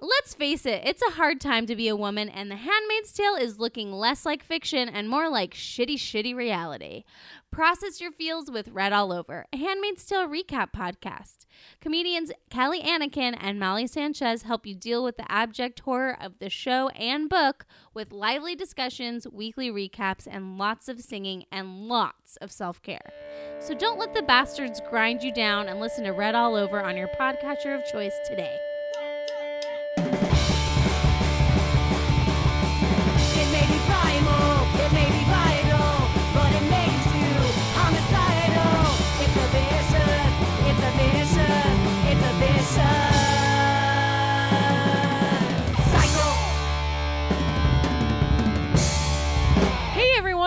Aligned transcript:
Let's 0.00 0.32
face 0.32 0.64
it, 0.64 0.82
it's 0.84 1.02
a 1.02 1.14
hard 1.14 1.40
time 1.40 1.66
to 1.66 1.74
be 1.74 1.88
a 1.88 1.96
woman, 1.96 2.28
and 2.28 2.48
The 2.48 2.54
Handmaid's 2.54 3.12
Tale 3.12 3.34
is 3.34 3.58
looking 3.58 3.90
less 3.90 4.24
like 4.24 4.44
fiction 4.44 4.88
and 4.88 5.08
more 5.08 5.28
like 5.28 5.54
shitty, 5.54 5.96
shitty 5.96 6.36
reality. 6.36 7.02
Process 7.50 8.00
your 8.00 8.12
feels 8.12 8.48
with 8.48 8.68
Red 8.68 8.92
All 8.92 9.10
Over, 9.10 9.46
a 9.52 9.56
Handmaid's 9.56 10.06
Tale 10.06 10.28
recap 10.28 10.68
podcast. 10.72 11.46
Comedians 11.80 12.30
Kelly 12.48 12.80
Anakin 12.80 13.36
and 13.40 13.58
Molly 13.58 13.88
Sanchez 13.88 14.42
help 14.42 14.66
you 14.66 14.76
deal 14.76 15.02
with 15.02 15.16
the 15.16 15.30
abject 15.32 15.80
horror 15.80 16.16
of 16.20 16.38
the 16.38 16.48
show 16.48 16.90
and 16.90 17.28
book 17.28 17.66
with 17.92 18.12
lively 18.12 18.54
discussions, 18.54 19.26
weekly 19.26 19.68
recaps, 19.68 20.28
and 20.30 20.58
lots 20.58 20.88
of 20.88 21.00
singing 21.00 21.44
and 21.50 21.88
lots 21.88 22.36
of 22.36 22.52
self 22.52 22.80
care. 22.82 23.10
So 23.58 23.74
don't 23.74 23.98
let 23.98 24.14
the 24.14 24.22
bastards 24.22 24.80
grind 24.88 25.24
you 25.24 25.34
down 25.34 25.66
and 25.66 25.80
listen 25.80 26.04
to 26.04 26.12
Red 26.12 26.36
All 26.36 26.54
Over 26.54 26.80
on 26.80 26.96
your 26.96 27.08
podcatcher 27.20 27.76
of 27.76 27.90
choice 27.90 28.14
today. 28.28 28.56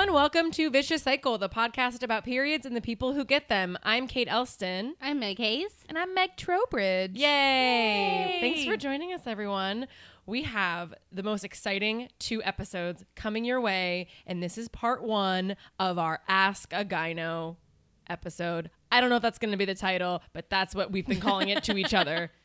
Everyone, 0.02 0.20
welcome 0.20 0.50
to 0.50 0.68
Vicious 0.72 1.04
Cycle, 1.04 1.38
the 1.38 1.48
podcast 1.48 2.02
about 2.02 2.23
periods 2.23 2.66
and 2.66 2.76
the 2.76 2.82
people 2.82 3.14
who 3.14 3.23
get 3.23 3.50
them. 3.50 3.78
I'm 3.84 4.08
Kate 4.08 4.27
Elston. 4.27 4.96
I'm 5.00 5.20
Meg 5.20 5.38
Hayes. 5.38 5.86
And 5.88 5.96
I'm 5.96 6.16
Meg 6.16 6.32
Trowbridge. 6.38 7.16
Yay! 7.16 7.22
Yay. 7.22 8.38
Thanks 8.41 8.66
for 8.66 8.77
joining 8.77 9.14
us, 9.14 9.27
everyone. 9.27 9.88
We 10.26 10.41
have 10.41 10.96
the 11.12 11.22
most 11.22 11.44
exciting 11.44 12.10
two 12.18 12.41
episodes 12.41 13.05
coming 13.16 13.46
your 13.46 13.62
way, 13.62 14.07
and 14.26 14.41
this 14.41 14.57
is 14.57 14.70
part 14.70 15.04
one 15.04 15.55
of 15.77 15.99
our 15.99 16.22
Ask 16.27 16.74
a 16.74 16.84
Gyno 16.84 17.57
episode. 18.10 18.72
I 18.91 19.02
don't 19.02 19.12
know 19.12 19.18
if 19.18 19.22
that's 19.22 19.38
going 19.38 19.52
to 19.52 19.57
be 19.57 19.66
the 19.66 19.76
title, 19.76 20.24
but 20.34 20.49
that's 20.49 20.74
what 20.74 20.91
we've 20.91 21.05
been 21.05 21.22
calling 21.22 21.49
it 21.49 21.63
to 21.66 21.77
each 21.77 21.94
other. 21.94 22.32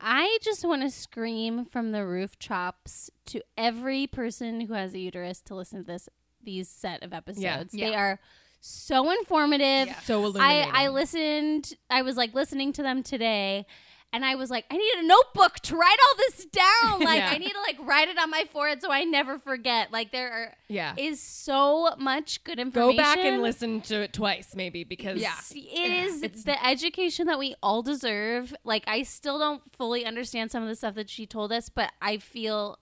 I 0.00 0.38
just 0.40 0.64
want 0.64 0.82
to 0.82 0.90
scream 0.90 1.66
from 1.66 1.92
the 1.92 2.06
rooftops 2.06 3.10
to 3.26 3.42
every 3.58 4.06
person 4.06 4.62
who 4.62 4.72
has 4.72 4.94
a 4.94 4.98
uterus 4.98 5.42
to 5.42 5.54
listen 5.54 5.80
to 5.80 5.86
this 5.86 6.08
these 6.48 6.68
set 6.68 7.02
of 7.02 7.12
episodes. 7.12 7.72
They 7.72 7.90
Yeah. 7.90 8.00
are 8.00 8.20
so 8.60 9.10
informative. 9.10 9.94
So 10.04 10.20
I 10.20 10.24
illuminating. 10.24 10.72
I 10.74 10.88
listened. 10.88 11.74
I 11.90 12.00
was 12.02 12.16
like 12.16 12.32
listening 12.34 12.72
to 12.72 12.82
them 12.82 13.02
today. 13.02 13.66
And 14.10 14.24
I 14.24 14.36
was 14.36 14.48
like, 14.48 14.64
I 14.70 14.76
need 14.78 14.94
a 15.00 15.02
notebook 15.06 15.56
to 15.64 15.76
write 15.76 15.98
all 16.08 16.16
this 16.16 16.46
down. 16.46 17.00
Like, 17.04 17.18
Yeah. 17.18 17.30
I 17.30 17.36
need 17.36 17.50
to 17.50 17.60
like 17.60 17.76
write 17.86 18.08
it 18.08 18.18
on 18.18 18.30
my 18.30 18.44
forehead 18.50 18.80
so 18.80 18.90
I 18.90 19.04
never 19.04 19.38
forget. 19.38 19.92
Like, 19.92 20.12
there 20.12 20.32
are, 20.32 20.54
Yeah. 20.68 20.94
is 20.96 21.20
so 21.20 21.94
much 21.98 22.42
good 22.42 22.58
information. 22.58 22.86
Go 22.86 22.90
information. 22.90 23.22
back 23.22 23.32
and 23.34 23.42
listen 23.42 23.80
to 23.82 24.00
it 24.00 24.14
twice, 24.14 24.54
maybe, 24.56 24.82
because 24.82 25.20
Yeah. 25.20 25.34
It 25.54 25.92
is 26.06 26.22
it's 26.22 26.44
the 26.44 26.56
education 26.66 27.26
that 27.26 27.38
we 27.38 27.54
all 27.62 27.82
deserve. 27.82 28.54
Like 28.64 28.84
I 28.86 29.02
still 29.02 29.38
don't 29.38 29.60
fully 29.76 30.06
understand 30.06 30.50
some 30.52 30.62
of 30.62 30.70
the 30.70 30.76
stuff 30.76 30.94
that 30.94 31.10
she 31.10 31.26
told 31.26 31.52
us, 31.52 31.68
but 31.68 31.92
I 32.00 32.16
feel 32.16 32.78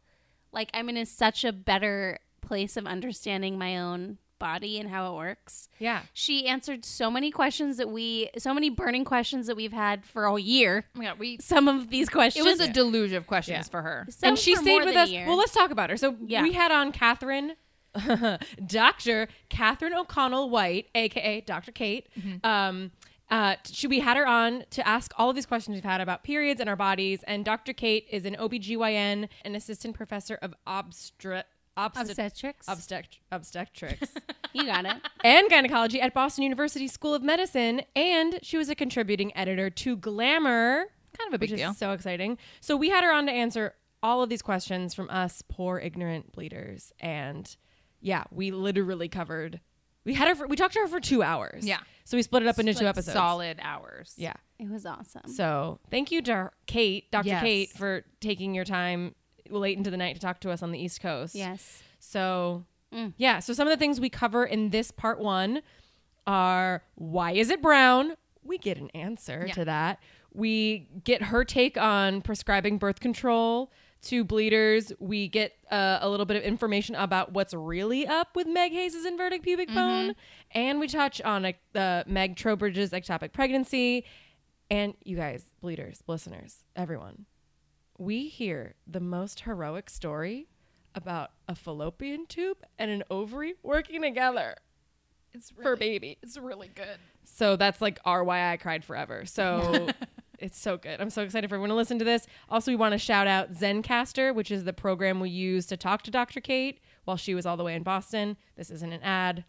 like 0.52 0.70
I'm 0.74 0.88
in 0.88 0.96
a, 0.96 1.04
such 1.06 1.44
a 1.44 1.52
better 1.52 2.20
place 2.46 2.76
of 2.76 2.86
understanding 2.86 3.58
my 3.58 3.76
own 3.78 4.18
body 4.38 4.78
and 4.78 4.90
how 4.90 5.10
it 5.12 5.16
works. 5.16 5.68
yeah. 5.78 6.02
She 6.12 6.46
answered 6.46 6.84
so 6.84 7.10
many 7.10 7.30
questions 7.30 7.78
that 7.78 7.88
we 7.90 8.28
so 8.36 8.52
many 8.52 8.68
burning 8.68 9.02
questions 9.04 9.46
that 9.46 9.56
we've 9.56 9.72
had 9.72 10.04
for 10.04 10.26
a 10.26 10.38
year. 10.38 10.84
God, 11.00 11.18
we 11.18 11.38
Some 11.40 11.68
of 11.68 11.88
these 11.88 12.08
questions. 12.10 12.44
it 12.44 12.48
was 12.48 12.60
a 12.60 12.70
deluge 12.70 13.12
of 13.12 13.26
questions 13.26 13.66
Yeah. 13.66 13.70
for 13.70 13.80
her. 13.82 14.06
some 14.10 14.28
and 14.30 14.38
she 14.38 14.54
stayed 14.54 14.84
with 14.84 14.94
us. 14.94 15.10
Well, 15.10 15.36
let's 15.38 15.52
talk 15.54 15.70
about 15.70 15.88
her. 15.90 15.96
So 15.96 16.16
Yeah. 16.26 16.42
we 16.42 16.52
had 16.52 16.70
on 16.70 16.92
Katharine, 16.92 17.54
Dr. 18.66 19.28
Katharine 19.48 19.94
O'Connell 19.94 20.50
White, 20.50 20.88
aka 20.94 21.40
Dr. 21.40 21.72
Kate. 21.72 22.06
Mm-hmm. 22.18 22.46
Um, 22.46 22.90
uh, 23.30 23.56
she, 23.70 23.86
we 23.88 23.98
had 24.00 24.16
her 24.16 24.26
on 24.26 24.64
to 24.70 24.86
ask 24.86 25.12
all 25.18 25.30
of 25.30 25.34
these 25.34 25.46
questions 25.46 25.74
we've 25.74 25.82
had 25.84 26.00
about 26.00 26.22
periods 26.22 26.60
and 26.60 26.68
our 26.70 26.76
bodies. 26.76 27.24
And 27.26 27.44
Dr. 27.44 27.72
Kate 27.72 28.06
is 28.10 28.24
an 28.24 28.36
OBGYN, 28.38 29.28
an 29.44 29.54
assistant 29.56 29.96
professor 29.96 30.36
of 30.42 30.54
obstre- 30.66 31.42
obstet- 31.76 32.10
obstetrics. 32.10 32.66
obstet- 32.68 33.18
obstetrics 33.32 34.08
you 34.52 34.64
got 34.66 34.84
it. 34.86 34.96
and 35.24 35.48
gynecology 35.50 36.00
at 36.00 36.14
Boston 36.14 36.42
University 36.44 36.88
School 36.88 37.14
of 37.14 37.22
Medicine. 37.22 37.82
And 37.94 38.38
she 38.42 38.56
was 38.56 38.68
a 38.68 38.74
contributing 38.74 39.36
editor 39.36 39.70
to 39.70 39.96
Glamour 39.96 40.86
Kind 41.18 41.28
of 41.28 41.34
a 41.34 41.38
big 41.38 41.50
which 41.50 41.58
deal. 41.60 41.70
is 41.70 41.78
so 41.78 41.92
exciting. 41.92 42.36
So 42.60 42.76
we 42.76 42.90
had 42.90 43.02
her 43.02 43.12
on 43.12 43.26
to 43.26 43.32
answer 43.32 43.74
all 44.02 44.22
of 44.22 44.28
these 44.28 44.42
questions 44.42 44.92
from 44.94 45.08
us 45.10 45.42
poor 45.48 45.78
ignorant 45.78 46.30
bleeders, 46.32 46.92
and 47.00 47.56
yeah, 48.00 48.24
we 48.30 48.50
literally 48.50 49.08
covered. 49.08 49.60
We 50.04 50.12
had 50.12 50.28
her. 50.28 50.34
For, 50.34 50.46
we 50.46 50.54
talked 50.56 50.74
to 50.74 50.80
her 50.80 50.86
for 50.88 51.00
two 51.00 51.22
hours. 51.22 51.66
Yeah. 51.66 51.78
So 52.04 52.16
we 52.18 52.22
split 52.22 52.42
it 52.42 52.48
up 52.48 52.58
into 52.58 52.74
two 52.74 52.86
episodes. 52.86 53.14
Solid 53.14 53.58
hours. 53.62 54.12
Yeah. 54.18 54.34
It 54.58 54.68
was 54.68 54.84
awesome. 54.84 55.26
So 55.32 55.80
thank 55.90 56.12
you 56.12 56.20
to 56.22 56.50
Kate, 56.66 57.10
Dr. 57.10 57.28
Yes. 57.28 57.42
Kate, 57.42 57.70
for 57.70 58.04
taking 58.20 58.54
your 58.54 58.64
time 58.66 59.14
late 59.50 59.76
into 59.78 59.90
the 59.90 59.96
night 59.96 60.14
to 60.14 60.20
talk 60.20 60.40
to 60.40 60.50
us 60.50 60.62
on 60.62 60.72
the 60.72 60.78
East 60.78 61.00
Coast. 61.00 61.34
yes. 61.34 61.82
So, 61.98 62.64
Mm. 62.92 63.14
yeah. 63.16 63.40
So 63.40 63.52
some 63.52 63.66
of 63.66 63.72
the 63.72 63.76
things 63.76 64.00
we 64.00 64.08
cover 64.08 64.44
in 64.44 64.70
this 64.70 64.90
part 64.92 65.18
one 65.18 65.60
are 66.26 66.82
why 66.94 67.32
is 67.32 67.50
it 67.50 67.60
brown? 67.60 68.14
We 68.44 68.58
get 68.58 68.78
an 68.78 68.90
answer 68.90 69.44
Yeah. 69.48 69.54
to 69.54 69.64
that. 69.66 70.00
We 70.32 70.88
get 71.04 71.22
her 71.22 71.44
take 71.44 71.76
on 71.76 72.22
prescribing 72.22 72.78
birth 72.78 73.00
control 73.00 73.72
to 74.02 74.22
bleeders. 74.24 74.92
We 75.00 75.26
get 75.28 75.54
uh, 75.70 75.98
a 76.00 76.08
little 76.08 76.26
bit 76.26 76.36
of 76.36 76.44
information 76.44 76.94
about 76.94 77.32
what's 77.32 77.52
really 77.54 78.06
up 78.06 78.36
with 78.36 78.46
Meg 78.46 78.70
Hayes' 78.72 79.04
inverted 79.04 79.42
pubic 79.42 79.68
bone. 79.74 80.14
And 80.52 80.78
we 80.78 80.86
touch 80.86 81.20
on 81.22 81.44
uh, 81.74 82.04
Meg 82.06 82.36
Trowbridge's 82.36 82.90
ectopic 82.90 83.32
pregnancy. 83.32 84.04
And 84.70 84.94
you 85.02 85.16
guys, 85.16 85.44
bleeders, 85.60 86.02
listeners, 86.06 86.62
everyone, 86.76 87.26
we 87.98 88.28
hear 88.28 88.74
the 88.86 89.00
most 89.00 89.40
heroic 89.40 89.88
story 89.90 90.48
about 90.94 91.30
a 91.48 91.54
fallopian 91.54 92.26
tube 92.26 92.58
and 92.78 92.90
an 92.90 93.02
ovary 93.10 93.54
working 93.62 94.02
together 94.02 94.56
It's 95.32 95.50
for 95.50 95.76
baby. 95.76 96.18
It's 96.22 96.38
really 96.38 96.68
good. 96.74 96.98
So 97.24 97.56
that's 97.56 97.80
like 97.82 97.98
our 98.04 98.24
why 98.24 98.50
I 98.52 98.56
cried 98.56 98.84
forever. 98.84 99.26
So 99.26 99.88
it's 100.38 100.58
so 100.58 100.76
good. 100.78 101.00
I'm 101.00 101.10
so 101.10 101.22
excited 101.22 101.48
for 101.50 101.56
everyone 101.56 101.70
to 101.70 101.74
listen 101.74 101.98
to 101.98 102.04
this. 102.04 102.26
Also, 102.48 102.70
we 102.70 102.76
want 102.76 102.92
to 102.92 102.98
shout 102.98 103.26
out 103.26 103.52
Zencastr, 103.52 104.34
which 104.34 104.50
is 104.50 104.64
the 104.64 104.72
program 104.72 105.20
we 105.20 105.28
used 105.30 105.68
to 105.68 105.76
talk 105.76 106.02
to 106.02 106.10
Dr. 106.10 106.40
Kate 106.40 106.80
while 107.04 107.16
she 107.18 107.34
was 107.34 107.44
all 107.44 107.56
the 107.56 107.64
way 107.64 107.74
in 107.74 107.82
Boston. 107.82 108.36
This 108.56 108.70
isn't 108.70 108.92
an 108.92 109.02
ad. 109.02 109.44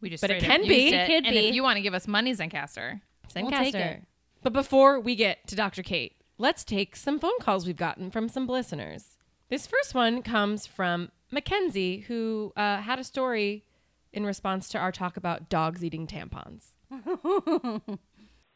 We 0.00 0.10
just 0.10 0.20
But 0.20 0.30
it 0.32 0.42
can 0.42 0.62
be. 0.68 0.88
It 0.88 0.94
It. 0.94 1.06
could 1.06 1.24
and 1.26 1.32
be. 1.34 1.48
if 1.48 1.54
you 1.54 1.62
want 1.62 1.76
to 1.76 1.82
give 1.82 1.94
us 1.94 2.06
money, 2.06 2.32
Zencastr. 2.34 3.00
We'll 3.34 3.50
Zencastr. 3.50 3.58
take 3.58 3.74
it. 3.74 4.02
But 4.42 4.52
before 4.52 5.00
we 5.00 5.14
get 5.16 5.46
to 5.46 5.56
Dr. 5.56 5.82
Kate, 5.82 6.16
let's 6.38 6.64
take 6.64 6.96
some 6.96 7.18
phone 7.18 7.38
calls 7.40 7.66
we've 7.66 7.76
gotten 7.76 8.10
from 8.10 8.28
some 8.28 8.46
listeners. 8.46 9.16
This 9.48 9.66
first 9.66 9.94
one 9.94 10.22
comes 10.22 10.66
from 10.66 11.10
Mackenzie, 11.30 12.00
who 12.08 12.52
uh, 12.56 12.78
had 12.78 12.98
a 12.98 13.04
story 13.04 13.64
in 14.12 14.24
response 14.24 14.68
to 14.70 14.78
our 14.78 14.92
talk 14.92 15.16
about 15.16 15.48
dogs 15.48 15.84
eating 15.84 16.06
tampons. 16.06 16.72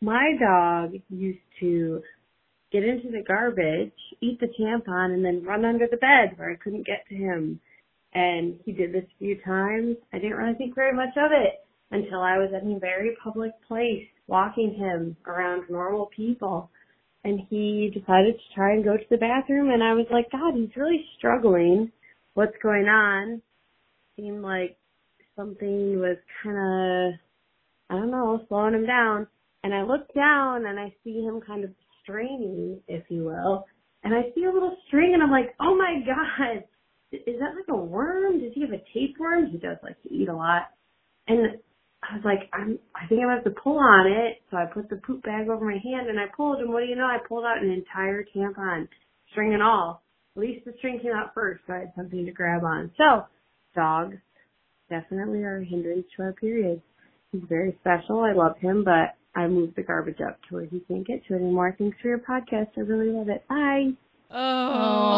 My 0.00 0.34
dog 0.40 0.94
used 1.08 1.38
to 1.60 2.02
get 2.72 2.84
into 2.84 3.10
the 3.10 3.24
garbage, 3.26 3.92
eat 4.20 4.38
the 4.40 4.48
tampon, 4.58 5.12
and 5.14 5.24
then 5.24 5.42
run 5.42 5.64
under 5.64 5.86
the 5.90 5.96
bed 5.96 6.36
where 6.36 6.50
I 6.50 6.56
couldn't 6.56 6.86
get 6.86 7.04
to 7.08 7.14
him. 7.14 7.60
And 8.14 8.58
he 8.64 8.72
did 8.72 8.92
this 8.92 9.04
a 9.04 9.18
few 9.18 9.40
times. 9.42 9.96
I 10.12 10.18
didn't 10.18 10.36
really 10.36 10.54
think 10.54 10.74
very 10.74 10.94
much 10.94 11.16
of 11.16 11.30
it 11.32 11.64
until 11.90 12.20
I 12.20 12.38
was 12.38 12.50
in 12.52 12.72
a 12.72 12.78
very 12.78 13.16
public 13.22 13.52
place 13.66 14.06
walking 14.26 14.74
him 14.74 15.16
around 15.26 15.64
normal 15.68 16.10
people. 16.14 16.70
And 17.28 17.40
he 17.50 17.90
decided 17.92 18.36
to 18.36 18.54
try 18.54 18.72
and 18.72 18.82
go 18.82 18.96
to 18.96 19.04
the 19.10 19.18
bathroom 19.18 19.70
and 19.70 19.82
I 19.82 19.92
was 19.92 20.06
like, 20.10 20.30
God, 20.32 20.54
he's 20.54 20.74
really 20.74 21.04
struggling. 21.18 21.92
What's 22.32 22.56
going 22.62 22.86
on? 22.86 23.42
Seemed 24.16 24.40
like 24.40 24.78
something 25.36 26.00
was 26.00 26.16
kind 26.42 26.56
of 26.56 27.20
I 27.90 28.00
don't 28.00 28.10
know, 28.10 28.40
slowing 28.48 28.72
him 28.72 28.86
down. 28.86 29.26
And 29.62 29.74
I 29.74 29.82
look 29.82 30.12
down 30.14 30.64
and 30.66 30.80
I 30.80 30.94
see 31.04 31.20
him 31.20 31.42
kind 31.46 31.64
of 31.64 31.70
straining, 32.02 32.80
if 32.88 33.04
you 33.10 33.24
will. 33.24 33.66
And 34.04 34.14
I 34.14 34.30
see 34.34 34.44
a 34.44 34.50
little 34.50 34.78
string 34.86 35.12
and 35.12 35.22
I'm 35.22 35.30
like, 35.30 35.54
oh 35.60 35.76
my 35.76 36.00
God, 36.06 36.64
is 37.12 37.38
that 37.40 37.56
like 37.56 37.68
a 37.68 37.76
worm? 37.76 38.40
Does 38.40 38.52
he 38.54 38.62
have 38.62 38.72
a 38.72 38.82
tapeworm? 38.94 39.50
He 39.50 39.58
does 39.58 39.76
like 39.82 40.02
to 40.02 40.14
eat 40.14 40.30
a 40.30 40.34
lot. 40.34 40.70
And 41.26 41.58
I 42.02 42.14
was 42.14 42.24
like, 42.24 42.48
I'm, 42.52 42.78
I 42.94 43.06
think 43.08 43.20
I'm 43.20 43.26
gonna 43.28 43.34
have 43.36 43.44
to 43.44 43.60
pull 43.60 43.78
on 43.78 44.06
it. 44.06 44.40
So 44.50 44.56
I 44.56 44.66
put 44.66 44.88
the 44.88 44.96
poop 44.96 45.22
bag 45.24 45.48
over 45.48 45.64
my 45.64 45.78
hand 45.82 46.08
and 46.08 46.18
I 46.18 46.26
pulled 46.36 46.60
and 46.60 46.72
what 46.72 46.80
do 46.80 46.86
you 46.86 46.96
know? 46.96 47.04
I 47.06 47.18
pulled 47.28 47.44
out 47.44 47.62
an 47.62 47.70
entire 47.70 48.24
tampon, 48.34 48.88
string 49.32 49.52
and 49.54 49.62
all. 49.62 50.02
At 50.36 50.42
least 50.42 50.64
the 50.64 50.72
string 50.78 51.00
came 51.02 51.12
out 51.12 51.34
first, 51.34 51.62
so 51.66 51.72
I 51.72 51.78
had 51.80 51.92
something 51.96 52.24
to 52.24 52.30
grab 52.32 52.62
on. 52.62 52.92
So, 52.96 53.26
dogs 53.74 54.16
definitely 54.88 55.42
are 55.42 55.58
a 55.60 55.64
hindrance 55.64 56.06
to 56.16 56.22
our 56.22 56.32
periods. 56.32 56.80
He's 57.32 57.42
very 57.48 57.76
special. 57.80 58.20
I 58.20 58.32
love 58.32 58.56
him, 58.58 58.84
but 58.84 59.16
I 59.34 59.48
moved 59.48 59.74
the 59.76 59.82
garbage 59.82 60.20
up 60.26 60.38
to 60.48 60.54
where 60.54 60.64
he 60.66 60.80
can't 60.88 61.06
get 61.06 61.26
to 61.26 61.34
it 61.34 61.38
anymore. 61.38 61.74
Thanks 61.76 61.98
for 62.00 62.08
your 62.08 62.18
podcast. 62.18 62.68
I 62.76 62.80
really 62.80 63.10
love 63.12 63.28
it. 63.28 63.46
Bye. 63.48 63.90
Oh, 64.30 64.36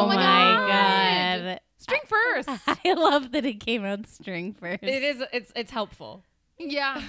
Oh, 0.05 0.07
my 0.09 0.17
my 0.17 0.23
God. 0.25 1.45
god. 1.45 1.61
String 1.79 2.01
first. 2.07 2.49
I 2.67 2.93
love 2.95 3.33
that 3.33 3.45
it 3.45 3.61
came 3.61 3.85
out 3.85 4.07
string 4.07 4.55
first. 4.55 4.83
It 4.83 5.03
is. 5.03 5.23
It's 5.33 5.53
it's 5.55 5.71
helpful. 5.71 6.23
yeah. 6.69 7.01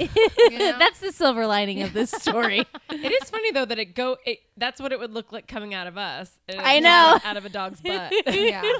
That's 0.79 0.99
the 0.99 1.11
silver 1.11 1.45
lining 1.47 1.81
of 1.83 1.93
this 1.93 2.11
story. 2.11 2.65
It 2.93 3.11
is 3.23 3.29
funny 3.29 3.51
though 3.51 3.63
that 3.65 3.79
it 3.79 3.95
go. 3.95 4.17
It, 4.25 4.39
that's 4.57 4.79
what 4.81 4.91
it 4.91 4.99
would 4.99 5.11
look 5.13 5.31
like 5.31 5.47
coming 5.47 5.73
out 5.73 5.87
of 5.87 5.97
us. 5.97 6.29
It 6.47 6.59
I 6.59 6.73
is 6.75 6.83
know. 6.83 7.17
out 7.23 7.37
of 7.37 7.45
a 7.45 7.49
dog's 7.49 7.79
butt. 7.81 8.11
Yeah. 8.27 8.61
Ew. 8.63 8.71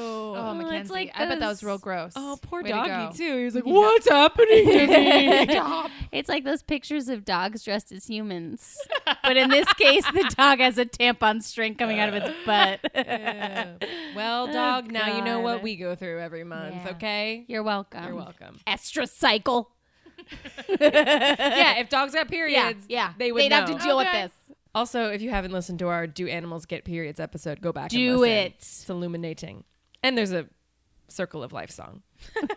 Oh, 0.00 0.34
oh, 0.36 0.50
it's 0.58 0.64
Mackenzie. 0.64 0.92
like 0.92 1.12
I 1.14 1.26
bet 1.26 1.38
that 1.40 1.48
was 1.48 1.60
those- 1.60 1.64
real 1.66 1.78
gross. 1.78 2.12
Oh, 2.16 2.38
poor 2.42 2.62
Way 2.62 2.70
to 2.70 2.74
doggy 2.76 2.88
go. 2.88 3.12
too. 3.16 3.38
He 3.38 3.44
was 3.44 3.54
like, 3.54 3.64
"What's 3.66 4.08
happening 4.08 4.66
to 4.66 4.86
me?" 4.88 5.56
it's 6.12 6.28
like 6.28 6.44
those 6.44 6.62
pictures 6.62 7.08
of 7.08 7.24
dogs 7.24 7.62
dressed 7.62 7.92
as 7.92 8.06
humans. 8.06 8.76
But 9.22 9.36
in 9.36 9.48
this 9.50 9.72
case, 9.74 10.04
the 10.12 10.32
dog 10.36 10.58
has 10.58 10.76
a 10.76 10.84
tampon 10.86 11.42
string 11.42 11.76
coming 11.76 12.00
out 12.00 12.08
of 12.08 12.16
its 12.16 12.36
butt. 12.44 12.80
Yeah. 12.94 13.74
Well, 14.16 14.48
Oh, 14.48 14.52
dog, 14.52 14.90
now 14.90 15.16
you 15.16 15.22
know 15.22 15.40
what 15.40 15.56
God. 15.58 15.62
we 15.62 15.76
go 15.76 15.94
through 15.94 16.18
every 16.20 16.44
month. 16.44 16.74
Yeah. 16.84 16.90
Okay. 16.92 17.44
You're 17.46 17.62
welcome. 17.62 18.04
You're 18.04 18.16
welcome. 18.16 18.58
Extra 18.66 19.06
cycle. 19.06 19.70
Yeah, 20.68 21.78
if 21.78 21.88
dogs 21.88 22.14
got 22.14 22.28
periods, 22.28 22.84
yeah. 22.88 23.12
they 23.18 23.32
would 23.32 23.42
They'd 23.42 23.52
have 23.52 23.66
to 23.70 23.78
deal 23.84 23.98
Okay. 24.00 24.22
with 24.24 24.32
this. 24.48 24.56
Also, 24.74 25.08
if 25.10 25.20
you 25.20 25.30
haven't 25.30 25.50
listened 25.52 25.78
to 25.80 25.88
our 25.88 26.06
"Do 26.06 26.28
Animals 26.28 26.64
Get 26.66 26.84
Periods" 26.84 27.18
episode, 27.18 27.60
go 27.60 27.72
back. 27.72 27.92
and 27.92 27.98
Do 28.00 28.16
listen. 28.18 28.36
it. 28.36 28.52
It's 28.58 28.88
illuminating, 28.88 29.64
and 30.02 30.16
there's 30.16 30.32
a 30.32 30.46
"Circle 31.08 31.42
of 31.42 31.52
Life" 31.52 31.70
song. 31.70 32.02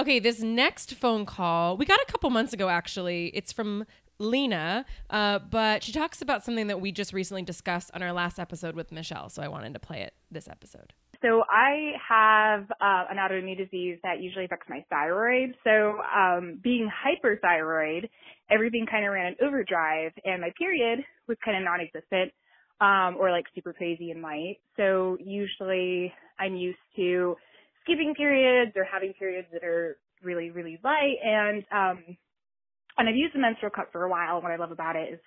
okay, 0.00 0.18
this 0.18 0.40
next 0.40 0.94
phone 0.94 1.26
call 1.26 1.76
we 1.76 1.84
got 1.84 1.98
a 2.00 2.10
couple 2.10 2.30
months 2.30 2.52
ago. 2.52 2.68
Actually, 2.70 3.26
it's 3.34 3.52
from 3.52 3.84
Lena, 4.18 4.86
uh, 5.10 5.38
but 5.38 5.82
she 5.82 5.92
talks 5.92 6.22
about 6.22 6.42
something 6.44 6.68
that 6.68 6.80
we 6.80 6.92
just 6.92 7.12
recently 7.12 7.42
discussed 7.42 7.90
on 7.92 8.02
our 8.02 8.12
last 8.12 8.38
episode 8.38 8.74
with 8.74 8.90
Michelle. 8.90 9.28
So 9.28 9.42
I 9.42 9.48
wanted 9.48 9.74
to 9.74 9.78
play 9.80 10.00
it 10.00 10.14
this 10.30 10.48
episode. 10.48 10.94
So 11.26 11.42
I 11.50 11.92
have 12.08 12.70
uh, 12.70 13.10
an 13.10 13.16
autoimmune 13.16 13.58
disease 13.58 13.98
that 14.04 14.20
usually 14.22 14.44
affects 14.44 14.68
my 14.68 14.84
thyroid. 14.90 15.56
So 15.64 15.98
um, 16.16 16.60
being 16.62 16.88
hyperthyroid, 16.88 18.08
everything 18.48 18.86
kind 18.88 19.04
of 19.04 19.10
ran 19.12 19.34
in 19.34 19.46
overdrive, 19.46 20.12
and 20.24 20.40
my 20.40 20.50
period 20.56 21.00
was 21.26 21.36
kind 21.44 21.56
of 21.56 21.64
non-existent 21.64 22.32
um, 22.80 23.16
or 23.18 23.32
like 23.32 23.44
super 23.56 23.72
crazy 23.72 24.12
and 24.12 24.22
light. 24.22 24.58
So 24.76 25.16
usually 25.20 26.12
I'm 26.38 26.54
used 26.54 26.78
to 26.94 27.34
skipping 27.82 28.14
periods 28.16 28.72
or 28.76 28.84
having 28.84 29.12
periods 29.14 29.48
that 29.52 29.64
are 29.64 29.98
really 30.22 30.50
really 30.50 30.78
light, 30.84 31.16
and 31.24 31.64
um, 31.72 32.16
and 32.98 33.08
I've 33.08 33.16
used 33.16 33.34
the 33.34 33.40
menstrual 33.40 33.72
cup 33.72 33.88
for 33.90 34.04
a 34.04 34.08
while. 34.08 34.40
What 34.42 34.52
I 34.52 34.56
love 34.56 34.70
about 34.70 34.94
it 34.94 35.14
is 35.14 35.20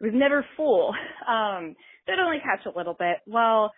it 0.00 0.04
was 0.04 0.12
never 0.14 0.46
full. 0.56 0.94
Um, 1.28 1.76
so 2.04 2.12
it'd 2.12 2.24
only 2.24 2.38
catch 2.38 2.66
a 2.72 2.76
little 2.76 2.94
bit. 2.94 3.16
Well. 3.26 3.72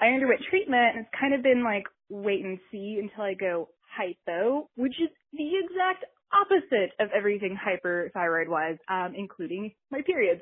I 0.00 0.08
underwent 0.08 0.40
treatment 0.48 0.96
and 0.96 1.06
it's 1.06 1.14
kind 1.18 1.34
of 1.34 1.42
been 1.42 1.62
like 1.62 1.84
wait 2.08 2.44
and 2.44 2.58
see 2.70 2.98
until 3.00 3.24
I 3.24 3.34
go 3.34 3.68
hypo, 3.96 4.68
which 4.76 4.94
is 5.00 5.08
the 5.32 5.50
exact 5.64 6.04
opposite 6.32 6.92
of 7.00 7.08
everything 7.14 7.56
hyperthyroid 7.58 8.48
was, 8.48 8.76
um, 8.88 9.14
including 9.16 9.72
my 9.90 10.00
periods, 10.02 10.40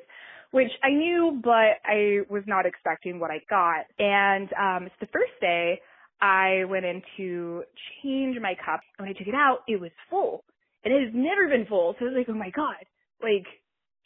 which 0.51 0.71
I 0.83 0.89
knew, 0.89 1.39
but 1.43 1.81
I 1.85 2.19
was 2.29 2.43
not 2.47 2.65
expecting 2.65 3.19
what 3.19 3.31
I 3.31 3.41
got. 3.49 3.85
And 3.97 4.49
um, 4.53 4.85
it's 4.87 4.95
the 4.99 5.07
first 5.07 5.33
day 5.41 5.79
I 6.21 6.63
went 6.69 6.85
in 6.85 7.01
to 7.17 7.63
change 8.01 8.37
my 8.41 8.55
cup. 8.65 8.81
When 8.97 9.09
I 9.09 9.13
took 9.13 9.27
it 9.27 9.35
out, 9.35 9.59
it 9.67 9.79
was 9.79 9.91
full. 10.09 10.43
And 10.83 10.93
it 10.93 11.05
has 11.05 11.13
never 11.13 11.47
been 11.49 11.65
full. 11.65 11.95
So 11.99 12.05
I 12.05 12.09
was 12.09 12.17
like, 12.17 12.29
oh 12.29 12.37
my 12.37 12.51
God, 12.51 12.85
like, 13.21 13.45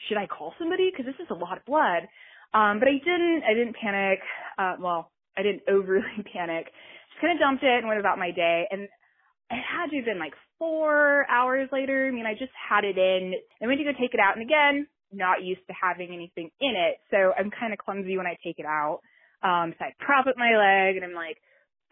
should 0.08 0.18
I 0.18 0.28
call 0.28 0.54
somebody? 0.58 0.90
Because 0.92 1.06
this 1.06 1.24
is 1.24 1.30
a 1.32 1.36
lot 1.36 1.58
of 1.58 1.66
blood. 1.66 2.08
Um, 2.54 2.80
but 2.80 2.88
I 2.88 2.98
didn't, 3.04 3.44
I 3.50 3.54
didn't 3.54 3.76
panic. 3.76 4.20
Uh, 4.58 4.76
well, 4.80 5.12
I 5.38 5.44
didn't 5.44 5.64
overly 5.70 6.24
panic. 6.32 6.66
Just 7.12 7.22
kind 7.22 7.34
of 7.34 7.40
dumped 7.40 7.64
it 7.64 7.78
and 7.78 7.88
went 7.88 8.00
about 8.00 8.18
my 8.18 8.32
day. 8.32 8.66
And 8.72 8.84
it 8.84 9.64
had 9.64 9.90
to 9.92 9.98
have 9.98 10.06
been 10.06 10.20
like 10.20 10.34
four 10.58 11.30
hours 11.30 11.70
later. 11.72 12.08
I 12.08 12.12
mean, 12.12 12.26
I 12.26 12.34
just 12.34 12.54
had 12.56 12.84
it 12.84 12.98
in. 12.98 13.34
I 13.62 13.68
went 13.68 13.80
to 13.80 13.84
go 13.84 13.92
take 14.00 14.14
it 14.14 14.20
out, 14.20 14.38
and 14.38 14.46
again, 14.46 14.88
not 15.12 15.44
used 15.44 15.62
to 15.68 15.74
having 15.76 16.10
anything 16.14 16.50
in 16.60 16.74
it, 16.74 16.98
so 17.12 17.34
I'm 17.38 17.52
kind 17.52 17.74
of 17.74 17.80
clumsy 17.80 18.18
when 18.18 18.26
I 18.26 18.38
take 18.44 18.58
it 18.58 18.66
out. 18.66 19.02
Um, 19.44 19.76
so 19.78 19.86
I 19.86 19.94
prop 20.00 20.26
up 20.26 20.36
my 20.38 20.58
leg, 20.58 20.96
and 20.96 21.06
I'm 21.06 21.14
like 21.14 21.38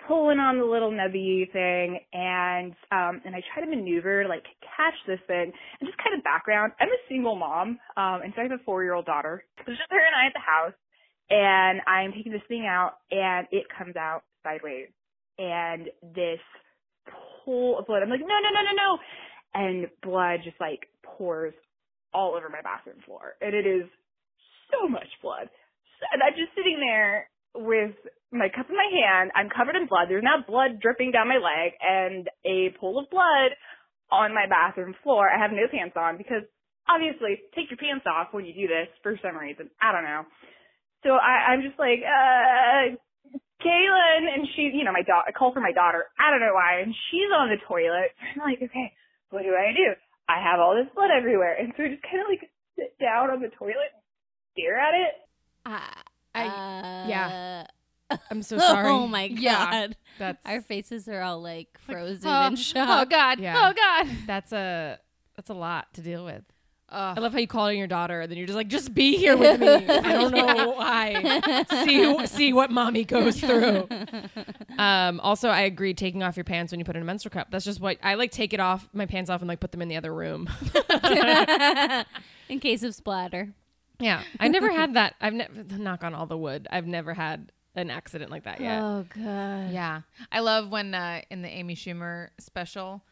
pulling 0.08 0.40
on 0.40 0.58
the 0.58 0.66
little 0.66 0.90
nubby 0.90 1.52
thing, 1.52 2.00
and 2.14 2.74
um, 2.92 3.22
and 3.26 3.36
I 3.36 3.44
try 3.54 3.64
to 3.64 3.70
maneuver, 3.70 4.26
like 4.28 4.46
catch 4.64 4.98
this 5.06 5.22
thing, 5.28 5.52
and 5.52 5.84
just 5.86 6.00
kind 6.00 6.18
of 6.18 6.24
background. 6.24 6.74
I'm 6.80 6.90
a 6.90 7.06
single 7.10 7.36
mom, 7.36 7.78
um, 7.98 8.26
and 8.26 8.34
so 8.34 8.42
I 8.42 8.48
have 8.50 8.58
a 8.58 8.64
four 8.66 8.84
year 8.84 8.94
old 8.94 9.06
daughter. 9.06 9.44
So 9.62 9.72
it's 9.72 9.78
just 9.78 9.92
her 9.92 10.00
and 10.00 10.18
I 10.18 10.28
at 10.28 10.34
the 10.34 10.42
house 10.42 10.74
and 11.29 11.81
I'm 11.88 12.12
taking 12.13 12.31
this 12.31 12.41
thing 12.47 12.65
out 12.68 12.94
and 13.12 13.47
it 13.51 13.65
comes 13.77 13.95
out 13.95 14.23
sideways 14.44 14.89
and 15.38 15.88
this 16.15 16.39
pool 17.45 17.79
of 17.79 17.88
blood. 17.88 18.03
I'm 18.03 18.09
like, 18.09 18.21
no, 18.21 18.27
no, 18.27 18.50
no, 18.51 18.62
no, 18.62 18.73
no. 18.75 18.97
And 19.53 19.88
blood 20.03 20.41
just 20.44 20.59
like 20.59 20.88
pours 21.03 21.53
all 22.13 22.35
over 22.35 22.50
my 22.50 22.62
bathroom 22.62 23.01
floor. 23.06 23.35
And 23.41 23.53
it 23.53 23.65
is 23.65 23.88
so 24.71 24.88
much 24.88 25.07
blood. 25.21 25.50
And 26.12 26.21
I'm 26.23 26.33
just 26.33 26.56
sitting 26.56 26.79
there 26.79 27.29
with 27.56 27.95
my 28.31 28.47
cup 28.47 28.69
in 28.69 28.75
my 28.75 28.89
hand. 28.89 29.31
I'm 29.35 29.50
covered 29.50 29.75
in 29.75 29.88
blood. 29.88 30.07
There's 30.07 30.23
now 30.23 30.44
blood 30.45 30.79
dripping 30.81 31.12
down 31.12 31.27
my 31.27 31.39
leg 31.39 31.75
and 31.79 32.27
a 32.45 32.73
pool 32.79 33.00
of 33.00 33.09
blood 33.12 33.56
on 34.09 34.33
my 34.33 34.47
bathroom 34.47 34.95
floor. 35.03 35.29
I 35.29 35.39
have 35.39 35.51
no 35.51 35.68
pants 35.71 35.95
on 35.95 36.18
because 36.18 36.44
obviously 36.88 37.39
take 37.56 37.69
your 37.69 37.79
pants 37.79 38.06
off 38.07 38.31
when 38.31 38.45
you 38.45 38.53
do 38.53 38.68
this 38.68 38.88
for 39.03 39.19
some 39.21 39.38
reason. 39.38 39.69
I 39.81 39.91
don't 39.91 40.03
know. 40.03 40.23
So 41.03 41.18
I, 41.18 41.53
I'm 41.53 41.62
just 41.62 41.80
like, 41.80 42.00
uh, 42.06 42.95
Kaylin, 43.62 44.24
and 44.33 44.48
she, 44.56 44.71
you 44.74 44.83
know, 44.83 44.92
my 44.92 45.01
daughter, 45.01 45.30
I 45.30 45.31
call 45.31 45.53
for 45.53 45.62
my 45.62 45.71
daughter. 45.71 46.06
I 46.19 46.30
don't 46.31 46.42
know 46.42 46.53
why, 46.53 46.81
and 46.81 46.94
she's 47.09 47.30
on 47.33 47.50
the 47.50 47.57
toilet. 47.68 48.13
I'm 48.21 48.42
like, 48.42 48.62
okay, 48.62 48.94
what 49.30 49.44
do 49.44 49.53
I 49.53 49.74
do? 49.74 49.94
I 50.30 50.42
have 50.42 50.59
all 50.59 50.75
this 50.75 50.92
blood 50.94 51.09
everywhere, 51.15 51.56
and 51.59 51.74
so 51.75 51.83
I 51.83 51.89
just 51.89 52.03
kind 52.03 52.21
of 52.21 52.30
like 52.30 52.50
sit 52.75 52.98
down 53.00 53.30
on 53.30 53.42
the 53.42 53.50
toilet, 53.50 53.94
and 53.94 54.01
stare 54.53 54.80
at 54.80 54.94
it. 54.94 55.13
I- 55.65 57.06
yeah. 57.07 57.65
Uh, 58.09 58.18
I'm 58.30 58.44
so 58.44 58.57
sorry. 58.59 58.89
Oh 58.89 59.07
my 59.07 59.27
god. 59.27 59.39
Yeah. 59.39 59.88
That's 60.19 60.45
Our 60.45 60.62
faces 60.62 61.07
are 61.07 61.21
all 61.21 61.42
like 61.42 61.77
frozen 61.86 62.30
oh, 62.30 62.47
in 62.47 62.57
oh. 62.75 63.06
God. 63.06 63.39
Yeah. 63.39 63.69
Oh 63.69 63.74
God. 63.74 64.18
that's 64.27 64.51
a 64.51 65.00
that's 65.36 65.50
a 65.50 65.54
lot 65.54 65.94
to 65.94 66.01
deal 66.01 66.25
with. 66.25 66.44
Ugh. 66.92 67.18
I 67.18 67.22
love 67.22 67.32
how 67.32 67.40
you 67.40 67.48
call 67.48 67.68
in 67.68 67.78
your 67.78 67.88
daughter, 67.88 68.20
and 68.20 68.30
then 68.30 68.38
you're 68.38 68.48
just 68.48 68.58
like, 68.58 68.68
just 68.68 68.94
be 68.94 69.16
here 69.16 69.38
with 69.38 69.62
me. 69.62 69.68
I 69.90 70.12
don't 70.12 70.34
know 70.34 70.72
why. 70.72 71.64
see 71.86 72.28
see 72.28 72.54
what 72.54 72.70
mommy 72.70 73.04
goes 73.06 73.40
through. 73.40 73.88
Um, 74.78 75.19
also, 75.19 75.50
I 75.50 75.62
agree. 75.62 75.94
Taking 75.94 76.24
off 76.24 76.36
your 76.36 76.44
pants 76.44 76.71
when 76.71 76.80
you 76.80 76.86
put 76.86 76.95
in 76.95 77.04
a 77.04 77.06
menstrual 77.06 77.30
cup. 77.31 77.52
That's 77.52 77.66
just 77.66 77.80
what 77.80 77.98
I 78.02 78.16
like. 78.16 78.31
Take 78.31 78.52
it 78.52 78.60
off 78.60 78.90
my 78.94 79.06
pants 79.06 79.30
off 79.30 79.42
and 79.42 79.48
like 79.48 79.60
put 79.60 79.71
them 79.71 79.81
in 79.83 79.90
the 79.90 79.95
other 79.98 80.12
room. 80.12 80.50
in 82.50 82.60
case 82.60 82.81
of 82.81 82.95
splatter. 82.95 83.54
yeah, 84.00 84.24
I 84.40 84.48
never 84.48 84.71
had 84.71 84.95
that. 84.95 85.16
I've 85.21 85.33
never 85.33 85.54
knock 85.78 86.04
on 86.04 86.16
all 86.16 86.26
the 86.26 86.38
wood. 86.38 86.68
I've 86.71 86.88
never 86.88 87.14
had 87.14 87.52
an 87.76 87.92
accident 87.92 88.31
like 88.31 88.44
that 88.45 88.60
yet. 88.60 88.81
Oh 88.81 89.06
god. 89.14 89.71
Yeah. 89.71 90.02
I 90.31 90.40
love 90.40 90.69
when 90.69 90.95
uh, 90.95 91.21
in 91.30 91.42
the 91.44 91.50
Amy 91.50 91.76
Schumer 91.76 92.30
special, 92.40 93.04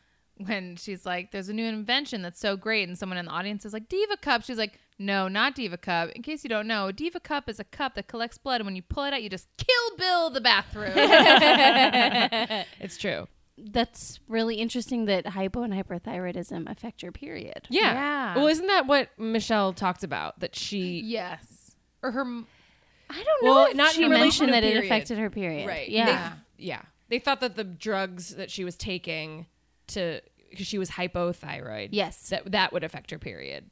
when 0.45 0.75
she's 0.77 1.05
like, 1.05 1.31
there's 1.31 1.49
a 1.49 1.53
new 1.53 1.65
invention 1.65 2.21
that's 2.21 2.39
so 2.39 2.55
great. 2.55 2.87
And 2.87 2.97
someone 2.97 3.17
in 3.17 3.25
the 3.25 3.31
audience 3.31 3.65
is 3.65 3.73
like, 3.73 3.89
Diva 3.89 4.17
Cup. 4.17 4.43
She's 4.43 4.57
like, 4.57 4.79
no, 4.97 5.27
not 5.27 5.55
Diva 5.55 5.77
Cup. 5.77 6.09
In 6.11 6.21
case 6.23 6.43
you 6.43 6.49
don't 6.49 6.67
know, 6.67 6.87
a 6.87 6.93
Diva 6.93 7.19
Cup 7.19 7.49
is 7.49 7.59
a 7.59 7.63
cup 7.63 7.95
that 7.95 8.07
collects 8.07 8.37
blood. 8.37 8.61
And 8.61 8.65
when 8.65 8.75
you 8.75 8.81
pull 8.81 9.03
it 9.03 9.13
out, 9.13 9.21
you 9.21 9.29
just 9.29 9.47
kill 9.57 9.97
Bill 9.97 10.29
the 10.29 10.41
bathroom. 10.41 10.93
It's 12.79 12.97
true. 12.97 13.27
That's 13.57 14.19
really 14.29 14.55
interesting 14.55 15.05
that 15.05 15.27
hypo 15.27 15.63
and 15.63 15.73
hyperthyroidism 15.73 16.69
affect 16.71 17.03
your 17.03 17.11
period. 17.11 17.67
Yeah. 17.69 17.93
Yeah. 17.93 18.35
Well, 18.35 18.47
isn't 18.47 18.67
that 18.67 18.87
what 18.87 19.09
Michelle 19.17 19.73
talked 19.73 20.03
about? 20.03 20.39
That 20.39 20.55
she 20.55 21.01
yes. 21.03 21.75
Or 22.01 22.11
her. 22.11 22.21
I 22.21 23.23
don't 23.23 23.43
know 23.43 23.53
Well, 23.53 23.65
if 23.67 23.75
not 23.75 23.91
she 23.91 24.03
in 24.03 24.11
relation 24.11 24.45
mentioned 24.45 24.63
to 24.63 24.69
that 24.69 24.77
it 24.77 24.85
affected 24.85 25.17
her 25.17 25.29
period. 25.29 25.67
Right. 25.67 25.89
Yeah. 25.89 26.33
They, 26.57 26.65
yeah. 26.65 26.81
They 27.09 27.19
thought 27.19 27.41
that 27.41 27.55
the 27.57 27.63
drugs 27.65 28.35
that 28.35 28.49
she 28.49 28.63
was 28.63 28.77
taking 28.77 29.47
to 29.89 30.21
because 30.49 30.67
she 30.67 30.77
was 30.77 30.89
hypothyroid. 30.89 31.89
Yes. 31.91 32.29
That 32.29 32.51
that 32.51 32.73
would 32.73 32.83
affect 32.83 33.11
her 33.11 33.19
period. 33.19 33.69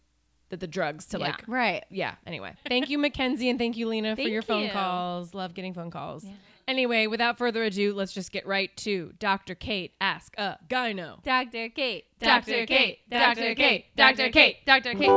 That 0.50 0.60
the 0.60 0.68
drugs 0.68 1.06
to 1.08 1.18
Yeah. 1.20 1.26
like 1.26 1.44
right. 1.48 1.84
yeah. 1.90 2.16
Anyway, 2.26 2.54
thank 2.70 2.90
you, 2.90 2.98
Mackenzie, 2.98 3.50
and 3.50 3.60
thank 3.60 3.76
you, 3.76 3.88
Lena, 3.88 4.16
for 4.16 4.22
your 4.22 4.42
phone 4.42 4.64
you. 4.64 4.70
calls. 4.70 5.34
Love 5.34 5.54
getting 5.54 5.74
phone 5.74 5.92
calls. 5.92 6.26
Anyway, 6.68 7.08
without 7.08 7.38
further 7.38 7.64
ado, 7.64 7.94
let's 7.94 8.12
just 8.14 8.32
get 8.32 8.46
right 8.46 8.76
to 8.78 9.14
Dr. 9.20 9.56
Kate 9.56 9.94
Ask 10.02 10.38
a 10.38 10.58
Gyno. 10.70 11.24
Dr. 11.24 11.70
Kate. 11.70 12.06
Dr. 12.20 12.66
Kate. 12.66 13.00
Dr. 13.10 13.56
Kate. 13.56 13.86
Dr. 13.96 14.30
Kate. 14.30 14.66
Dr. 14.66 14.94
Kate. 14.94 15.10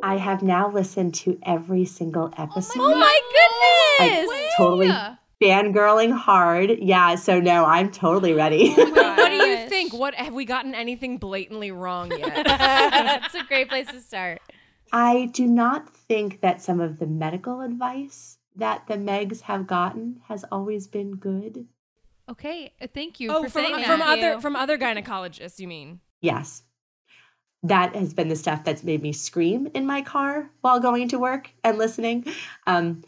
I 0.00 0.16
have 0.16 0.42
now 0.42 0.70
listened 0.70 1.14
to 1.16 1.38
every 1.44 1.84
single 1.84 2.32
episode. 2.38 2.80
Oh 2.80 2.94
my 2.96 3.20
oh 3.20 3.98
goodness. 3.98 4.28
Like, 4.28 4.50
totally 4.56 4.92
fangirling 5.42 6.12
hard. 6.16 6.70
Yeah, 6.80 7.14
so 7.14 7.40
no, 7.40 7.64
I'm 7.64 7.90
totally 7.90 8.32
ready. 8.32 8.72
what 8.74 9.30
do 9.30 9.36
you 9.36 9.68
think? 9.68 9.92
What 9.92 10.14
have 10.14 10.32
we 10.34 10.44
gotten 10.44 10.74
anything 10.74 11.18
blatantly 11.18 11.70
wrong 11.70 12.10
yet? 12.16 12.44
That's 12.46 13.34
a 13.34 13.44
great 13.44 13.68
place 13.68 13.86
to 13.88 14.00
start. 14.00 14.40
I 14.92 15.26
do 15.32 15.46
not 15.46 15.88
think 15.94 16.40
that 16.40 16.62
some 16.62 16.80
of 16.80 16.98
the 16.98 17.06
medical 17.06 17.60
advice 17.60 18.38
that 18.56 18.86
the 18.86 18.94
Megs 18.94 19.42
have 19.42 19.66
gotten 19.66 20.20
has 20.28 20.44
always 20.50 20.86
been 20.86 21.16
good. 21.16 21.66
Okay, 22.28 22.72
uh, 22.80 22.86
thank 22.92 23.20
you 23.20 23.30
Oh, 23.30 23.44
for 23.44 23.50
from, 23.50 23.64
saying 23.64 23.84
from 23.84 24.00
that. 24.00 24.18
other 24.18 24.40
from 24.40 24.56
other 24.56 24.76
gynecologists, 24.76 25.58
you 25.58 25.68
mean? 25.68 26.00
Yes. 26.20 26.62
That 27.62 27.94
has 27.96 28.14
been 28.14 28.28
the 28.28 28.36
stuff 28.36 28.64
that's 28.64 28.84
made 28.84 29.02
me 29.02 29.12
scream 29.12 29.68
in 29.74 29.84
my 29.86 30.02
car 30.02 30.50
while 30.60 30.78
going 30.80 31.08
to 31.08 31.18
work 31.18 31.50
and 31.64 31.76
listening. 31.78 32.24
Um, 32.66 33.02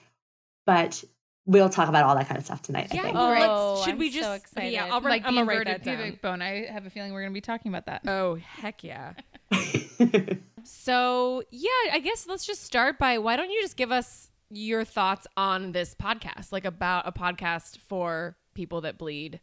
but 0.66 1.04
we'll 1.50 1.68
talk 1.68 1.88
about 1.88 2.04
all 2.04 2.14
that 2.14 2.28
kind 2.28 2.38
of 2.38 2.44
stuff 2.44 2.62
tonight, 2.62 2.84
I 2.92 2.96
think. 2.96 3.12
Oh, 3.14 3.82
should 3.84 3.94
I'm 3.94 3.98
we 3.98 4.10
so 4.10 4.20
just? 4.20 4.44
excited. 4.44 4.72
Yeah, 4.72 4.88
I'll, 4.90 5.00
like 5.00 5.24
I'm 5.24 5.34
the 5.34 5.40
gonna 5.42 5.50
write 5.50 5.66
that 5.66 5.82
down. 5.82 6.18
bone. 6.22 6.42
I 6.42 6.66
have 6.66 6.86
a 6.86 6.90
feeling 6.90 7.12
we're 7.12 7.22
going 7.22 7.32
to 7.32 7.34
be 7.34 7.40
talking 7.40 7.70
about 7.70 7.86
that. 7.86 8.02
Oh 8.06 8.36
heck 8.36 8.84
yeah! 8.84 9.14
So 10.62 11.42
yeah, 11.50 11.68
I 11.92 12.00
guess 12.00 12.26
let's 12.28 12.46
just 12.46 12.62
start 12.62 12.98
by 12.98 13.18
why 13.18 13.36
don't 13.36 13.50
you 13.50 13.60
just 13.62 13.76
give 13.76 13.90
us 13.90 14.30
your 14.50 14.84
thoughts 14.84 15.26
on 15.36 15.72
this 15.72 15.94
podcast, 15.94 16.52
like 16.52 16.64
about 16.64 17.06
a 17.06 17.12
podcast 17.12 17.78
for 17.78 18.36
people 18.54 18.80
that 18.82 18.98
bleed, 18.98 19.40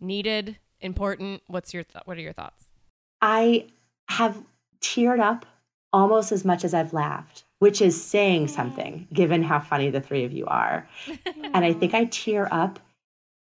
needed, 0.00 0.58
important. 0.80 1.42
What's 1.48 1.74
your 1.74 1.82
th- 1.82 2.02
what 2.04 2.16
are 2.16 2.20
your 2.20 2.32
thoughts? 2.32 2.66
I 3.20 3.66
have 4.08 4.42
teared 4.80 5.20
up 5.20 5.46
almost 5.92 6.30
as 6.30 6.44
much 6.44 6.64
as 6.64 6.74
I've 6.74 6.92
laughed, 6.92 7.43
which 7.58 7.80
is 7.80 8.02
saying 8.02 8.48
something 8.48 9.06
mm. 9.10 9.14
given 9.14 9.42
how 9.42 9.60
funny 9.60 9.90
the 9.90 10.00
three 10.00 10.24
of 10.24 10.32
you 10.32 10.46
are. 10.46 10.88
And 11.36 11.64
I 11.64 11.72
think 11.72 11.94
I 11.94 12.04
tear 12.10 12.48
up 12.52 12.78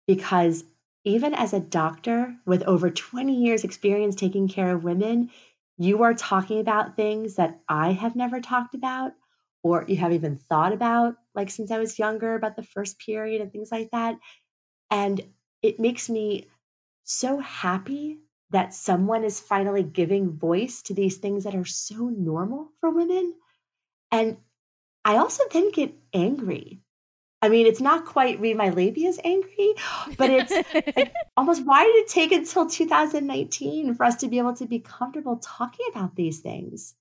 because 0.07 0.63
even 1.05 1.33
as 1.33 1.53
a 1.53 1.59
doctor 1.59 2.35
with 2.45 2.63
over 2.63 2.89
20 2.89 3.33
years 3.33 3.63
experience 3.63 4.15
taking 4.15 4.47
care 4.47 4.75
of 4.75 4.83
women, 4.83 5.29
you 5.77 6.03
are 6.03 6.13
talking 6.13 6.59
about 6.59 6.95
things 6.95 7.35
that 7.35 7.59
I 7.69 7.93
have 7.93 8.15
never 8.15 8.41
talked 8.41 8.75
about 8.75 9.13
or 9.63 9.85
you 9.87 9.97
have 9.97 10.13
even 10.13 10.37
thought 10.37 10.73
about 10.73 11.15
like 11.35 11.49
since 11.49 11.71
I 11.71 11.79
was 11.79 11.99
younger 11.99 12.35
about 12.35 12.55
the 12.55 12.63
first 12.63 12.99
period 12.99 13.41
and 13.41 13.51
things 13.51 13.69
like 13.71 13.91
that. 13.91 14.17
And 14.91 15.21
it 15.61 15.79
makes 15.79 16.09
me 16.09 16.47
so 17.03 17.39
happy 17.39 18.19
that 18.51 18.73
someone 18.73 19.23
is 19.23 19.39
finally 19.39 19.83
giving 19.83 20.31
voice 20.31 20.81
to 20.83 20.93
these 20.93 21.17
things 21.17 21.43
that 21.43 21.55
are 21.55 21.65
so 21.65 22.09
normal 22.09 22.71
for 22.79 22.89
women. 22.89 23.33
And 24.11 24.37
I 25.05 25.17
also 25.17 25.43
then 25.51 25.71
get 25.71 25.93
angry. 26.13 26.81
I 27.41 27.47
mean, 27.47 27.65
it's 27.65 27.79
not 27.79 28.05
quite 28.05 28.39
read 28.39 28.57
my 28.57 28.69
labias 28.69 29.17
angry, 29.23 29.73
but 30.17 30.29
it's 30.29 30.51
like, 30.95 31.13
almost 31.37 31.65
why 31.65 31.83
did 31.85 31.95
it 31.95 32.09
take 32.09 32.33
until 32.33 32.67
2019 32.67 33.95
for 33.95 34.03
us 34.03 34.17
to 34.17 34.27
be 34.27 34.39
able 34.39 34.53
to 34.55 34.65
be 34.65 34.79
comfortable 34.79 35.37
talking 35.37 35.85
about 35.89 36.15
these 36.15 36.39
things? 36.39 36.95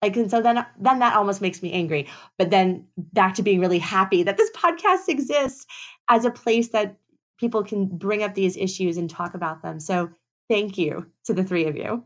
Like, 0.00 0.16
and 0.16 0.30
so 0.30 0.42
then, 0.42 0.64
then 0.78 0.98
that 1.00 1.16
almost 1.16 1.40
makes 1.40 1.62
me 1.62 1.72
angry. 1.72 2.08
But 2.38 2.50
then 2.50 2.86
back 2.96 3.34
to 3.34 3.42
being 3.42 3.58
really 3.58 3.78
happy 3.78 4.22
that 4.22 4.36
this 4.36 4.50
podcast 4.52 5.08
exists 5.08 5.66
as 6.08 6.24
a 6.24 6.30
place 6.30 6.68
that 6.68 6.96
people 7.38 7.64
can 7.64 7.86
bring 7.86 8.22
up 8.22 8.34
these 8.34 8.56
issues 8.56 8.96
and 8.96 9.10
talk 9.10 9.34
about 9.34 9.62
them. 9.62 9.80
So 9.80 10.10
thank 10.48 10.78
you 10.78 11.06
to 11.24 11.34
the 11.34 11.42
three 11.42 11.66
of 11.66 11.76
you. 11.76 12.04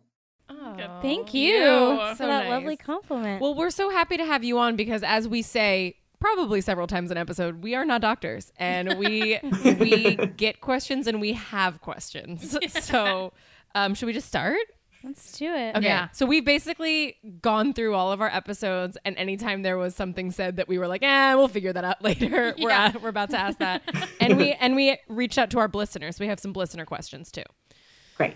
Oh, 0.89 1.01
Thank 1.03 1.35
you 1.35 1.53
you. 1.55 1.65
for 1.99 2.15
So 2.17 2.27
that 2.27 2.45
nice. 2.45 2.51
lovely 2.51 2.77
compliment. 2.77 3.41
Well, 3.43 3.55
we're 3.55 3.71
so 3.71 3.91
happy 3.91 4.17
to 4.17 4.25
have 4.25 4.43
you 4.45 4.59
on 4.59 4.77
because, 4.77 5.03
as 5.03 5.29
we 5.29 5.43
say 5.43 5.97
probably 6.21 6.61
several 6.61 6.87
times 6.87 7.11
an 7.11 7.17
episode, 7.17 7.63
we 7.63 7.75
are 7.75 7.85
not 7.85 8.01
doctors, 8.01 8.53
and 8.57 8.99
we 8.99 9.39
we 9.65 10.17
get 10.37 10.61
questions 10.61 11.07
and 11.07 11.21
we 11.21 11.33
have 11.35 11.81
questions. 11.81 12.57
So, 12.69 13.33
um, 13.75 13.95
should 13.95 14.07
we 14.07 14.13
just 14.13 14.27
start? 14.29 14.59
Let's 15.05 15.39
do 15.39 15.55
it. 15.55 15.77
Okay. 15.77 15.87
Yeah. 15.87 16.09
So 16.11 16.27
we've 16.27 16.45
basically 16.45 17.17
gone 17.41 17.73
through 17.73 17.95
all 17.95 18.11
of 18.11 18.21
our 18.21 18.27
episodes, 18.29 18.99
and 19.05 19.17
anytime 19.17 19.63
there 19.63 19.79
was 19.79 19.95
something 19.95 20.33
said 20.33 20.57
that 20.57 20.67
we 20.67 20.77
were 20.77 20.89
like, 20.89 21.05
"Eh, 21.05 21.35
we'll 21.35 21.47
figure 21.47 21.73
that 21.73 21.85
out 21.85 22.03
later," 22.03 22.53
we're 22.59 22.71
at, 22.71 23.01
we're 23.01 23.09
about 23.11 23.31
to 23.31 23.39
ask 23.39 23.59
that, 23.59 23.83
and 24.21 24.37
we 24.37 24.53
and 24.55 24.75
we 24.75 24.99
reached 25.09 25.39
out 25.39 25.51
to 25.51 25.61
our 25.61 25.71
listeners. 25.73 26.19
We 26.19 26.27
have 26.27 26.41
some 26.41 26.53
listener 26.53 26.85
questions 26.85 27.31
too. 27.31 27.45
Great. 28.17 28.35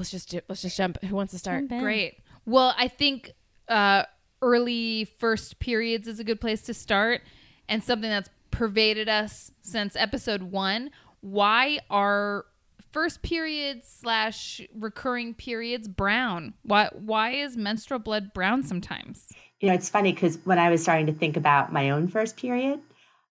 Let's 0.00 0.10
just 0.10 0.30
do, 0.30 0.40
let's 0.48 0.62
just 0.62 0.78
jump. 0.78 0.96
Who 1.04 1.14
wants 1.14 1.32
to 1.34 1.38
start? 1.38 1.68
Great. 1.68 2.20
Well, 2.46 2.74
I 2.78 2.88
think 2.88 3.34
uh, 3.68 4.04
early 4.40 5.04
first 5.18 5.58
periods 5.58 6.08
is 6.08 6.18
a 6.18 6.24
good 6.24 6.40
place 6.40 6.62
to 6.62 6.72
start, 6.72 7.20
and 7.68 7.84
something 7.84 8.08
that's 8.08 8.30
pervaded 8.50 9.10
us 9.10 9.52
since 9.60 9.96
episode 9.96 10.44
one. 10.44 10.90
Why 11.20 11.80
are 11.90 12.46
first 12.92 13.20
periods 13.20 13.94
slash 14.00 14.62
recurring 14.74 15.34
periods 15.34 15.86
brown? 15.86 16.54
Why 16.62 16.88
why 16.94 17.32
is 17.32 17.58
menstrual 17.58 17.98
blood 17.98 18.32
brown 18.32 18.62
sometimes? 18.62 19.30
You 19.60 19.68
know, 19.68 19.74
it's 19.74 19.90
funny 19.90 20.14
because 20.14 20.38
when 20.44 20.58
I 20.58 20.70
was 20.70 20.82
starting 20.82 21.04
to 21.08 21.12
think 21.12 21.36
about 21.36 21.74
my 21.74 21.90
own 21.90 22.08
first 22.08 22.38
period, 22.38 22.80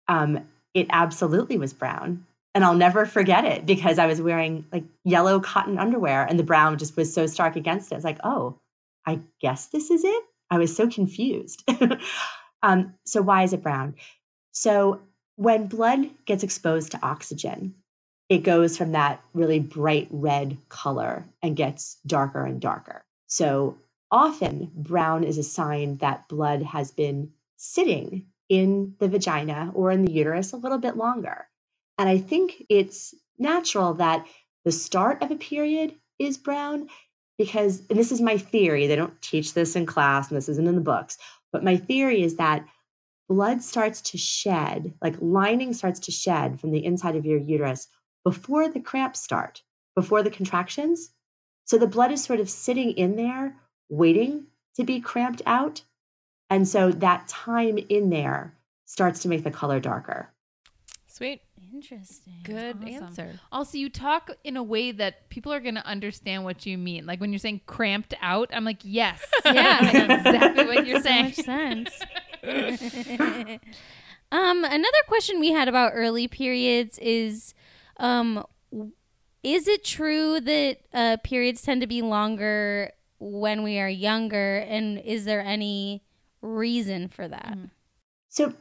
um, 0.07 0.39
it 0.73 0.87
absolutely 0.91 1.57
was 1.57 1.73
brown. 1.73 2.25
And 2.55 2.63
I'll 2.63 2.75
never 2.75 3.05
forget 3.05 3.45
it 3.45 3.65
because 3.65 3.97
I 3.97 4.05
was 4.05 4.21
wearing 4.21 4.65
like 4.71 4.83
yellow 5.03 5.39
cotton 5.39 5.79
underwear 5.79 6.23
and 6.23 6.37
the 6.37 6.43
brown 6.43 6.77
just 6.77 6.95
was 6.95 7.11
so 7.11 7.25
stark 7.25 7.55
against 7.55 7.91
it. 7.91 7.95
It's 7.95 8.03
like, 8.05 8.19
oh, 8.23 8.59
I 9.05 9.21
guess 9.41 9.67
this 9.67 9.89
is 9.89 10.03
it. 10.03 10.23
I 10.49 10.57
was 10.57 10.75
so 10.75 10.87
confused. 10.87 11.63
um, 12.63 12.93
so, 13.05 13.21
why 13.21 13.43
is 13.43 13.53
it 13.53 13.63
brown? 13.63 13.95
So, 14.51 15.01
when 15.35 15.65
blood 15.65 16.09
gets 16.25 16.43
exposed 16.43 16.91
to 16.91 17.03
oxygen, 17.03 17.73
it 18.29 18.43
goes 18.43 18.77
from 18.77 18.91
that 18.91 19.21
really 19.33 19.59
bright 19.59 20.07
red 20.11 20.57
color 20.69 21.25
and 21.41 21.55
gets 21.55 21.97
darker 22.05 22.45
and 22.45 22.61
darker. 22.61 23.03
So, 23.27 23.77
often 24.11 24.71
brown 24.75 25.23
is 25.23 25.39
a 25.39 25.43
sign 25.43 25.97
that 25.97 26.27
blood 26.27 26.61
has 26.61 26.91
been 26.91 27.31
sitting 27.57 28.27
in 28.47 28.93
the 28.99 29.07
vagina 29.07 29.71
or 29.73 29.89
in 29.89 30.05
the 30.05 30.11
uterus 30.11 30.53
a 30.53 30.57
little 30.57 30.77
bit 30.77 30.97
longer. 30.97 31.47
And 31.97 32.09
I 32.09 32.17
think 32.17 32.63
it's 32.69 33.13
natural 33.37 33.93
that 33.95 34.25
the 34.65 34.71
start 34.71 35.21
of 35.21 35.31
a 35.31 35.35
period 35.35 35.95
is 36.19 36.37
brown 36.37 36.87
because, 37.37 37.83
and 37.89 37.97
this 37.97 38.11
is 38.11 38.21
my 38.21 38.37
theory, 38.37 38.87
they 38.87 38.95
don't 38.95 39.21
teach 39.21 39.53
this 39.53 39.75
in 39.75 39.85
class 39.85 40.29
and 40.29 40.37
this 40.37 40.49
isn't 40.49 40.67
in 40.67 40.75
the 40.75 40.81
books, 40.81 41.17
but 41.51 41.63
my 41.63 41.77
theory 41.77 42.23
is 42.23 42.35
that 42.37 42.65
blood 43.27 43.61
starts 43.61 44.01
to 44.01 44.17
shed, 44.17 44.93
like 45.01 45.15
lining 45.19 45.73
starts 45.73 45.99
to 46.01 46.11
shed 46.11 46.59
from 46.59 46.71
the 46.71 46.83
inside 46.83 47.15
of 47.15 47.25
your 47.25 47.39
uterus 47.39 47.87
before 48.23 48.69
the 48.69 48.79
cramps 48.79 49.21
start, 49.21 49.61
before 49.95 50.23
the 50.23 50.29
contractions. 50.29 51.11
So 51.65 51.77
the 51.77 51.87
blood 51.87 52.11
is 52.11 52.23
sort 52.23 52.39
of 52.39 52.49
sitting 52.49 52.91
in 52.91 53.15
there 53.15 53.55
waiting 53.89 54.47
to 54.75 54.83
be 54.83 54.99
cramped 54.99 55.41
out. 55.45 55.81
And 56.49 56.67
so 56.67 56.91
that 56.91 57.27
time 57.27 57.77
in 57.89 58.09
there 58.09 58.55
starts 58.85 59.21
to 59.21 59.27
make 59.27 59.43
the 59.43 59.51
color 59.51 59.79
darker. 59.79 60.29
Sweet. 61.07 61.41
Interesting. 61.73 62.33
Good 62.43 62.77
Awesome. 62.83 62.87
answer. 63.03 63.39
Also, 63.51 63.77
you 63.77 63.89
talk 63.89 64.29
in 64.43 64.57
a 64.57 64.63
way 64.63 64.91
that 64.91 65.29
people 65.29 65.51
are 65.51 65.59
going 65.59 65.75
to 65.75 65.85
understand 65.85 66.43
what 66.43 66.65
you 66.67 66.77
mean. 66.77 67.05
Like 67.07 67.19
when 67.19 67.31
you're 67.31 67.39
saying 67.39 67.61
cramped 67.65 68.13
out, 68.21 68.49
I'm 68.53 68.63
like, 68.63 68.79
yes, 68.83 69.21
Yeah. 69.45 69.79
I 69.81 69.89
exactly 70.19 70.65
what 70.65 70.85
you're 70.85 70.99
so 71.01 71.03
saying. 71.03 71.23
much 71.25 71.35
sense. 71.35 71.99
um, 74.31 74.63
another 74.63 74.97
question 75.07 75.39
we 75.39 75.51
had 75.51 75.67
about 75.67 75.91
early 75.95 76.27
periods 76.27 76.99
is, 76.99 77.53
um, 77.97 78.45
is 79.41 79.67
it 79.67 79.83
true 79.83 80.39
that 80.41 80.77
uh, 80.93 81.17
periods 81.23 81.61
tend 81.61 81.81
to 81.81 81.87
be 81.87 82.01
longer 82.01 82.91
when 83.19 83.63
we 83.63 83.79
are 83.79 83.89
younger, 83.89 84.57
and 84.57 84.99
is 84.99 85.25
there 85.25 85.41
any 85.41 86.03
reason 86.41 87.07
for 87.07 87.27
that? 87.27 87.57
So 88.29 88.53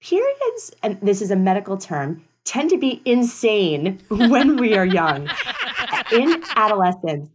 periods, 0.00 0.72
and 0.82 0.98
this 1.00 1.20
is 1.22 1.30
a 1.30 1.36
medical 1.36 1.76
term, 1.76 2.24
tend 2.44 2.70
to 2.70 2.78
be 2.78 3.02
insane 3.04 4.00
when 4.08 4.56
we 4.56 4.76
are 4.76 4.86
young. 4.86 5.28
In 6.12 6.42
adolescence, 6.56 7.28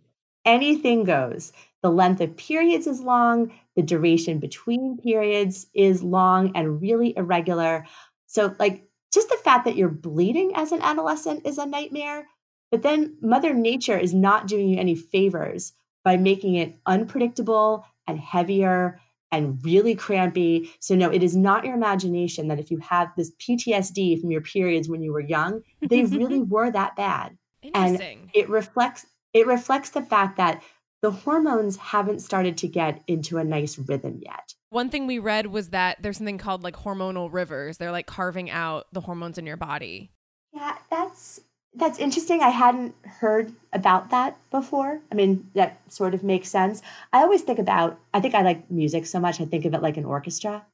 anything 0.46 1.04
goes. 1.04 1.54
The 1.82 1.92
length 1.92 2.22
of 2.22 2.36
periods 2.36 2.88
is 2.88 3.00
long, 3.02 3.52
the 3.76 3.84
duration 3.84 4.40
between 4.40 4.98
periods 4.98 5.68
is 5.74 6.02
long 6.02 6.52
and 6.56 6.82
really 6.82 7.16
irregular. 7.16 7.86
So, 8.26 8.56
like, 8.60 8.88
just 9.14 9.30
the 9.30 9.38
fact 9.38 9.66
that 9.66 9.76
you're 9.76 9.90
bleeding 9.90 10.52
as 10.56 10.72
an 10.72 10.82
adolescent 10.82 11.46
is 11.46 11.58
a 11.58 11.66
nightmare. 11.66 12.28
But 12.72 12.82
then 12.82 13.16
Mother 13.22 13.54
Nature 13.54 13.98
is 13.98 14.14
not 14.14 14.48
doing 14.48 14.70
you 14.70 14.80
any 14.80 14.96
favors 14.96 15.74
by 16.04 16.18
making 16.18 16.56
it 16.56 16.78
unpredictable 16.86 17.86
and 18.08 18.20
heavier 18.20 19.00
and 19.36 19.64
really 19.64 19.96
crampy. 19.96 20.72
So, 20.80 20.96
no, 20.96 21.12
it 21.12 21.24
is 21.24 21.36
not 21.36 21.66
your 21.66 21.76
imagination 21.76 22.48
that 22.48 22.60
if 22.60 22.72
you 22.72 22.78
have 22.80 23.12
this 23.16 23.32
PTSD 23.40 24.20
from 24.20 24.32
your 24.32 24.42
periods 24.42 24.90
when 24.90 25.02
you 25.02 25.14
were 25.14 25.22
young, 25.22 25.62
they 25.82 26.04
really 26.04 26.42
were 26.42 26.72
that 26.72 26.96
bad. 26.96 27.38
Interesting. 27.62 28.32
It 28.34 28.50
reflects 28.50 29.06
it 29.34 29.48
reflects 29.48 29.90
the 29.90 30.02
fact 30.02 30.38
that 30.38 30.64
the 31.02 31.12
hormones 31.12 31.76
haven't 31.78 32.20
started 32.20 32.58
to 32.58 32.68
get 32.68 33.04
into 33.08 33.38
a 33.38 33.44
nice 33.44 33.78
rhythm 33.78 34.20
yet. 34.24 34.54
One 34.70 34.90
thing 34.90 35.08
we 35.08 35.20
read 35.20 35.48
was 35.48 35.70
that 35.70 36.02
there's 36.02 36.18
something 36.18 36.38
called 36.38 36.64
like 36.64 36.76
hormonal 36.76 37.32
rivers. 37.32 37.78
They're 37.78 37.92
like 37.92 38.08
carving 38.08 38.50
out 38.50 38.86
the 38.94 39.02
hormones 39.02 39.38
in 39.38 39.46
your 39.46 39.58
body. 39.58 40.12
Yeah, 40.54 40.78
that's 40.90 41.42
that's 41.76 42.00
interesting. 42.00 42.42
I 42.42 42.50
hadn't 42.50 42.96
heard 43.04 43.54
about 43.74 44.10
that 44.12 44.38
before. 44.50 45.02
I 45.12 45.16
mean, 45.16 45.50
that 45.56 45.80
sort 45.92 46.14
of 46.14 46.24
makes 46.24 46.50
sense. 46.50 46.82
I 47.12 47.22
always 47.22 47.42
think 47.42 47.60
about, 47.60 48.00
I 48.14 48.20
think 48.20 48.34
I 48.34 48.42
like 48.42 48.70
music 48.72 49.06
so 49.06 49.20
much, 49.20 49.42
I 49.42 49.46
think 49.46 49.66
of 49.66 49.74
it 49.74 49.82
like 49.82 49.98
an 49.98 50.06
orchestra. 50.06 50.66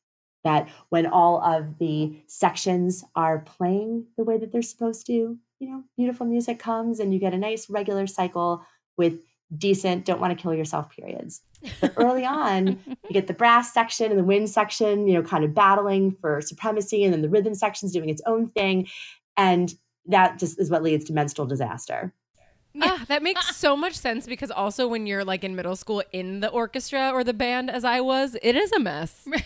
That 0.44 0.70
when 0.90 1.06
all 1.06 1.40
of 1.44 1.78
the 1.78 2.16
sections 2.26 3.04
are 3.16 3.40
playing 3.40 4.08
the 4.18 4.24
way 4.24 4.40
that 4.40 4.52
they're 4.52 4.64
supposed 4.64 5.06
to, 5.06 5.14
you 5.14 5.70
know, 5.70 5.84
beautiful 5.96 6.26
music 6.26 6.58
comes 6.58 7.00
and 7.00 7.14
you 7.14 7.20
get 7.20 7.36
a 7.36 7.38
nice 7.38 7.70
regular 7.70 8.08
cycle 8.08 8.66
with 8.98 9.20
decent, 9.56 10.06
don't 10.06 10.20
want 10.20 10.36
to 10.36 10.42
kill 10.42 10.54
yourself 10.54 10.90
periods. 10.90 11.42
But 11.80 11.94
early 11.98 12.26
on, 12.26 12.80
you 12.88 13.12
get 13.12 13.28
the 13.28 13.34
brass 13.34 13.72
section 13.72 14.10
and 14.10 14.20
the 14.20 14.24
wind 14.24 14.50
section, 14.50 15.08
you 15.08 15.14
know, 15.14 15.22
kind 15.22 15.44
of 15.44 15.54
battling 15.54 16.18
for 16.22 16.42
supremacy, 16.42 17.04
and 17.04 17.14
then 17.14 17.22
the 17.22 17.30
rhythm 17.30 17.54
section's 17.54 17.92
doing 17.92 18.10
its 18.10 18.22
own 18.26 18.50
thing. 18.50 18.88
And 19.38 19.74
that 20.08 20.40
just 20.40 20.60
is 20.60 20.70
what 20.70 20.84
leads 20.84 21.06
to 21.06 21.14
menstrual 21.14 21.48
disaster. 21.48 22.14
Ah, 22.82 23.04
that 23.10 23.22
makes 23.22 23.56
so 23.58 23.76
much 23.76 23.98
sense 23.98 24.26
because 24.26 24.50
also 24.50 24.88
when 24.88 25.06
you're 25.06 25.26
like 25.26 25.44
in 25.44 25.58
middle 25.58 25.76
school 25.76 26.02
in 26.14 26.40
the 26.40 26.48
orchestra 26.48 27.12
or 27.14 27.22
the 27.24 27.34
band, 27.34 27.70
as 27.70 27.84
I 27.84 28.00
was, 28.00 28.38
it 28.42 28.56
is 28.56 28.72
a 28.72 28.80
mess. 28.80 29.26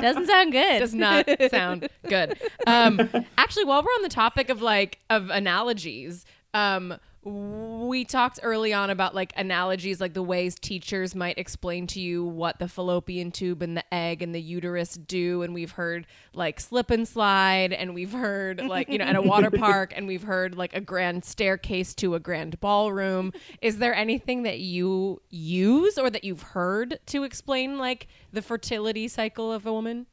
Doesn't 0.00 0.26
sound 0.26 0.52
good. 0.52 0.78
Does 0.80 0.94
not 0.94 1.26
sound 1.50 1.88
good. 2.06 2.38
Um, 2.66 3.00
actually, 3.38 3.64
while 3.64 3.82
we're 3.82 3.92
on 3.92 4.02
the 4.02 4.10
topic 4.10 4.50
of 4.50 4.60
like 4.60 4.98
of 5.08 5.30
analogies, 5.30 6.26
um, 6.52 6.96
we 7.22 8.04
talked 8.04 8.40
early 8.42 8.72
on 8.72 8.88
about 8.88 9.14
like 9.14 9.32
analogies, 9.36 10.00
like 10.00 10.14
the 10.14 10.22
ways 10.22 10.54
teachers 10.54 11.14
might 11.14 11.38
explain 11.38 11.86
to 11.88 12.00
you 12.00 12.24
what 12.24 12.58
the 12.58 12.66
fallopian 12.66 13.30
tube 13.30 13.60
and 13.60 13.76
the 13.76 13.94
egg 13.94 14.22
and 14.22 14.34
the 14.34 14.40
uterus 14.40 14.94
do. 14.94 15.42
And 15.42 15.52
we've 15.52 15.72
heard 15.72 16.06
like 16.32 16.60
slip 16.60 16.90
and 16.90 17.06
slide, 17.06 17.74
and 17.74 17.94
we've 17.94 18.12
heard 18.12 18.62
like, 18.62 18.88
you 18.88 18.96
know, 18.96 19.04
at 19.04 19.16
a 19.16 19.22
water 19.22 19.50
park, 19.58 19.92
and 19.94 20.06
we've 20.06 20.22
heard 20.22 20.56
like 20.56 20.74
a 20.74 20.80
grand 20.80 21.24
staircase 21.24 21.94
to 21.96 22.14
a 22.14 22.20
grand 22.20 22.58
ballroom. 22.60 23.32
Is 23.60 23.78
there 23.78 23.94
anything 23.94 24.44
that 24.44 24.60
you 24.60 25.20
use 25.28 25.98
or 25.98 26.08
that 26.08 26.24
you've 26.24 26.42
heard 26.42 27.00
to 27.06 27.24
explain 27.24 27.76
like 27.76 28.06
the 28.32 28.40
fertility 28.40 29.08
cycle 29.08 29.52
of 29.52 29.66
a 29.66 29.72
woman? 29.72 30.06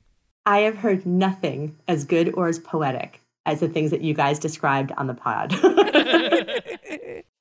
I 0.46 0.60
have 0.60 0.78
heard 0.78 1.06
nothing 1.06 1.78
as 1.88 2.04
good 2.04 2.34
or 2.34 2.48
as 2.48 2.60
poetic 2.60 3.22
as 3.46 3.62
the 3.62 3.70
things 3.70 3.92
that 3.92 4.02
you 4.02 4.14
guys 4.14 4.40
described 4.40 4.92
on 4.98 5.08
the 5.08 5.14
pod. 5.14 5.54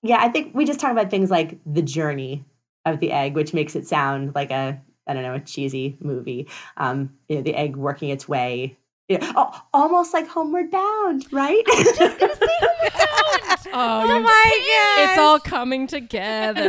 yeah, 0.07 0.19
I 0.21 0.29
think 0.29 0.55
we 0.55 0.65
just 0.65 0.81
talk 0.81 0.93
about 0.93 1.11
things 1.11 1.31
like 1.31 1.59
the 1.67 1.83
journey 1.83 2.45
of 2.85 3.01
the 3.01 3.13
egg, 3.13 3.35
which 3.35 3.53
makes 3.53 3.75
it 3.77 3.87
sound 3.87 4.35
like 4.35 4.51
a 4.51 4.81
I 5.07 5.15
don't 5.15 5.23
know 5.23 5.35
a 5.35 5.41
cheesy 5.41 5.97
movie. 6.01 6.49
Um, 6.77 7.15
you 7.29 7.37
know, 7.37 7.43
the 7.43 7.55
egg 7.55 7.77
working 7.77 8.11
its 8.11 8.29
way. 8.29 8.77
You 9.09 9.19
know, 9.19 9.33
oh, 9.37 9.63
almost 9.73 10.13
like 10.13 10.27
Homeward 10.27 10.71
Bound, 10.71 11.27
right? 11.33 11.63
Oh, 13.79 14.07
oh 14.09 14.21
my 14.21 14.97
god. 14.97 15.11
It's 15.11 15.19
all 15.19 15.39
coming 15.39 15.87
together. 15.87 16.63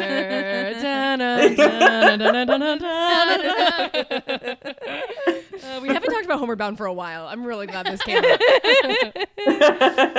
Uh, 5.63 5.79
we 5.81 5.87
haven't 5.87 6.11
talked 6.11 6.25
about 6.25 6.39
Homeward 6.39 6.57
Bound 6.57 6.77
for 6.77 6.85
a 6.85 6.93
while. 6.93 7.27
I'm 7.27 7.45
really 7.45 7.67
glad 7.67 7.85
this 7.85 8.01
came 8.01 8.23
up. 8.23 8.41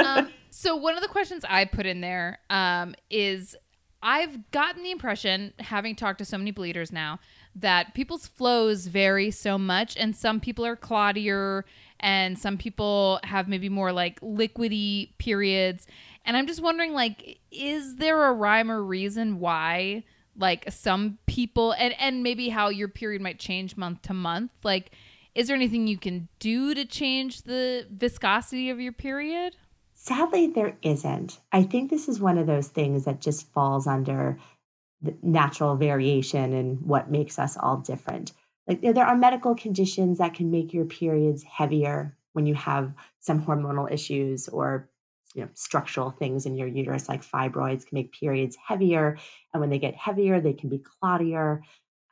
um, 0.07 0.31
so 0.59 0.75
one 0.75 0.97
of 0.97 1.03
the 1.03 1.09
questions 1.09 1.45
I 1.49 1.67
put 1.67 1.87
in 1.87 2.00
there 2.00 2.41
um, 2.50 2.97
is 3.11 3.55
I've 4.03 4.50
gotten 4.50 4.83
the 4.83 4.91
impression, 4.91 5.53
having 5.61 5.95
talked 5.95 6.19
to 6.19 6.25
so 6.25 6.37
many 6.37 6.50
bleeders 6.50 6.91
now, 6.91 7.21
that 7.55 7.95
people's 7.95 8.27
flows 8.27 8.88
vary 8.88 9.31
so 9.31 9.57
much, 9.57 9.97
and 9.97 10.17
some 10.17 10.41
people 10.41 10.67
are 10.67 10.75
clottier, 10.75 11.62
and 12.00 12.37
some 12.37 12.59
people 12.59 13.21
have 13.23 13.47
maybe 13.47 13.69
more 13.69 13.93
like 13.93 14.21
liquidy 14.21 15.17
periods. 15.19 15.87
And 16.25 16.37
I'm 16.37 16.49
just 16.49 16.61
wondering, 16.61 16.93
like, 16.93 17.38
is 17.53 17.95
there 17.95 18.27
a 18.27 18.33
rhyme 18.33 18.69
or 18.69 18.83
reason 18.83 19.38
why, 19.38 20.03
like, 20.37 20.65
some 20.73 21.19
people, 21.27 21.71
and 21.79 21.95
and 22.00 22.25
maybe 22.25 22.49
how 22.49 22.69
your 22.69 22.88
period 22.88 23.23
might 23.23 23.38
change 23.38 23.77
month 23.77 24.03
to 24.03 24.12
month, 24.12 24.50
like. 24.65 24.91
Is 25.35 25.47
there 25.47 25.55
anything 25.55 25.87
you 25.87 25.99
can 25.99 26.27
do 26.41 26.75
to 26.75 26.85
change 26.85 27.43
the 27.43 27.87
viscosity 27.93 28.71
of 28.71 28.81
your 28.81 28.91
period? 28.91 29.55
Sadly, 30.09 30.47
there 30.47 30.75
isn't. 30.81 31.38
I 31.53 31.64
think 31.64 31.90
this 31.90 32.09
is 32.09 32.18
one 32.18 32.38
of 32.38 32.47
those 32.47 32.68
things 32.68 33.05
that 33.05 33.21
just 33.21 33.53
falls 33.53 33.87
under 33.87 34.38
natural 35.23 35.77
variation 35.77 36.55
and 36.55 36.81
what 36.81 37.11
makes 37.11 37.38
us 37.38 37.59
all 37.59 37.77
different. 37.77 38.33
Like 38.66 38.81
there 38.81 38.94
there 38.94 39.05
are 39.05 39.14
medical 39.14 39.55
conditions 39.55 40.16
that 40.16 40.33
can 40.33 40.51
make 40.51 40.73
your 40.73 40.87
periods 40.87 41.42
heavier 41.42 42.16
when 42.33 42.47
you 42.47 42.55
have 42.55 42.94
some 43.21 43.42
hormonal 43.44 43.92
issues 43.92 44.49
or 44.49 44.88
you 45.35 45.42
know 45.42 45.51
structural 45.53 46.11
things 46.11 46.47
in 46.47 46.57
your 46.57 46.68
uterus 46.68 47.07
like 47.07 47.23
fibroids 47.23 47.85
can 47.87 47.97
make 47.97 48.12
periods 48.12 48.57
heavier 48.66 49.18
and 49.53 49.61
when 49.61 49.68
they 49.68 49.79
get 49.79 49.94
heavier 49.94 50.40
they 50.40 50.55
can 50.55 50.71
be 50.71 50.79
clottier 50.79 51.61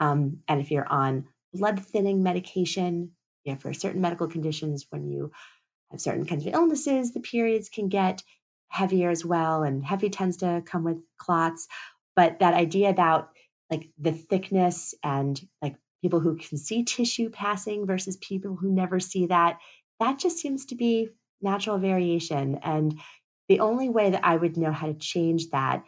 um, 0.00 0.40
and 0.48 0.60
if 0.60 0.70
you're 0.70 0.88
on 0.88 1.26
blood 1.54 1.80
thinning 1.80 2.22
medication 2.22 3.12
you 3.44 3.52
know, 3.52 3.58
for 3.58 3.72
certain 3.72 4.02
medical 4.02 4.28
conditions 4.28 4.86
when 4.90 5.08
you 5.08 5.32
certain 5.96 6.26
kinds 6.26 6.46
of 6.46 6.54
illnesses, 6.54 7.12
the 7.12 7.20
periods 7.20 7.68
can 7.68 7.88
get 7.88 8.22
heavier 8.68 9.10
as 9.10 9.24
well, 9.24 9.62
and 9.62 9.84
heavy 9.84 10.10
tends 10.10 10.36
to 10.38 10.62
come 10.66 10.84
with 10.84 10.98
clots. 11.18 11.68
But 12.14 12.40
that 12.40 12.54
idea 12.54 12.90
about 12.90 13.30
like 13.70 13.88
the 13.98 14.12
thickness 14.12 14.94
and 15.02 15.40
like 15.62 15.76
people 16.02 16.20
who 16.20 16.36
can 16.36 16.58
see 16.58 16.84
tissue 16.84 17.30
passing 17.30 17.86
versus 17.86 18.16
people 18.18 18.56
who 18.56 18.70
never 18.70 19.00
see 19.00 19.26
that, 19.26 19.58
that 20.00 20.18
just 20.18 20.38
seems 20.38 20.66
to 20.66 20.74
be 20.74 21.08
natural 21.40 21.78
variation. 21.78 22.58
And 22.62 22.98
the 23.48 23.60
only 23.60 23.88
way 23.88 24.10
that 24.10 24.24
I 24.24 24.36
would 24.36 24.56
know 24.56 24.72
how 24.72 24.86
to 24.86 24.94
change 24.94 25.50
that 25.50 25.84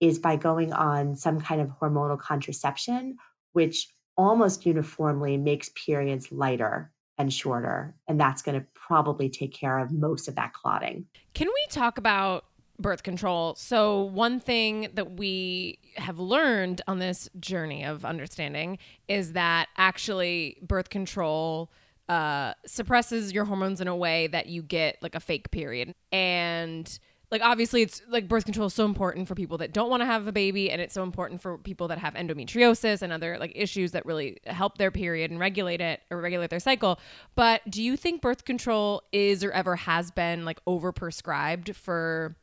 is 0.00 0.18
by 0.18 0.36
going 0.36 0.72
on 0.72 1.16
some 1.16 1.40
kind 1.40 1.60
of 1.60 1.68
hormonal 1.68 2.18
contraception, 2.18 3.16
which 3.52 3.88
almost 4.16 4.66
uniformly 4.66 5.36
makes 5.36 5.70
periods 5.70 6.30
lighter 6.30 6.92
and 7.18 7.32
shorter. 7.32 7.94
And 8.06 8.20
that's 8.20 8.42
going 8.42 8.58
to 8.58 8.66
probably 8.74 9.28
take 9.28 9.52
care 9.52 9.78
of 9.78 9.92
most 9.92 10.28
of 10.28 10.34
that 10.36 10.52
clotting. 10.52 11.06
Can 11.34 11.48
we 11.48 11.66
talk 11.68 11.98
about 11.98 12.44
birth 12.78 13.02
control? 13.02 13.54
So, 13.56 14.02
one 14.02 14.40
thing 14.40 14.88
that 14.94 15.12
we 15.18 15.78
have 15.96 16.18
learned 16.18 16.80
on 16.86 16.98
this 16.98 17.28
journey 17.40 17.84
of 17.84 18.04
understanding 18.04 18.78
is 19.08 19.32
that 19.32 19.68
actually 19.76 20.58
birth 20.62 20.90
control 20.90 21.70
uh, 22.08 22.54
suppresses 22.64 23.32
your 23.32 23.44
hormones 23.44 23.80
in 23.80 23.88
a 23.88 23.96
way 23.96 24.28
that 24.28 24.46
you 24.46 24.62
get 24.62 24.96
like 25.02 25.14
a 25.14 25.20
fake 25.20 25.50
period. 25.50 25.94
And 26.10 26.98
like 27.30 27.42
obviously 27.42 27.82
it's 27.82 28.02
like 28.08 28.28
birth 28.28 28.44
control 28.44 28.66
is 28.66 28.74
so 28.74 28.84
important 28.84 29.28
for 29.28 29.34
people 29.34 29.58
that 29.58 29.72
don't 29.72 29.90
want 29.90 30.00
to 30.00 30.06
have 30.06 30.26
a 30.26 30.32
baby 30.32 30.70
and 30.70 30.80
it's 30.80 30.94
so 30.94 31.02
important 31.02 31.40
for 31.40 31.58
people 31.58 31.88
that 31.88 31.98
have 31.98 32.14
endometriosis 32.14 33.02
and 33.02 33.12
other 33.12 33.36
like 33.38 33.52
issues 33.54 33.92
that 33.92 34.06
really 34.06 34.38
help 34.46 34.78
their 34.78 34.90
period 34.90 35.30
and 35.30 35.38
regulate 35.38 35.80
it 35.80 36.00
or 36.10 36.20
regulate 36.20 36.50
their 36.50 36.60
cycle 36.60 36.98
but 37.34 37.60
do 37.70 37.82
you 37.82 37.96
think 37.96 38.22
birth 38.22 38.44
control 38.44 39.02
is 39.12 39.44
or 39.44 39.50
ever 39.52 39.76
has 39.76 40.10
been 40.10 40.44
like 40.44 40.64
overprescribed 40.64 41.74
for 41.74 42.36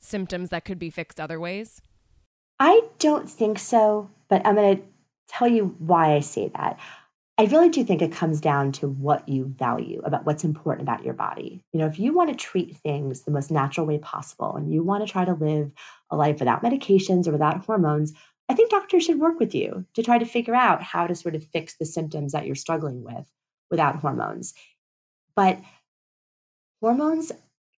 symptoms 0.00 0.50
that 0.50 0.64
could 0.64 0.78
be 0.78 0.90
fixed 0.90 1.20
other 1.20 1.40
ways 1.40 1.80
I 2.58 2.82
don't 2.98 3.28
think 3.28 3.58
so, 3.58 4.10
but 4.28 4.46
I'm 4.46 4.54
going 4.54 4.78
to 4.78 4.82
tell 5.28 5.48
you 5.48 5.76
why 5.78 6.14
I 6.14 6.20
say 6.20 6.50
that. 6.56 6.78
I 7.38 7.44
really 7.44 7.68
do 7.68 7.84
think 7.84 8.00
it 8.00 8.12
comes 8.12 8.40
down 8.40 8.72
to 8.72 8.88
what 8.88 9.28
you 9.28 9.44
value 9.44 10.00
about 10.04 10.24
what's 10.24 10.44
important 10.44 10.88
about 10.88 11.04
your 11.04 11.12
body. 11.12 11.62
You 11.72 11.80
know, 11.80 11.86
if 11.86 11.98
you 11.98 12.14
want 12.14 12.30
to 12.30 12.34
treat 12.34 12.78
things 12.78 13.22
the 13.22 13.30
most 13.30 13.50
natural 13.50 13.86
way 13.86 13.98
possible 13.98 14.56
and 14.56 14.72
you 14.72 14.82
want 14.82 15.06
to 15.06 15.12
try 15.12 15.26
to 15.26 15.34
live 15.34 15.70
a 16.10 16.16
life 16.16 16.38
without 16.38 16.62
medications 16.62 17.28
or 17.28 17.32
without 17.32 17.64
hormones, 17.66 18.14
I 18.48 18.54
think 18.54 18.70
doctors 18.70 19.04
should 19.04 19.18
work 19.18 19.38
with 19.38 19.54
you 19.54 19.84
to 19.94 20.02
try 20.02 20.16
to 20.16 20.24
figure 20.24 20.54
out 20.54 20.82
how 20.82 21.06
to 21.06 21.14
sort 21.14 21.34
of 21.34 21.44
fix 21.44 21.76
the 21.76 21.84
symptoms 21.84 22.32
that 22.32 22.46
you're 22.46 22.54
struggling 22.54 23.02
with 23.02 23.30
without 23.70 23.96
hormones. 23.96 24.54
But 25.34 25.60
hormones 26.80 27.32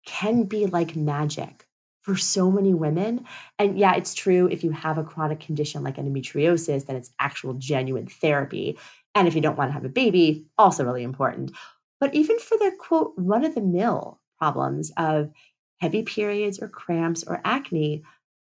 can 0.06 0.43
be 0.43 0.67
like 0.67 0.96
magic 0.96 1.65
for 2.08 2.15
so 2.15 2.50
many 2.50 2.74
women. 2.74 3.26
And 3.60 3.78
yeah, 3.78 3.96
it's 3.96 4.13
true 4.13 4.48
if 4.48 4.63
you 4.63 4.72
have 4.72 4.98
a 4.98 5.04
chronic 5.04 5.41
condition 5.41 5.84
like 5.84 5.98
endometriosis, 5.98 6.86
then 6.86 6.96
it's 6.96 7.12
actual 7.20 7.54
genuine 7.56 8.08
therapy. 8.08 8.78
And 9.17 9.27
if 9.27 9.36
you 9.36 9.41
don't 9.41 9.58
want 9.58 9.69
to 9.69 9.73
have 9.73 9.86
a 9.86 9.89
baby, 9.89 10.45
also 10.58 10.86
really 10.86 11.03
important. 11.03 11.51
But 11.99 12.13
even 12.13 12.38
for 12.39 12.58
the 12.58 12.71
quote 12.80 13.13
run 13.17 13.43
of 13.43 13.56
the 13.56 13.62
mill 13.62 14.19
problems 14.38 14.91
of 14.97 15.32
heavy 15.80 16.03
periods 16.03 16.60
or 16.60 16.67
cramps 16.67 17.23
or 17.23 17.41
acne, 17.43 18.03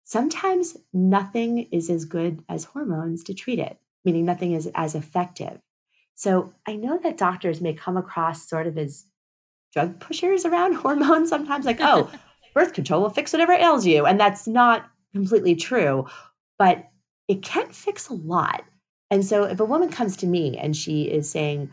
sometimes 0.06 0.78
nothing 0.93 1.67
is 1.71 1.89
as 1.89 2.06
good 2.06 2.43
as 2.47 2.63
hormones 2.63 3.23
to 3.26 3.34
treat 3.34 3.60
it, 3.60 3.78
meaning 4.06 4.26
nothing 4.26 4.54
is 4.54 4.69
as 4.73 4.95
effective. 4.95 5.60
So 6.15 6.54
I 6.65 6.76
know 6.76 6.97
that 6.99 7.17
doctors 7.17 7.60
may 7.60 7.73
come 7.73 7.97
across 7.97 8.47
sort 8.47 8.67
of 8.67 8.78
as 8.78 9.06
drug 9.73 9.99
pushers 9.99 10.45
around 10.45 10.73
hormones 10.76 11.30
sometimes, 11.30 11.65
like, 11.65 11.82
oh, 11.82 12.10
birth 12.54 12.73
control 12.73 13.02
will 13.02 13.10
fix 13.10 13.34
whatever 13.34 13.52
ails 13.52 13.86
you. 13.86 14.06
And 14.06 14.19
that's 14.19 14.47
not 14.47 14.89
completely 15.13 15.56
true, 15.56 16.08
but 16.58 16.86
it 17.28 17.41
can 17.41 17.69
fix 17.71 18.08
a 18.08 18.13
lot. 18.13 18.63
And 19.13 19.23
so 19.23 19.43
if 19.43 19.60
a 19.60 19.65
woman 19.65 19.89
comes 19.89 20.17
to 20.17 20.26
me 20.26 20.58
and 20.58 20.76
she 20.76 21.04
is 21.04 21.30
saying, 21.30 21.71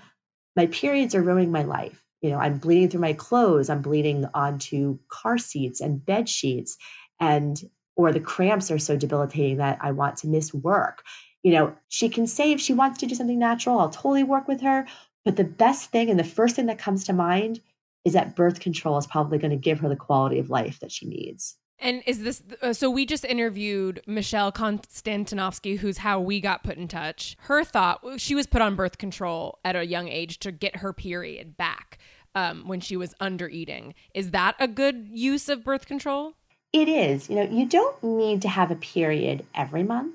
my 0.56 0.66
periods 0.66 1.14
are 1.14 1.22
ruining 1.22 1.50
my 1.50 1.62
life, 1.62 2.04
you 2.20 2.28
know, 2.28 2.36
I'm 2.36 2.58
bleeding 2.58 2.90
through 2.90 3.00
my 3.00 3.14
clothes, 3.14 3.70
I'm 3.70 3.80
bleeding 3.80 4.26
onto 4.34 4.98
car 5.08 5.38
seats 5.38 5.80
and 5.80 6.04
bed 6.04 6.28
sheets, 6.28 6.76
and 7.18 7.58
or 7.96 8.12
the 8.12 8.20
cramps 8.20 8.70
are 8.70 8.78
so 8.78 8.94
debilitating 8.94 9.56
that 9.56 9.78
I 9.80 9.92
want 9.92 10.18
to 10.18 10.28
miss 10.28 10.52
work. 10.52 11.02
You 11.42 11.52
know, 11.52 11.74
she 11.88 12.10
can 12.10 12.26
say 12.26 12.52
if 12.52 12.60
she 12.60 12.74
wants 12.74 12.98
to 12.98 13.06
do 13.06 13.14
something 13.14 13.38
natural, 13.38 13.78
I'll 13.78 13.88
totally 13.88 14.22
work 14.22 14.46
with 14.46 14.60
her. 14.60 14.86
But 15.24 15.36
the 15.36 15.44
best 15.44 15.90
thing 15.90 16.10
and 16.10 16.20
the 16.20 16.24
first 16.24 16.56
thing 16.56 16.66
that 16.66 16.78
comes 16.78 17.04
to 17.04 17.14
mind 17.14 17.62
is 18.04 18.12
that 18.12 18.36
birth 18.36 18.60
control 18.60 18.98
is 18.98 19.06
probably 19.06 19.38
going 19.38 19.52
to 19.52 19.56
give 19.56 19.80
her 19.80 19.88
the 19.88 19.96
quality 19.96 20.40
of 20.40 20.50
life 20.50 20.80
that 20.80 20.92
she 20.92 21.08
needs. 21.08 21.56
And 21.80 22.02
is 22.06 22.22
this 22.22 22.42
uh, 22.62 22.72
so? 22.72 22.90
We 22.90 23.06
just 23.06 23.24
interviewed 23.24 24.02
Michelle 24.06 24.52
Konstantinovsky, 24.52 25.78
who's 25.78 25.98
how 25.98 26.20
we 26.20 26.40
got 26.40 26.62
put 26.62 26.76
in 26.76 26.88
touch. 26.88 27.36
Her 27.40 27.64
thought 27.64 28.20
she 28.20 28.34
was 28.34 28.46
put 28.46 28.60
on 28.60 28.76
birth 28.76 28.98
control 28.98 29.58
at 29.64 29.76
a 29.76 29.86
young 29.86 30.08
age 30.08 30.38
to 30.40 30.52
get 30.52 30.76
her 30.76 30.92
period 30.92 31.56
back 31.56 31.98
um, 32.34 32.68
when 32.68 32.80
she 32.80 32.96
was 32.96 33.14
under 33.20 33.48
eating. 33.48 33.94
Is 34.14 34.30
that 34.32 34.56
a 34.58 34.68
good 34.68 35.08
use 35.10 35.48
of 35.48 35.64
birth 35.64 35.86
control? 35.86 36.34
It 36.72 36.88
is. 36.88 37.28
You 37.28 37.36
know, 37.36 37.42
you 37.42 37.66
don't 37.66 38.02
need 38.04 38.42
to 38.42 38.48
have 38.48 38.70
a 38.70 38.76
period 38.76 39.44
every 39.54 39.82
month. 39.82 40.14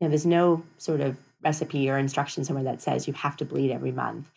You 0.00 0.06
know, 0.06 0.08
there's 0.08 0.26
no 0.26 0.62
sort 0.78 1.00
of 1.00 1.16
recipe 1.42 1.90
or 1.90 1.98
instruction 1.98 2.44
somewhere 2.44 2.64
that 2.64 2.80
says 2.80 3.06
you 3.06 3.12
have 3.14 3.36
to 3.38 3.44
bleed 3.44 3.72
every 3.72 3.92
month. 3.92 4.30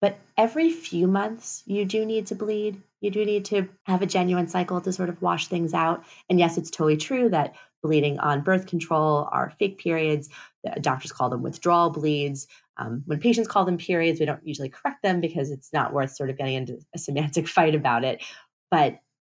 But 0.00 0.18
every 0.36 0.70
few 0.70 1.06
months, 1.06 1.62
you 1.66 1.84
do 1.84 2.04
need 2.04 2.26
to 2.26 2.34
bleed. 2.34 2.80
You 3.06 3.12
do 3.12 3.24
need 3.24 3.44
to 3.44 3.68
have 3.84 4.02
a 4.02 4.06
genuine 4.06 4.48
cycle 4.48 4.80
to 4.80 4.92
sort 4.92 5.10
of 5.10 5.22
wash 5.22 5.46
things 5.46 5.72
out. 5.72 6.04
And 6.28 6.40
yes, 6.40 6.58
it's 6.58 6.72
totally 6.72 6.96
true 6.96 7.28
that 7.28 7.54
bleeding 7.80 8.18
on 8.18 8.42
birth 8.42 8.66
control 8.66 9.28
are 9.30 9.52
fake 9.60 9.78
periods. 9.78 10.28
The 10.64 10.80
doctors 10.80 11.12
call 11.12 11.30
them 11.30 11.40
withdrawal 11.40 11.90
bleeds. 11.90 12.48
Um, 12.76 13.04
when 13.06 13.20
patients 13.20 13.46
call 13.46 13.64
them 13.64 13.78
periods, 13.78 14.18
we 14.18 14.26
don't 14.26 14.44
usually 14.44 14.70
correct 14.70 15.04
them 15.04 15.20
because 15.20 15.52
it's 15.52 15.72
not 15.72 15.92
worth 15.92 16.16
sort 16.16 16.30
of 16.30 16.36
getting 16.36 16.56
into 16.56 16.80
a 16.96 16.98
semantic 16.98 17.46
fight 17.56 17.76
about 17.76 18.02
it. 18.02 18.24
But 18.72 18.98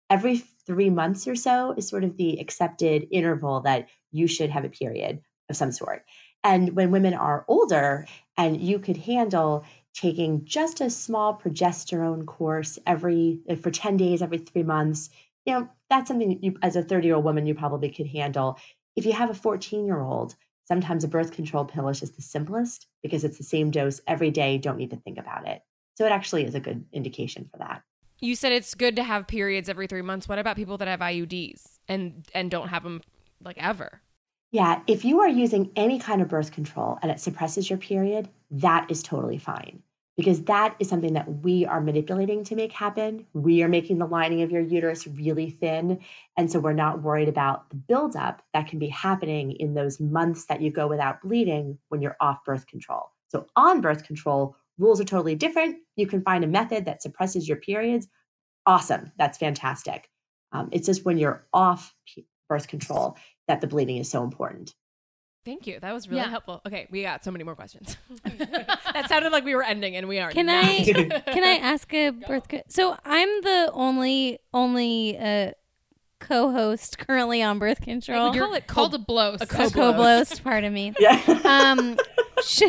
every 0.09 0.37
three 0.65 0.89
months 0.89 1.27
or 1.27 1.35
so 1.35 1.73
is 1.75 1.89
sort 1.89 2.05
of 2.05 2.15
the 2.15 2.39
accepted 2.39 3.05
interval 3.11 3.59
that 3.61 3.89
you 4.13 4.27
should 4.27 4.49
have 4.49 4.63
a 4.63 4.69
period 4.69 5.19
of 5.49 5.57
some 5.57 5.73
sort. 5.73 6.05
And 6.41 6.73
when 6.73 6.91
women 6.91 7.15
are 7.15 7.43
older 7.49 8.07
and 8.37 8.61
you 8.61 8.79
could 8.79 8.95
handle 8.95 9.65
taking 9.97 10.45
just 10.45 10.79
a 10.79 10.89
small 10.89 11.35
progesterone 11.35 12.25
course 12.25 12.77
every 12.85 13.39
for 13.61 13.71
10 13.71 13.97
days 13.97 14.21
every 14.21 14.37
3 14.37 14.63
months, 14.63 15.09
you 15.45 15.53
know, 15.53 15.67
that's 15.89 16.07
something 16.07 16.37
you 16.43 16.55
as 16.61 16.75
a 16.75 16.83
30-year-old 16.83 17.25
woman 17.25 17.47
you 17.47 17.55
probably 17.55 17.89
could 17.89 18.07
handle. 18.07 18.59
If 18.95 19.05
you 19.05 19.13
have 19.13 19.31
a 19.31 19.33
14-year-old, 19.33 20.35
sometimes 20.67 21.03
a 21.03 21.07
birth 21.07 21.31
control 21.31 21.65
pill 21.65 21.87
is 21.87 21.99
just 21.99 22.15
the 22.15 22.21
simplest 22.21 22.87
because 23.01 23.23
it's 23.23 23.37
the 23.37 23.43
same 23.43 23.71
dose 23.71 23.99
every 24.05 24.29
day, 24.29 24.57
don't 24.57 24.77
need 24.77 24.91
to 24.91 24.97
think 24.97 25.17
about 25.17 25.47
it. 25.47 25.63
So 25.95 26.05
it 26.05 26.11
actually 26.11 26.45
is 26.45 26.53
a 26.53 26.59
good 26.59 26.85
indication 26.93 27.49
for 27.51 27.57
that. 27.57 27.81
You 28.19 28.35
said 28.35 28.51
it's 28.51 28.75
good 28.75 28.95
to 28.97 29.03
have 29.03 29.25
periods 29.25 29.67
every 29.67 29.87
three 29.87 30.01
months. 30.01 30.27
What 30.27 30.37
about 30.37 30.55
people 30.55 30.77
that 30.77 30.87
have 30.87 30.99
IUDs 30.99 31.79
and 31.87 32.27
and 32.33 32.51
don't 32.51 32.67
have 32.67 32.83
them 32.83 33.01
like 33.43 33.57
ever? 33.59 34.01
Yeah, 34.51 34.81
if 34.87 35.05
you 35.05 35.19
are 35.21 35.29
using 35.29 35.71
any 35.75 35.99
kind 35.99 36.21
of 36.21 36.27
birth 36.27 36.51
control 36.51 36.97
and 37.01 37.11
it 37.11 37.19
suppresses 37.19 37.69
your 37.69 37.77
period, 37.77 38.29
that 38.49 38.89
is 38.89 39.03
totally 39.03 39.37
fine 39.37 39.83
because 40.17 40.43
that 40.45 40.75
is 40.79 40.89
something 40.89 41.13
that 41.13 41.43
we 41.43 41.65
are 41.65 41.79
manipulating 41.79 42.43
to 42.43 42.55
make 42.55 42.71
happen. 42.73 43.25
We 43.33 43.61
are 43.61 43.67
making 43.67 43.99
the 43.99 44.07
lining 44.07 44.41
of 44.41 44.51
your 44.51 44.63
uterus 44.63 45.05
really 45.05 45.51
thin. 45.51 45.99
And 46.35 46.51
so 46.51 46.59
we're 46.59 46.73
not 46.73 47.03
worried 47.03 47.29
about 47.29 47.69
the 47.69 47.75
buildup 47.75 48.41
that 48.53 48.67
can 48.67 48.79
be 48.79 48.87
happening 48.87 49.51
in 49.51 49.75
those 49.75 49.99
months 49.99 50.45
that 50.47 50.61
you 50.61 50.71
go 50.71 50.87
without 50.87 51.21
bleeding 51.21 51.77
when 51.89 52.01
you're 52.01 52.17
off 52.19 52.43
birth 52.43 52.65
control. 52.65 53.11
So, 53.29 53.45
on 53.55 53.81
birth 53.81 54.05
control, 54.05 54.55
rules 54.79 54.99
are 54.99 55.05
totally 55.05 55.35
different. 55.35 55.77
You 55.95 56.07
can 56.07 56.21
find 56.21 56.43
a 56.43 56.47
method 56.47 56.85
that 56.85 57.01
suppresses 57.01 57.47
your 57.47 57.57
periods. 57.57 58.07
Awesome. 58.65 59.11
That's 59.17 59.37
fantastic. 59.37 60.09
Um, 60.51 60.69
it's 60.71 60.85
just 60.87 61.05
when 61.05 61.17
you're 61.17 61.45
off 61.53 61.93
birth 62.49 62.67
control 62.67 63.17
that 63.47 63.61
the 63.61 63.67
bleeding 63.67 63.97
is 63.97 64.09
so 64.09 64.23
important. 64.23 64.73
Thank 65.47 65.65
you. 65.65 65.79
That 65.79 65.93
was 65.93 66.09
really 66.09 66.21
Yeah. 66.23 66.29
helpful. 66.29 66.61
Okay, 66.67 66.87
we 66.91 67.03
got 67.03 67.23
so 67.23 67.31
many 67.31 67.45
more 67.45 67.55
questions. 67.55 67.95
that 68.25 69.05
sounded 69.07 69.31
like 69.31 69.45
we 69.45 69.55
were 69.55 69.63
ending, 69.63 69.95
and 69.95 70.09
we 70.09 70.19
are. 70.19 70.29
Can 70.29 70.47
not. 70.47 70.65
I 70.65 70.83
can 71.31 71.43
I 71.45 71.57
ask 71.61 71.91
a 71.93 72.09
birth? 72.09 72.49
Co- 72.49 72.63
so 72.67 72.97
I'm 73.05 73.29
the 73.43 73.69
only 73.73 74.39
only 74.53 75.17
uh, 75.17 75.51
co-host 76.19 76.97
currently 76.97 77.41
on 77.41 77.59
birth 77.59 77.79
control. 77.79 78.35
You're 78.35 78.43
Call 78.45 78.53
it 78.55 78.67
called 78.67 78.93
a 78.93 78.99
blow. 78.99 79.31
a 79.39 79.43
a 79.43 79.45
co- 79.47 79.69
co-blost. 79.69 80.43
Pardon 80.43 80.73
me. 80.73 80.93
Yeah. 80.99 81.21
Um, 81.45 81.97
sh- 82.43 82.63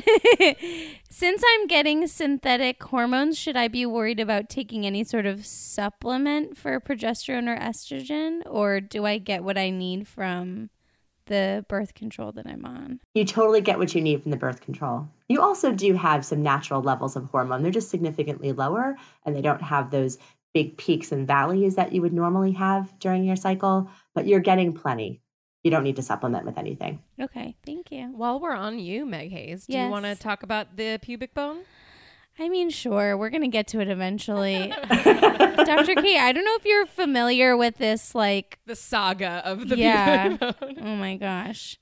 since 1.11 1.43
I'm 1.45 1.67
getting 1.67 2.07
synthetic 2.07 2.81
hormones, 2.81 3.37
should 3.37 3.57
I 3.57 3.67
be 3.67 3.85
worried 3.87 4.21
about 4.21 4.49
taking 4.49 4.87
any 4.87 5.03
sort 5.03 5.27
of 5.27 5.45
supplement 5.45 6.57
for 6.57 6.79
progesterone 6.79 7.49
or 7.49 7.59
estrogen, 7.59 8.43
or 8.47 8.81
do 8.81 9.05
I 9.05 9.19
get 9.19 9.43
what 9.43 9.59
I 9.59 9.71
need 9.71 10.07
from 10.07 10.71
the 11.29 11.65
birth 11.69 11.95
control 11.95 12.33
that 12.33 12.47
I'm 12.47 12.65
on? 12.65 13.01
you 13.15 13.25
totally 13.25 13.61
get 13.61 13.79
what 13.79 13.95
you 13.95 14.01
need 14.01 14.23
from 14.23 14.31
the 14.31 14.37
birth 14.37 14.61
control. 14.61 15.09
You 15.29 15.41
also 15.41 15.73
do 15.73 15.95
have 15.95 16.25
some 16.25 16.43
natural 16.43 16.83
levels 16.83 17.17
of 17.17 17.25
hormone. 17.27 17.63
They're 17.63 17.71
just 17.73 17.91
significantly 17.91 18.53
lower 18.53 18.97
and 19.25 19.35
they 19.35 19.43
don't 19.43 19.63
have 19.63 19.91
those 19.91 20.19
big 20.55 20.77
peaks 20.77 21.13
and 21.13 21.27
valleys 21.27 21.77
that 21.77 21.93
you 21.93 22.03
would 22.03 22.13
normally 22.13 22.53
have 22.53 22.99
during 22.99 23.25
your 23.25 23.37
cycle, 23.37 23.91
but 24.15 24.27
you're 24.27 24.41
getting 24.41 24.73
plenty. 24.73 25.21
You 25.65 25.71
don't 25.71 25.85
need 25.85 25.97
to 25.97 26.03
supplement 26.03 26.47
with 26.47 26.57
anything. 26.57 27.03
Okay, 27.21 27.57
thank 27.67 27.91
you. 27.91 28.07
While 28.17 28.41
we're 28.41 28.55
on 28.55 28.79
you, 28.79 29.05
Meg 29.05 29.31
Hayes, 29.31 29.67
do 29.67 29.77
you 29.77 29.89
want 29.89 30.05
to 30.05 30.15
talk 30.15 30.43
about 30.43 30.77
the 30.77 30.99
pubic 31.03 31.35
bone? 31.35 31.59
I 32.39 32.49
mean, 32.49 32.71
sure, 32.71 33.17
we're 33.17 33.31
gonna 33.31 33.49
get 33.49 33.67
to 33.69 33.81
it 33.81 33.89
eventually. 33.89 34.69
Dr. 34.89 35.95
K, 35.97 36.19
I 36.19 36.33
don't 36.33 36.45
know 36.45 36.55
if 36.57 36.65
you're 36.65 36.87
familiar 36.87 37.57
with 37.57 37.79
this, 37.79 38.15
like, 38.15 38.59
The 38.67 38.77
saga 38.77 39.43
of 39.45 39.69
the 39.69 39.77
Yeah. 39.77 40.29
pubic 40.37 40.61
bone. 40.61 40.77
oh 40.83 40.97
my 40.97 41.17
gosh. 41.17 41.79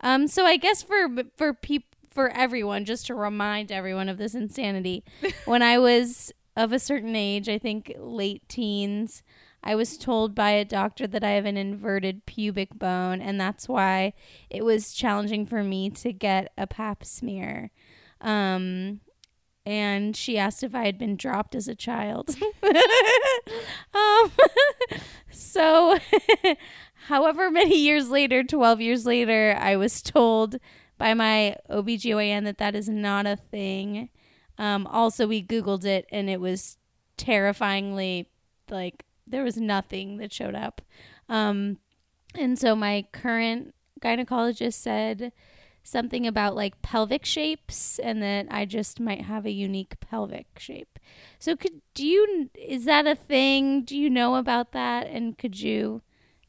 Um, 0.00 0.26
so 0.28 0.44
I 0.44 0.56
guess 0.58 0.82
for 0.82 1.08
for 1.36 1.52
peop 1.54 1.96
for 2.10 2.28
everyone, 2.30 2.84
just 2.84 3.06
to 3.06 3.14
remind 3.14 3.72
everyone 3.72 4.08
of 4.08 4.16
this 4.18 4.34
insanity, 4.34 5.04
when 5.44 5.62
I 5.62 5.78
was 5.78 6.32
of 6.56 6.72
a 6.72 6.78
certain 6.78 7.14
age, 7.16 7.48
I 7.48 7.58
think 7.58 7.92
late 7.98 8.48
teens, 8.48 9.22
I 9.62 9.74
was 9.74 9.98
told 9.98 10.34
by 10.34 10.50
a 10.50 10.64
doctor 10.64 11.06
that 11.08 11.24
I 11.24 11.30
have 11.30 11.44
an 11.46 11.56
inverted 11.56 12.24
pubic 12.26 12.78
bone, 12.78 13.20
and 13.20 13.40
that's 13.40 13.68
why 13.68 14.12
it 14.48 14.64
was 14.64 14.94
challenging 14.94 15.44
for 15.46 15.62
me 15.64 15.90
to 15.90 16.12
get 16.12 16.52
a 16.56 16.66
pap 16.66 17.04
smear. 17.04 17.70
Um, 18.20 19.00
and 19.66 20.16
she 20.16 20.38
asked 20.38 20.62
if 20.62 20.74
I 20.74 20.86
had 20.86 20.96
been 20.96 21.16
dropped 21.16 21.56
as 21.56 21.66
a 21.66 21.74
child. 21.74 22.36
um, 23.94 24.30
so, 25.30 25.98
however 27.08 27.50
many 27.50 27.76
years 27.76 28.08
later, 28.08 28.44
12 28.44 28.80
years 28.80 29.04
later, 29.04 29.56
I 29.60 29.74
was 29.74 30.00
told 30.00 30.56
by 30.96 31.14
my 31.14 31.56
OBGYN 31.68 32.44
that 32.44 32.58
that 32.58 32.76
is 32.76 32.88
not 32.88 33.26
a 33.26 33.36
thing. 33.36 34.08
Um, 34.56 34.86
also, 34.86 35.26
we 35.26 35.42
Googled 35.42 35.84
it 35.84 36.06
and 36.10 36.30
it 36.30 36.40
was 36.40 36.78
terrifyingly 37.16 38.30
like 38.70 39.04
there 39.26 39.42
was 39.42 39.56
nothing 39.56 40.18
that 40.18 40.32
showed 40.32 40.54
up. 40.54 40.80
Um, 41.28 41.78
and 42.36 42.56
so 42.58 42.76
my 42.76 43.04
current 43.12 43.74
gynecologist 44.00 44.74
said 44.74 45.32
something 45.86 46.26
about 46.26 46.54
like 46.56 46.82
pelvic 46.82 47.24
shapes 47.24 47.98
and 48.00 48.22
that 48.22 48.46
I 48.50 48.64
just 48.64 48.98
might 49.00 49.22
have 49.22 49.46
a 49.46 49.50
unique 49.50 49.98
pelvic 50.00 50.46
shape. 50.58 50.98
So 51.38 51.54
could 51.56 51.80
do 51.94 52.06
you 52.06 52.50
is 52.54 52.84
that 52.86 53.06
a 53.06 53.14
thing? 53.14 53.82
Do 53.84 53.96
you 53.96 54.10
know 54.10 54.34
about 54.36 54.72
that 54.72 55.06
and 55.06 55.38
could 55.38 55.60
you 55.60 56.02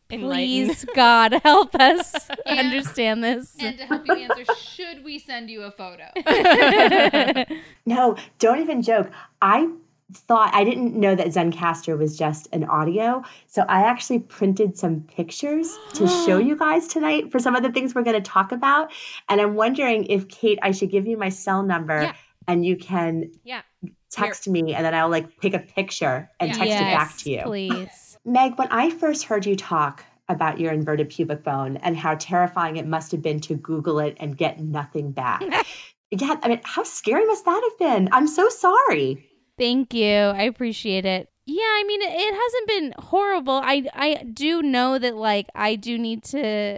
Enlighten. 0.10 0.68
please 0.68 0.86
God 0.96 1.34
help 1.44 1.76
us 1.76 2.30
And- 2.46 2.60
understand 2.60 3.24
this? 3.24 3.56
And 3.60 3.78
to 3.78 3.86
help 3.86 4.08
you 4.08 4.14
answer, 4.16 4.46
should 4.56 5.04
we 5.04 5.20
send 5.20 5.50
you 5.50 5.64
a 5.64 5.72
photo? 5.72 6.06
No, 7.86 8.18
don't 8.40 8.60
even 8.60 8.82
joke. 8.82 9.10
I 9.42 9.70
thought 10.14 10.54
I 10.54 10.64
didn't 10.64 10.96
know 10.96 11.16
that 11.16 11.28
Zencastr 11.28 11.98
was 11.98 12.18
just 12.18 12.48
an 12.54 12.64
audio. 12.66 13.24
So 13.48 13.64
I 13.68 13.82
actually 13.82 14.20
printed 14.20 14.78
some 14.78 15.02
pictures 15.02 15.80
to 15.96 16.08
show 16.08 16.38
you 16.48 16.56
guys 16.56 16.88
tonight 16.88 17.32
for 17.32 17.40
some 17.40 17.56
of 17.56 17.64
the 17.64 17.72
things 17.72 17.94
we're 17.94 18.04
going 18.04 18.22
to 18.22 18.30
talk 18.30 18.52
about. 18.52 18.92
And 19.28 19.42
I'm 19.42 19.56
wondering 19.56 20.06
if 20.06 20.28
Kate, 20.30 20.60
I 20.62 20.72
should 20.72 20.92
give 20.92 21.08
you 21.08 21.18
my 21.18 21.30
cell 21.30 21.62
number 21.64 22.04
Yeah. 22.04 22.14
and 22.48 22.66
you 22.66 22.78
can 22.78 23.32
Yeah. 23.44 23.62
text 24.10 24.48
me 24.48 24.74
and 24.74 24.86
then 24.86 24.94
I'll 24.94 25.10
like 25.10 25.38
pick 25.40 25.54
a 25.54 25.60
picture 25.60 26.30
and 26.40 26.52
Yeah. 26.52 26.58
text 26.58 26.82
it 26.82 26.86
back 26.86 27.18
to 27.18 27.30
you. 27.32 27.42
Please. 27.44 28.18
Meg, 28.24 28.58
when 28.58 28.70
I 28.72 28.90
first 28.90 29.26
heard 29.26 29.46
you 29.46 29.56
talk 29.58 30.06
about 30.30 30.60
your 30.60 30.72
inverted 30.74 31.10
pubic 31.10 31.44
bone 31.44 31.78
and 31.78 31.96
how 31.98 32.16
terrifying 32.16 32.78
it 32.78 32.86
must 32.88 33.12
have 33.12 33.22
been 33.22 33.40
to 33.42 33.56
Google 33.56 34.00
it 34.00 34.16
and 34.20 34.38
get 34.38 34.60
nothing 34.60 35.12
back. 35.12 35.42
yeah, 36.12 36.36
I 36.44 36.48
mean, 36.50 36.62
how 36.64 36.84
scary 36.84 37.26
must 37.26 37.44
that 37.46 37.62
have 37.70 37.80
been? 37.80 38.10
I'm 38.14 38.28
so 38.28 38.48
sorry. 38.50 39.26
Thank 39.58 39.94
you. 39.94 40.14
I 40.14 40.44
appreciate 40.44 41.06
it. 41.06 41.30
Yeah, 41.46 41.64
I 41.64 41.84
mean 41.88 42.02
it, 42.02 42.36
hasn't 42.36 42.68
been 42.68 42.94
horrible. 43.06 43.62
I 43.64 43.86
I 43.94 44.24
do 44.24 44.62
know 44.62 45.00
that 45.00 45.16
like 45.16 45.48
I 45.56 45.76
do 45.76 45.98
need 45.98 46.24
to 46.26 46.78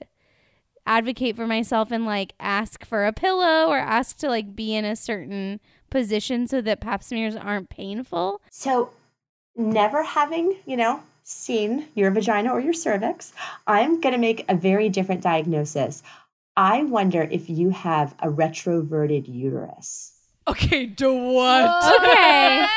advocate 0.86 1.36
for 1.36 1.48
myself 1.48 1.92
and 1.92 2.06
like 2.06 2.34
ask 2.40 2.86
for 2.86 3.06
a 3.06 3.14
pillow 3.14 3.68
or 3.68 3.78
ask 3.78 4.18
to 4.18 4.28
like 4.28 4.56
be 4.56 4.76
in 4.76 4.86
a 4.86 4.96
certain 4.96 5.60
position 5.90 6.48
so 6.48 6.62
that 6.62 6.82
pap 6.82 7.04
smears 7.04 7.36
aren't 7.36 7.70
painful? 7.70 8.42
So, 8.50 8.92
never 9.56 10.04
having, 10.04 10.58
you 10.66 10.78
know, 10.78 11.02
seen 11.24 11.88
your 11.96 12.12
vagina 12.12 12.52
or 12.52 12.60
your 12.60 12.74
cervix, 12.74 13.34
I'm 13.68 14.00
going 14.00 14.14
to 14.14 14.20
make 14.20 14.46
a 14.50 14.56
very 14.56 14.90
different 14.90 15.22
diagnosis. 15.22 16.02
I 16.58 16.84
wonder 16.84 17.22
if 17.22 17.50
you 17.50 17.70
have 17.70 18.16
a 18.20 18.28
retroverted 18.28 19.28
uterus. 19.28 20.14
Okay, 20.52 20.88
to 20.88 21.14
what? 21.14 21.96
Okay. 22.02 22.66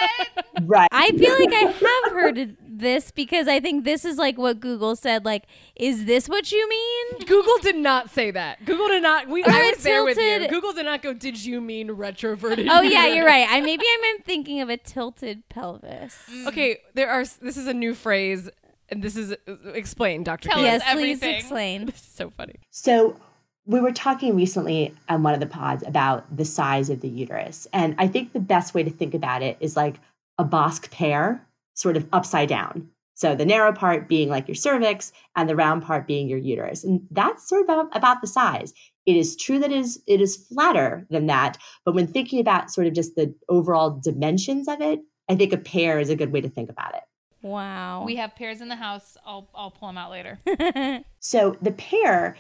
Right. 0.65 0.89
I 0.93 1.11
feel 1.11 1.33
like 1.41 1.53
I 1.53 1.73
have 2.05 2.13
heard 2.13 2.57
this 2.63 3.11
because 3.11 3.49
I 3.49 3.59
think 3.59 3.85
this 3.85 4.05
is 4.05 4.17
like 4.17 4.39
what 4.39 4.61
Google 4.61 4.95
said. 4.95 5.25
Like, 5.25 5.45
is 5.75 6.05
this 6.05 6.29
what 6.29 6.53
you 6.53 6.69
mean? 6.69 7.19
Google 7.27 7.57
did 7.63 7.77
not 7.77 8.11
say 8.11 8.31
that. 8.31 8.65
Google 8.65 8.87
did 8.89 9.03
not. 9.03 9.29
We, 9.29 9.43
Or 9.43 9.51
I 9.51 9.61
a 9.61 9.71
was 9.71 9.83
there 9.83 10.05
with 10.05 10.17
you. 10.19 10.23
tilted- 10.23 10.51
Google 10.51 10.73
did 10.73 10.85
not 10.85 11.03
go. 11.03 11.13
Did 11.15 11.43
you 11.45 11.61
mean 11.61 11.89
retroverted? 11.89 12.69
Oh 12.71 12.83
yeah, 12.83 13.07
you're 13.07 13.27
right. 13.27 13.47
I 13.51 13.61
maybe 13.61 13.85
I'm 14.05 14.23
thinking 14.23 14.61
of 14.61 14.69
a 14.69 14.77
tilted 14.77 15.49
pelvis. 15.49 16.17
Mm. 16.31 16.47
Okay, 16.49 16.79
there 16.95 17.11
are. 17.11 17.25
This 17.41 17.57
is 17.57 17.67
a 17.67 17.75
new 17.75 17.95
phrase, 17.95 18.49
and 18.89 19.03
this 19.03 19.17
is 19.17 19.33
uh, 19.33 19.55
explain, 19.75 20.23
Doctor. 20.23 20.51
Tell 20.51 20.59
Kate. 20.59 20.69
us 20.75 20.83
yes, 20.85 20.95
please 20.95 21.17
everything. 21.23 21.35
explain. 21.37 21.87
This 21.87 21.97
is 21.97 22.03
so 22.15 22.31
funny. 22.31 22.57
So, 22.71 23.17
we 23.65 23.81
were 23.81 23.93
talking 23.93 24.35
recently 24.35 24.95
on 25.09 25.23
one 25.23 25.35
of 25.35 25.41
the 25.41 25.47
pods 25.47 25.85
about 25.87 26.37
the 26.37 26.45
size 26.45 26.91
of 26.91 27.01
the 27.01 27.09
uterus. 27.09 27.67
And 27.73 27.95
I 27.99 28.09
think 28.09 28.33
the 28.33 28.41
best 28.41 28.75
way 28.75 28.83
to 28.83 28.91
think 28.91 29.15
about 29.15 29.43
it 29.43 29.57
is 29.61 29.77
like 29.77 30.01
a 30.39 30.45
Bosc 30.45 30.91
pear, 30.91 31.47
sort 31.75 31.97
of 31.97 32.09
upside 32.13 32.49
down. 32.49 32.89
So, 33.15 33.37
the 33.37 33.47
narrow 33.47 33.73
part 33.73 34.09
being 34.09 34.29
like 34.29 34.49
your 34.49 34.55
cervix 34.55 35.13
and 35.37 35.49
the 35.49 35.55
round 35.55 35.83
part 35.83 36.07
being 36.07 36.29
your 36.29 36.39
uterus. 36.39 36.83
And 36.83 37.03
that's 37.11 37.49
sort 37.49 37.63
of 37.63 37.69
about, 37.69 37.97
about 37.97 38.21
the 38.21 38.27
size. 38.27 38.73
It 39.07 39.17
is 39.17 39.37
true 39.37 39.59
that 39.61 39.71
it 39.71 39.79
is, 39.79 40.03
it 40.07 40.21
is 40.21 40.37
flatter 40.37 41.07
than 41.11 41.27
that. 41.27 41.59
But 41.85 41.95
when 41.95 42.07
thinking 42.07 42.41
about 42.41 42.71
sort 42.71 42.87
of 42.87 42.95
just 42.95 43.15
the 43.15 43.33
overall 43.49 43.91
dimensions 43.91 44.67
of 44.67 44.81
it, 44.81 45.01
I 45.29 45.37
think 45.37 45.53
a 45.53 45.59
pear 45.59 46.01
is 46.01 46.11
a 46.11 46.17
good 46.17 46.33
way 46.33 46.41
to 46.41 46.49
think 46.49 46.71
about 46.71 46.95
it. 46.95 47.03
Wow. 47.43 48.05
We 48.05 48.17
have 48.17 48.35
pairs 48.35 48.61
in 48.61 48.69
the 48.69 48.77
house. 48.77 49.17
I'll 49.27 49.49
I'll 49.55 49.71
pull 49.71 49.89
them 49.89 49.99
out 49.99 50.11
later. 50.11 50.39
So 51.25 51.57
the 51.63 51.71
pear 51.71 52.37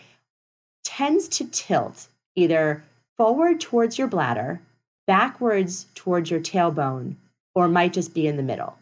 tends 0.96 1.26
to 1.26 1.46
tilt 1.46 2.07
either 2.35 2.85
forward 3.16 3.59
towards 3.59 3.96
your 3.96 4.09
bladder, 4.09 4.61
backwards 5.07 5.87
towards 5.94 6.31
your 6.31 6.40
tailbone, 6.40 7.14
or 7.55 7.66
might 7.66 7.94
just 7.94 8.12
be 8.12 8.26
in 8.26 8.37
the 8.37 8.42
middle. 8.42 8.76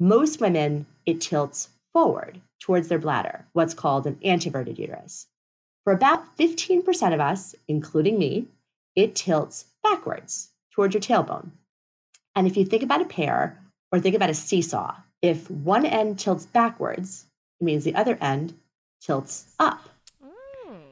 Most 0.00 0.40
women, 0.40 0.86
it 1.04 1.20
tilts 1.20 1.68
forward 1.92 2.40
towards 2.58 2.88
their 2.88 2.98
bladder, 2.98 3.44
what's 3.52 3.74
called 3.74 4.06
an 4.06 4.18
anteverted 4.24 4.78
uterus. 4.78 5.26
For 5.84 5.92
about 5.92 6.38
15% 6.38 7.12
of 7.12 7.20
us, 7.20 7.54
including 7.68 8.18
me, 8.18 8.46
it 8.94 9.14
tilts 9.14 9.66
backwards 9.82 10.48
towards 10.72 10.94
your 10.94 11.02
tailbone. 11.02 11.50
And 12.34 12.46
if 12.46 12.56
you 12.56 12.64
think 12.64 12.82
about 12.82 13.02
a 13.02 13.06
pair 13.06 13.60
or 13.92 14.00
think 14.00 14.16
about 14.16 14.30
a 14.30 14.34
seesaw, 14.34 14.94
if 15.20 15.50
one 15.50 15.84
end 15.84 16.18
tilts 16.18 16.46
backwards, 16.46 17.26
it 17.60 17.64
means 17.64 17.84
the 17.84 17.94
other 17.94 18.16
end 18.22 18.54
tilts 19.02 19.54
up. 19.58 19.86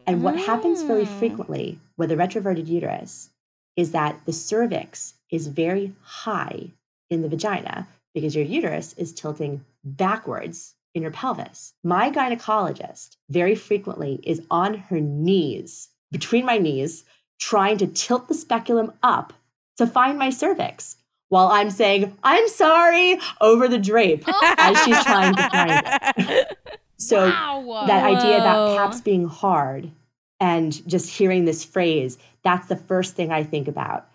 And 0.07 0.23
what 0.23 0.37
happens 0.37 0.83
very 0.83 1.05
Mm. 1.05 1.09
frequently 1.09 1.79
with 1.97 2.11
a 2.13 2.17
retroverted 2.17 2.67
uterus 2.67 3.31
is 3.77 3.93
that 3.93 4.21
the 4.27 4.33
cervix 4.33 5.15
is 5.31 5.47
very 5.49 5.95
high 6.03 6.71
in 7.11 7.23
the 7.23 7.29
vagina 7.29 7.87
because 8.15 8.35
your 8.37 8.45
uterus 8.45 8.93
is 8.95 9.13
tilting 9.13 9.65
backwards 9.83 10.75
in 10.95 11.03
your 11.03 11.11
pelvis. 11.11 11.73
My 11.83 12.11
gynecologist 12.11 13.17
very 13.29 13.55
frequently 13.57 14.21
is 14.23 14.43
on 14.51 14.75
her 14.75 15.01
knees, 15.01 15.89
between 16.13 16.45
my 16.45 16.59
knees, 16.59 17.05
trying 17.41 17.79
to 17.79 17.87
tilt 17.89 18.29
the 18.29 18.35
speculum 18.35 18.93
up 19.03 19.33
to 19.77 19.87
find 19.87 20.17
my 20.19 20.31
cervix 20.31 20.97
while 21.31 21.49
I'm 21.49 21.71
saying, 21.71 22.17
I'm 22.23 22.47
sorry, 22.49 23.19
over 23.41 23.67
the 23.67 23.79
drape 23.79 24.25
as 24.43 24.79
she's 24.85 25.03
trying 25.03 25.35
to 25.35 25.49
find 25.51 25.83
it. 26.19 26.59
So 27.09 27.27
wow. 27.27 27.85
that 27.87 28.05
idea 28.05 28.39
about 28.39 28.77
caps 28.77 29.01
being 29.01 29.27
hard 29.27 29.91
and 30.41 30.87
just 30.89 31.09
hearing 31.09 31.45
this 31.45 31.65
phrase, 31.65 32.19
that's 32.43 32.67
the 32.69 32.77
first 32.77 33.15
thing 33.15 33.33
I 33.33 33.45
think 33.45 33.69
about. 33.69 34.09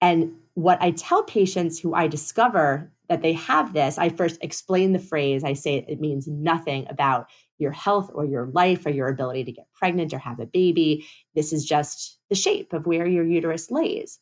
And 0.00 0.34
what 0.54 0.80
I 0.80 0.90
tell 0.92 1.22
patients 1.22 1.78
who 1.78 1.94
I 1.94 2.06
discover 2.06 2.90
that 3.08 3.22
they 3.22 3.32
have 3.34 3.72
this, 3.72 3.98
I 3.98 4.08
first 4.08 4.38
explain 4.42 4.92
the 4.92 4.98
phrase. 4.98 5.44
I 5.44 5.52
say 5.52 5.84
it 5.88 6.00
means 6.00 6.26
nothing 6.26 6.86
about 6.88 7.28
your 7.58 7.72
health 7.72 8.10
or 8.14 8.24
your 8.24 8.46
life 8.46 8.86
or 8.86 8.90
your 8.90 9.08
ability 9.08 9.44
to 9.44 9.52
get 9.52 9.66
pregnant 9.74 10.14
or 10.14 10.18
have 10.18 10.40
a 10.40 10.46
baby. 10.46 11.06
This 11.34 11.52
is 11.52 11.64
just 11.64 12.18
the 12.30 12.34
shape 12.34 12.72
of 12.72 12.86
where 12.86 13.06
your 13.06 13.24
uterus 13.24 13.70
lays. 13.70 14.18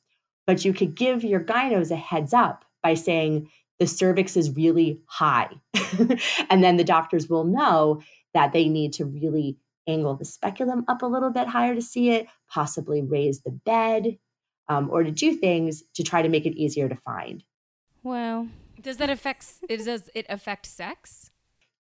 But 0.47 0.65
you 0.65 0.73
could 0.73 0.95
give 0.95 1.23
your 1.23 1.41
gynos 1.41 1.91
a 1.91 1.97
heads 1.97 2.33
up 2.33 2.65
by 2.83 2.95
saying 2.95 3.51
the 3.79 3.87
cervix 3.87 4.37
is 4.37 4.55
really 4.55 5.01
high. 5.07 5.51
and 6.51 6.63
then 6.63 6.77
the 6.77 6.85
doctors 6.85 7.29
will 7.29 7.45
know 7.45 8.01
that 8.35 8.53
they 8.53 8.69
need 8.69 8.93
to 8.95 9.05
really 9.05 9.57
angle 9.87 10.15
the 10.15 10.25
speculum 10.25 10.85
up 10.89 11.03
a 11.03 11.07
little 11.07 11.31
bit 11.31 11.49
higher 11.49 11.75
to 11.75 11.83
see 11.83 12.11
it, 12.11 12.27
possibly 12.51 13.03
raise 13.03 13.41
the 13.41 13.51
bed, 13.51 14.19
um, 14.69 14.91
or 14.91 15.03
to 15.03 15.11
do 15.11 15.35
things 15.35 15.83
to 15.95 16.03
try 16.03 16.23
to 16.23 16.29
make 16.29 16.47
it 16.47 16.57
easier 16.57 16.89
to 16.89 16.97
find. 16.97 17.43
wow. 18.03 18.47
Does 18.81 18.99
that 18.99 19.11
affect? 19.11 19.45
It 19.69 19.85
does 19.85 20.09
it 20.15 20.25
affect 20.29 20.65
sex? 20.67 21.33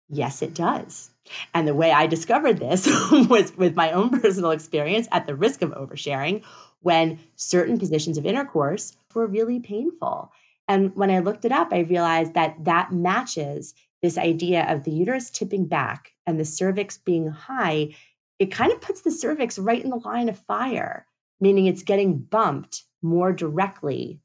Yes, 0.09 0.41
it 0.41 0.55
does. 0.55 1.11
And 1.53 1.67
the 1.67 1.75
way 1.75 1.91
I 1.91 2.07
discovered 2.07 2.59
this 2.59 2.87
was 3.11 3.55
with 3.57 3.75
my 3.75 3.91
own 3.91 4.09
personal 4.21 4.53
experience 4.53 5.09
at 5.13 5.27
the 5.27 5.35
risk 5.35 5.63
of 5.63 5.73
oversharing 5.73 6.43
when 6.81 7.19
certain 7.35 7.79
positions 7.79 8.17
of 8.17 8.25
intercourse 8.25 8.97
were 9.15 9.27
really 9.27 9.61
painful. 9.61 10.33
And 10.69 10.95
when 10.97 11.11
I 11.11 11.21
looked 11.21 11.45
it 11.45 11.53
up, 11.53 11.69
I 11.73 11.81
realized 11.81 12.35
that 12.35 12.65
that 12.65 12.93
matches 12.93 13.75
this 14.03 14.19
idea 14.19 14.65
of 14.73 14.85
the 14.85 14.91
uterus 14.91 15.31
tipping 15.31 15.67
back 15.67 16.13
and 16.27 16.39
the 16.39 16.45
cervix 16.45 16.99
being 16.99 17.29
high. 17.29 17.95
It 18.39 18.53
kind 18.53 18.73
of 18.73 18.81
puts 18.81 19.03
the 19.03 19.11
cervix 19.11 19.59
right 19.59 19.83
in 19.83 19.91
the 19.91 19.97
line 19.97 20.29
of 20.29 20.39
fire, 20.39 21.07
meaning 21.41 21.67
it's 21.67 21.83
getting 21.83 22.19
bumped 22.19 22.83
more 23.03 23.33
directly 23.33 24.21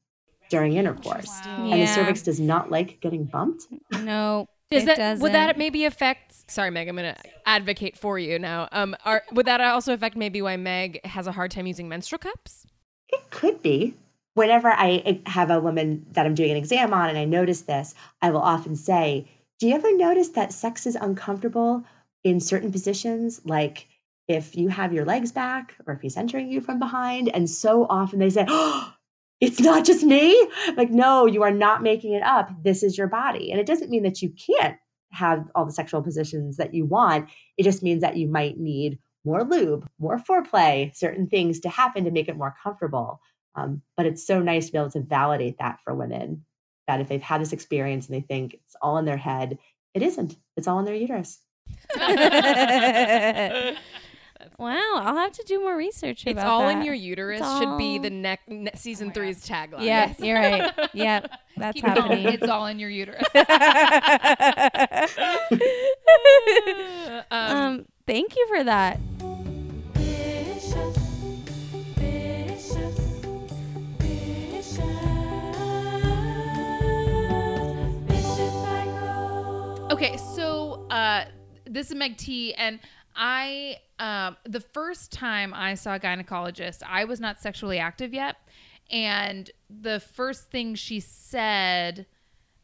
during 0.50 0.74
intercourse. 0.74 1.30
Wow. 1.46 1.70
And 1.70 1.82
the 1.82 1.86
cervix 1.86 2.22
does 2.22 2.38
not 2.38 2.70
like 2.70 3.00
getting 3.00 3.24
bumped. 3.24 3.66
No. 3.92 4.46
Does 4.70 4.84
it 4.84 4.86
that 4.86 4.96
doesn't. 4.96 5.22
would 5.22 5.32
that 5.32 5.58
maybe 5.58 5.84
affect? 5.84 6.50
Sorry, 6.50 6.70
Meg. 6.70 6.88
I'm 6.88 6.96
gonna 6.96 7.16
advocate 7.44 7.96
for 7.96 8.18
you 8.18 8.38
now. 8.38 8.68
Um, 8.72 8.96
are, 9.04 9.22
would 9.32 9.46
that 9.46 9.60
also 9.60 9.92
affect 9.92 10.16
maybe 10.16 10.40
why 10.40 10.56
Meg 10.56 11.04
has 11.04 11.26
a 11.26 11.32
hard 11.32 11.50
time 11.50 11.66
using 11.66 11.88
menstrual 11.88 12.18
cups? 12.18 12.66
It 13.08 13.30
could 13.30 13.62
be. 13.62 13.94
Whenever 14.34 14.68
I 14.68 15.20
have 15.26 15.50
a 15.50 15.60
woman 15.60 16.06
that 16.12 16.24
I'm 16.24 16.34
doing 16.34 16.52
an 16.52 16.56
exam 16.56 16.94
on 16.94 17.08
and 17.08 17.18
I 17.18 17.24
notice 17.24 17.62
this, 17.62 17.94
I 18.20 18.30
will 18.30 18.40
often 18.40 18.76
say, 18.76 19.28
Do 19.58 19.68
you 19.68 19.74
ever 19.74 19.96
notice 19.96 20.30
that 20.30 20.52
sex 20.52 20.86
is 20.86 20.96
uncomfortable 20.96 21.84
in 22.24 22.40
certain 22.40 22.72
positions? 22.72 23.42
Like 23.44 23.88
if 24.28 24.56
you 24.56 24.68
have 24.68 24.92
your 24.92 25.04
legs 25.04 25.32
back 25.32 25.74
or 25.86 25.94
if 25.94 26.00
he's 26.00 26.16
entering 26.16 26.50
you 26.50 26.60
from 26.60 26.78
behind. 26.78 27.28
And 27.28 27.48
so 27.48 27.86
often 27.88 28.18
they 28.18 28.30
say, 28.30 28.46
Oh, 28.48 28.92
it's 29.40 29.60
not 29.60 29.84
just 29.84 30.04
me. 30.04 30.48
Like, 30.76 30.90
no, 30.90 31.26
you 31.26 31.42
are 31.42 31.50
not 31.50 31.82
making 31.82 32.12
it 32.12 32.22
up. 32.22 32.50
This 32.62 32.82
is 32.82 32.96
your 32.96 33.08
body. 33.08 33.50
And 33.50 33.60
it 33.60 33.66
doesn't 33.66 33.90
mean 33.90 34.04
that 34.04 34.22
you 34.22 34.30
can't 34.30 34.78
have 35.10 35.50
all 35.54 35.66
the 35.66 35.72
sexual 35.72 36.00
positions 36.00 36.56
that 36.56 36.72
you 36.72 36.86
want. 36.86 37.28
It 37.58 37.64
just 37.64 37.82
means 37.82 38.02
that 38.02 38.16
you 38.16 38.28
might 38.28 38.58
need 38.58 38.98
more 39.24 39.44
lube, 39.44 39.88
more 39.98 40.18
foreplay, 40.18 40.94
certain 40.96 41.26
things 41.26 41.60
to 41.60 41.68
happen 41.68 42.04
to 42.04 42.10
make 42.10 42.28
it 42.28 42.36
more 42.36 42.54
comfortable. 42.62 43.20
Um, 43.54 43.82
but 43.96 44.06
it's 44.06 44.26
so 44.26 44.40
nice 44.40 44.66
to 44.66 44.72
be 44.72 44.78
able 44.78 44.90
to 44.92 45.00
validate 45.02 45.58
that 45.58 45.78
for 45.84 45.94
women 45.94 46.44
that 46.88 47.00
if 47.00 47.08
they've 47.08 47.22
had 47.22 47.40
this 47.40 47.52
experience 47.52 48.06
and 48.06 48.16
they 48.16 48.20
think 48.22 48.54
it's 48.54 48.76
all 48.82 48.98
in 48.98 49.04
their 49.04 49.16
head, 49.16 49.58
it 49.94 50.02
isn't. 50.02 50.36
It's 50.56 50.66
all 50.66 50.78
in 50.78 50.84
their 50.84 50.94
uterus. 50.94 51.38
wow, 54.58 54.92
I'll 54.96 55.16
have 55.16 55.32
to 55.32 55.44
do 55.46 55.60
more 55.60 55.76
research 55.76 56.24
It's 56.26 56.32
about 56.32 56.46
all 56.46 56.60
that. 56.62 56.78
in 56.78 56.84
your 56.84 56.94
uterus 56.94 57.40
It's 57.40 57.58
should 57.58 57.78
be 57.78 57.98
the 57.98 58.10
next 58.10 58.48
ne- 58.48 58.70
season 58.74 59.08
my 59.08 59.14
three's 59.14 59.46
tagline. 59.46 59.84
Yes, 59.84 60.18
you're 60.18 60.38
right. 60.40 60.72
Yep, 60.92 61.30
that's 61.56 61.74
Keep 61.80 61.84
going. 61.84 61.96
happening. 61.96 62.26
It's 62.28 62.48
all 62.48 62.66
in 62.66 62.78
your 62.78 62.90
uterus. 62.90 63.22
um, 67.30 67.56
um, 67.56 67.86
thank 68.06 68.36
you 68.36 68.46
for 68.48 68.64
that. 68.64 68.98
This 81.72 81.90
is 81.90 81.96
Meg 81.96 82.16
T, 82.16 82.54
and 82.54 82.80
I 83.16 83.76
um, 83.98 84.36
the 84.44 84.60
first 84.60 85.12
time 85.12 85.52
I 85.54 85.74
saw 85.74 85.94
a 85.94 86.00
gynecologist, 86.00 86.82
I 86.86 87.04
was 87.04 87.20
not 87.20 87.40
sexually 87.40 87.78
active 87.78 88.14
yet, 88.14 88.36
and 88.90 89.50
the 89.68 90.00
first 90.00 90.50
thing 90.50 90.74
she 90.74 91.00
said, 91.00 92.06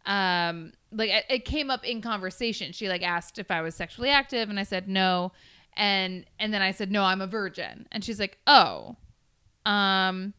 um, 0.07 0.73
like 0.93 1.11
it, 1.11 1.25
it 1.29 1.45
came 1.45 1.71
up 1.71 1.85
in 1.85 2.01
conversation. 2.01 2.73
She 2.73 2.89
like 2.89 3.03
asked 3.03 3.39
if 3.39 3.51
I 3.51 3.63
was 3.63 3.75
sexually 3.75 4.11
active, 4.11 4.51
and 4.51 4.61
I 4.61 4.65
said 4.65 4.89
no, 4.89 5.33
and 5.77 6.25
and 6.39 6.53
then 6.53 6.63
I 6.63 6.71
said 6.71 6.91
no, 6.91 7.05
I'm 7.05 7.21
a 7.21 7.27
virgin, 7.27 7.87
and 7.91 8.05
she's 8.05 8.21
like, 8.21 8.39
oh, 8.47 8.97
um. 9.67 10.35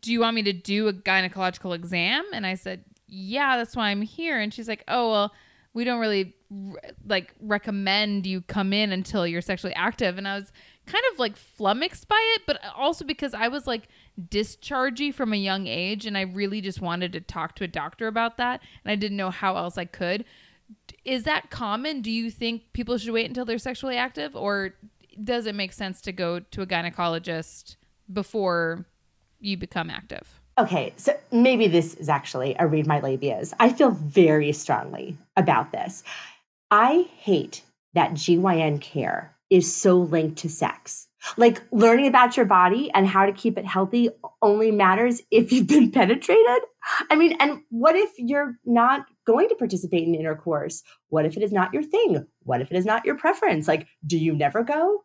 do 0.00 0.10
you 0.10 0.18
want 0.18 0.34
me 0.34 0.42
to 0.42 0.52
do 0.52 0.88
a 0.88 0.92
gynecological 0.92 1.72
exam? 1.72 2.24
And 2.32 2.44
I 2.44 2.54
said, 2.56 2.82
yeah, 3.06 3.56
that's 3.56 3.76
why 3.76 3.90
I'm 3.90 4.02
here. 4.02 4.40
And 4.40 4.52
she's 4.52 4.66
like, 4.66 4.82
oh, 4.88 5.12
well, 5.12 5.32
we 5.74 5.84
don't 5.84 6.00
really 6.00 6.34
re- 6.50 6.80
like 7.06 7.34
recommend 7.40 8.26
you 8.26 8.42
come 8.42 8.72
in 8.72 8.92
until 8.92 9.26
you're 9.26 9.40
sexually 9.40 9.74
active. 9.74 10.18
And 10.18 10.28
I 10.28 10.38
was 10.38 10.52
kind 10.86 11.04
of 11.12 11.18
like 11.18 11.36
flummoxed 11.36 12.08
by 12.08 12.20
it, 12.36 12.42
but 12.46 12.60
also 12.76 13.04
because 13.04 13.34
I 13.34 13.48
was 13.48 13.66
like 13.66 13.88
dischargy 14.28 15.10
from 15.12 15.32
a 15.32 15.36
young 15.36 15.66
age 15.66 16.06
and 16.06 16.18
I 16.18 16.22
really 16.22 16.60
just 16.60 16.80
wanted 16.80 17.12
to 17.14 17.20
talk 17.20 17.56
to 17.56 17.64
a 17.64 17.68
doctor 17.68 18.06
about 18.06 18.36
that. 18.36 18.60
And 18.84 18.92
I 18.92 18.96
didn't 18.96 19.16
know 19.16 19.30
how 19.30 19.56
else 19.56 19.78
I 19.78 19.84
could. 19.84 20.24
Is 21.04 21.24
that 21.24 21.50
common? 21.50 22.02
Do 22.02 22.10
you 22.10 22.30
think 22.30 22.72
people 22.72 22.98
should 22.98 23.12
wait 23.12 23.26
until 23.26 23.44
they're 23.44 23.58
sexually 23.58 23.96
active 23.96 24.36
or 24.36 24.74
does 25.22 25.46
it 25.46 25.54
make 25.54 25.72
sense 25.72 26.00
to 26.02 26.12
go 26.12 26.40
to 26.40 26.62
a 26.62 26.66
gynecologist 26.66 27.76
before 28.12 28.86
you 29.40 29.56
become 29.56 29.90
active? 29.90 30.41
Okay, 30.58 30.92
so 30.96 31.18
maybe 31.30 31.66
this 31.66 31.94
is 31.94 32.08
actually 32.08 32.54
a 32.58 32.66
read 32.66 32.86
my 32.86 33.00
labias. 33.00 33.54
I 33.58 33.70
feel 33.70 33.90
very 33.90 34.52
strongly 34.52 35.16
about 35.36 35.72
this. 35.72 36.02
I 36.70 37.08
hate 37.16 37.62
that 37.94 38.12
GYN 38.12 38.80
care 38.80 39.34
is 39.48 39.74
so 39.74 39.98
linked 39.98 40.38
to 40.38 40.48
sex. 40.50 41.08
Like 41.36 41.62
learning 41.70 42.06
about 42.06 42.36
your 42.36 42.46
body 42.46 42.90
and 42.94 43.06
how 43.06 43.26
to 43.26 43.32
keep 43.32 43.56
it 43.56 43.64
healthy 43.64 44.10
only 44.40 44.70
matters 44.70 45.22
if 45.30 45.52
you've 45.52 45.68
been 45.68 45.90
penetrated. 45.92 46.62
I 47.10 47.16
mean, 47.16 47.36
and 47.38 47.60
what 47.70 47.96
if 47.96 48.10
you're 48.18 48.56
not 48.64 49.06
going 49.26 49.48
to 49.48 49.54
participate 49.54 50.06
in 50.06 50.14
intercourse? 50.14 50.82
What 51.08 51.24
if 51.24 51.36
it 51.36 51.42
is 51.42 51.52
not 51.52 51.72
your 51.72 51.82
thing? 51.82 52.26
What 52.42 52.60
if 52.60 52.70
it 52.70 52.76
is 52.76 52.84
not 52.84 53.04
your 53.04 53.16
preference? 53.16 53.68
Like, 53.68 53.86
do 54.06 54.18
you 54.18 54.34
never 54.34 54.62
go? 54.62 55.02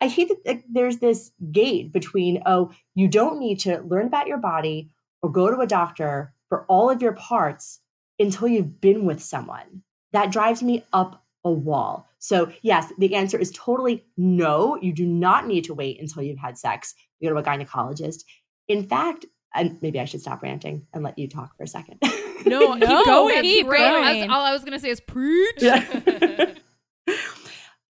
I 0.00 0.08
hate 0.08 0.28
that 0.28 0.46
like, 0.46 0.64
there's 0.70 0.98
this 0.98 1.30
gate 1.52 1.92
between, 1.92 2.42
oh, 2.46 2.72
you 2.94 3.08
don't 3.08 3.38
need 3.38 3.60
to 3.60 3.80
learn 3.82 4.06
about 4.06 4.26
your 4.26 4.38
body 4.38 4.90
or 5.22 5.30
go 5.30 5.50
to 5.50 5.60
a 5.60 5.66
doctor 5.66 6.32
for 6.48 6.64
all 6.66 6.90
of 6.90 7.02
your 7.02 7.12
parts 7.12 7.80
until 8.18 8.48
you've 8.48 8.80
been 8.80 9.04
with 9.04 9.22
someone. 9.22 9.82
That 10.12 10.32
drives 10.32 10.62
me 10.62 10.84
up 10.92 11.24
a 11.44 11.50
wall. 11.50 12.08
So, 12.18 12.52
yes, 12.62 12.92
the 12.98 13.14
answer 13.14 13.38
is 13.38 13.50
totally 13.52 14.04
no. 14.16 14.76
You 14.80 14.92
do 14.92 15.06
not 15.06 15.46
need 15.46 15.64
to 15.64 15.74
wait 15.74 16.00
until 16.00 16.22
you've 16.22 16.38
had 16.38 16.58
sex. 16.58 16.94
You 17.18 17.30
go 17.30 17.34
to 17.34 17.40
a 17.40 17.42
gynecologist. 17.42 18.24
In 18.68 18.86
fact, 18.86 19.24
and 19.54 19.80
maybe 19.82 19.98
I 19.98 20.04
should 20.04 20.20
stop 20.20 20.42
ranting 20.42 20.86
and 20.92 21.02
let 21.02 21.18
you 21.18 21.28
talk 21.28 21.56
for 21.56 21.64
a 21.64 21.66
second. 21.66 21.98
No, 22.46 22.74
No, 22.74 22.86
keep 22.98 23.06
going. 23.06 23.42
keep 23.42 23.66
Great. 23.66 23.78
going. 23.78 24.20
That's 24.20 24.32
all 24.32 24.44
I 24.44 24.52
was 24.52 24.62
going 24.62 24.72
to 24.74 24.78
say 24.80 24.90
is 24.90 25.00
preach. 25.00 25.56
Yeah. 25.58 25.84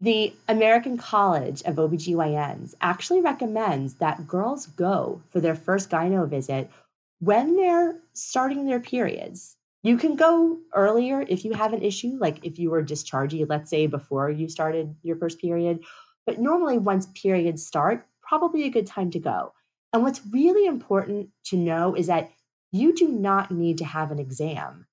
the 0.07 0.33
American 0.47 0.97
College 0.97 1.63
of 1.65 1.75
OBGYNs 1.75 2.77
actually 2.81 3.21
recommends 3.21 3.95
that 3.95 4.29
girls 4.29 4.67
go 4.67 5.21
for 5.31 5.41
their 5.41 5.57
first 5.57 5.91
gyno 5.91 6.29
visit 6.29 6.71
when 7.19 7.57
they're 7.57 7.97
starting 8.13 8.67
their 8.67 8.79
periods. 8.79 9.57
You 9.83 9.97
can 9.97 10.15
go 10.15 10.59
earlier 10.73 11.25
if 11.29 11.45
you 11.45 11.55
have 11.55 11.73
an 11.73 11.83
issue, 11.83 12.17
like 12.21 12.45
if 12.45 12.57
you 12.57 12.71
were 12.71 12.83
discharging, 12.83 13.45
let's 13.49 13.69
say 13.69 13.89
before 13.89 14.31
you 14.31 14.49
started 14.49 14.95
your 15.03 15.17
first 15.17 15.41
period. 15.41 15.83
But 16.25 16.39
normally, 16.39 16.79
once 16.79 17.07
periods 17.21 17.67
start, 17.67 18.07
probably 18.23 18.63
a 18.63 18.71
good 18.71 18.87
time 18.87 19.11
to 19.11 19.19
go. 19.19 19.55
And 19.93 20.05
what's 20.05 20.21
really 20.31 20.67
important 20.67 21.31
to 21.47 21.57
know 21.57 21.97
is 21.97 22.07
that 22.07 22.31
you 22.71 22.95
do 22.95 23.09
not 23.09 23.51
need 23.51 23.79
to 23.79 23.85
have 23.85 24.13
an 24.13 24.21
exam 24.21 24.87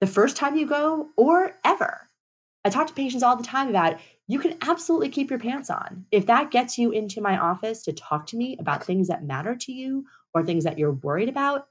the 0.00 0.08
first 0.08 0.36
time 0.36 0.56
you 0.56 0.66
go 0.66 1.10
or 1.16 1.54
ever. 1.64 2.09
I 2.64 2.70
talk 2.70 2.86
to 2.88 2.94
patients 2.94 3.22
all 3.22 3.36
the 3.36 3.42
time 3.42 3.68
about 3.68 3.98
you 4.28 4.38
can 4.38 4.56
absolutely 4.60 5.08
keep 5.08 5.30
your 5.30 5.38
pants 5.38 5.70
on. 5.70 6.04
If 6.10 6.26
that 6.26 6.50
gets 6.50 6.78
you 6.78 6.90
into 6.90 7.20
my 7.20 7.38
office 7.38 7.82
to 7.84 7.92
talk 7.92 8.26
to 8.28 8.36
me 8.36 8.56
about 8.60 8.84
things 8.84 9.08
that 9.08 9.24
matter 9.24 9.56
to 9.56 9.72
you 9.72 10.04
or 10.34 10.44
things 10.44 10.64
that 10.64 10.78
you're 10.78 10.92
worried 10.92 11.28
about, 11.28 11.66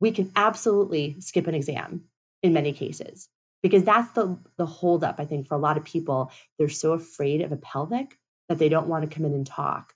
we 0.00 0.10
can 0.12 0.30
absolutely 0.36 1.16
skip 1.18 1.46
an 1.46 1.54
exam 1.54 2.04
in 2.42 2.52
many 2.52 2.72
cases 2.72 3.28
because 3.62 3.82
that's 3.82 4.12
the 4.12 4.38
the 4.56 4.66
holdup 4.66 5.16
I 5.18 5.24
think 5.24 5.46
for 5.46 5.54
a 5.54 5.58
lot 5.58 5.76
of 5.76 5.84
people. 5.84 6.30
They're 6.58 6.68
so 6.68 6.92
afraid 6.92 7.42
of 7.42 7.52
a 7.52 7.56
pelvic 7.56 8.16
that 8.48 8.58
they 8.58 8.68
don't 8.68 8.88
want 8.88 9.08
to 9.08 9.14
come 9.14 9.26
in 9.26 9.34
and 9.34 9.46
talk. 9.46 9.92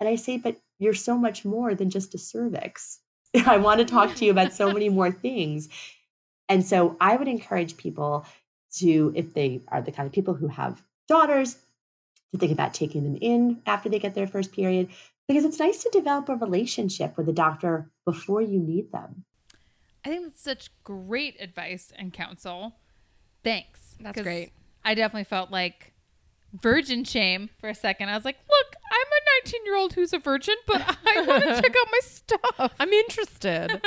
And 0.00 0.08
I 0.08 0.16
say, 0.16 0.38
but 0.38 0.56
you're 0.78 0.94
so 0.94 1.16
much 1.16 1.44
more 1.44 1.74
than 1.74 1.90
just 1.90 2.14
a 2.14 2.18
cervix. 2.18 3.00
I 3.46 3.58
want 3.58 3.78
to 3.78 3.84
talk 3.84 4.14
to 4.16 4.24
you 4.24 4.30
about 4.30 4.52
so 4.52 4.72
many 4.72 4.88
more 4.88 5.10
things. 5.10 5.68
And 6.48 6.64
so 6.64 6.96
I 7.00 7.16
would 7.16 7.28
encourage 7.28 7.76
people 7.76 8.26
to, 8.74 9.12
if 9.14 9.34
they 9.34 9.62
are 9.68 9.82
the 9.82 9.92
kind 9.92 10.06
of 10.06 10.12
people 10.12 10.34
who 10.34 10.48
have 10.48 10.82
daughters, 11.08 11.56
to 12.32 12.38
think 12.38 12.52
about 12.52 12.74
taking 12.74 13.04
them 13.04 13.18
in 13.20 13.62
after 13.66 13.88
they 13.88 13.98
get 13.98 14.14
their 14.14 14.26
first 14.26 14.52
period, 14.52 14.88
because 15.28 15.44
it's 15.44 15.58
nice 15.58 15.82
to 15.82 15.90
develop 15.90 16.28
a 16.28 16.36
relationship 16.36 17.16
with 17.16 17.28
a 17.28 17.32
doctor 17.32 17.90
before 18.04 18.42
you 18.42 18.58
need 18.58 18.92
them. 18.92 19.24
I 20.04 20.08
think 20.08 20.24
that's 20.26 20.42
such 20.42 20.70
great 20.84 21.36
advice 21.40 21.92
and 21.96 22.12
counsel. 22.12 22.76
Thanks. 23.42 23.96
That's 24.00 24.20
great. 24.20 24.52
I 24.84 24.94
definitely 24.94 25.24
felt 25.24 25.50
like 25.50 25.92
virgin 26.52 27.04
shame 27.04 27.50
for 27.58 27.68
a 27.68 27.74
second. 27.74 28.08
I 28.08 28.14
was 28.14 28.24
like, 28.24 28.38
look, 28.48 28.76
I'm 28.90 29.06
a 29.06 29.44
19 29.44 29.64
year 29.64 29.76
old 29.76 29.94
who's 29.94 30.12
a 30.12 30.18
virgin, 30.18 30.54
but 30.66 30.80
I 30.80 31.22
want 31.26 31.42
to 31.42 31.60
check 31.60 31.70
out 31.70 31.88
my 31.90 32.00
stuff. 32.02 32.72
I'm 32.78 32.92
interested. 32.92 33.80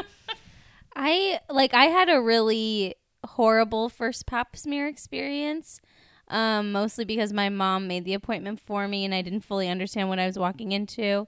I 0.96 1.40
like 1.50 1.74
I 1.74 1.86
had 1.86 2.10
a 2.10 2.20
really 2.20 2.96
horrible 3.26 3.90
first 3.90 4.26
pap 4.26 4.56
smear 4.56 4.88
experience. 4.88 5.82
Um, 6.28 6.72
mostly 6.72 7.06
because 7.06 7.34
my 7.34 7.50
mom 7.50 7.88
made 7.88 8.06
the 8.06 8.14
appointment 8.14 8.60
for 8.60 8.88
me 8.88 9.04
and 9.04 9.16
I 9.16 9.24
didn't 9.24 9.42
fully 9.42 9.68
understand 9.68 10.10
what 10.10 10.20
I 10.20 10.28
was 10.28 10.38
walking 10.38 10.72
into. 10.72 11.28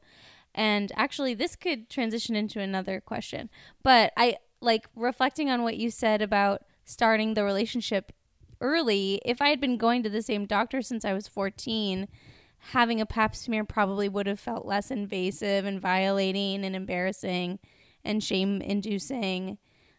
And 0.53 0.91
actually 0.95 1.33
this 1.33 1.55
could 1.55 1.89
transition 1.89 2.35
into 2.35 2.59
another 2.59 3.01
question. 3.01 3.49
But 3.81 4.13
I 4.15 4.37
like 4.61 4.87
reflecting 4.95 5.49
on 5.49 5.63
what 5.63 5.77
you 5.77 5.89
said 5.89 6.21
about 6.21 6.61
starting 6.85 7.33
the 7.33 7.43
relationship 7.43 8.11
early, 8.61 9.19
if 9.25 9.41
I 9.41 9.49
had 9.49 9.59
been 9.59 9.77
going 9.77 10.03
to 10.03 10.09
the 10.09 10.21
same 10.21 10.45
doctor 10.45 10.81
since 10.81 11.03
I 11.03 11.13
was 11.13 11.27
14, 11.27 12.07
having 12.57 13.01
a 13.01 13.05
pap 13.05 13.35
smear 13.35 13.63
probably 13.63 14.07
would 14.07 14.27
have 14.27 14.39
felt 14.39 14.65
less 14.65 14.91
invasive 14.91 15.65
and 15.65 15.81
violating 15.81 16.63
and 16.63 16.75
embarrassing 16.75 17.59
and 18.05 18.23
shame 18.23 18.61
inducing. 18.61 19.57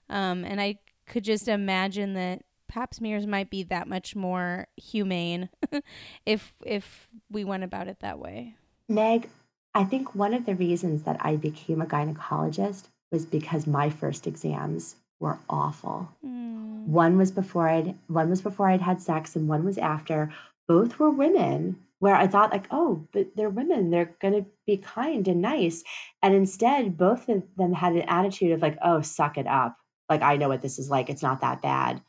Um, 0.09 0.45
and 0.45 0.61
I 0.61 0.79
could 1.07 1.25
just 1.25 1.49
imagine 1.49 2.15
that 2.15 2.43
pap 2.69 2.95
smears 2.95 3.27
might 3.27 3.51
be 3.51 3.63
that 3.65 3.87
much 3.87 4.17
more 4.17 4.67
humane 4.77 5.51
if 6.27 6.55
if 6.65 7.09
we 7.31 7.45
went 7.45 7.65
about 7.65 7.89
it 7.89 8.01
that 8.01 8.19
way. 8.19 8.55
Meg, 8.89 9.29
I 9.75 9.85
think 9.85 10.15
one 10.15 10.35
of 10.35 10.47
the 10.47 10.55
reasons 10.55 11.03
that 11.03 11.17
I 11.21 11.37
became 11.37 11.81
a 11.81 11.87
gynecologist 11.87 12.85
was 13.11 13.27
because 13.27 13.67
my 13.67 13.91
first 13.91 14.27
exams 14.27 14.97
were 15.21 15.39
awful. 15.49 16.09
Mm. 16.25 16.87
One 16.87 17.17
was 17.17 17.31
before 17.31 17.69
I'd 17.69 17.95
one 18.09 18.31
was 18.31 18.41
before 18.41 18.69
I'd 18.69 18.81
had 18.81 19.01
sex 19.01 19.37
and 19.37 19.49
one 19.49 19.65
was 19.65 19.79
after. 19.79 20.33
Both 20.67 20.99
were 20.99 21.11
women 21.11 21.77
where 21.99 22.17
I 22.17 22.27
thought 22.27 22.53
like, 22.53 22.67
oh, 22.71 23.07
but 23.13 23.29
they're 23.37 23.49
women, 23.49 23.91
they're 23.91 24.17
gonna 24.21 24.45
be 24.67 24.79
kind 24.79 25.29
and 25.29 25.41
nice. 25.41 25.85
And 26.23 26.35
instead, 26.35 26.97
both 26.97 27.29
of 27.29 27.45
them 27.57 27.73
had 27.73 27.93
an 27.93 28.03
attitude 28.03 28.53
of 28.53 28.63
like, 28.63 28.77
oh, 28.83 29.03
suck 29.03 29.39
it 29.39 29.47
up. 29.47 29.77
Like 30.13 30.23
I 30.23 30.37
know 30.37 30.49
what 30.49 30.61
this 30.61 30.79
is 30.79 30.91
like. 30.91 31.09
It's 31.09 31.23
not 31.23 31.41
that 31.41 31.63
bad. 31.63 32.03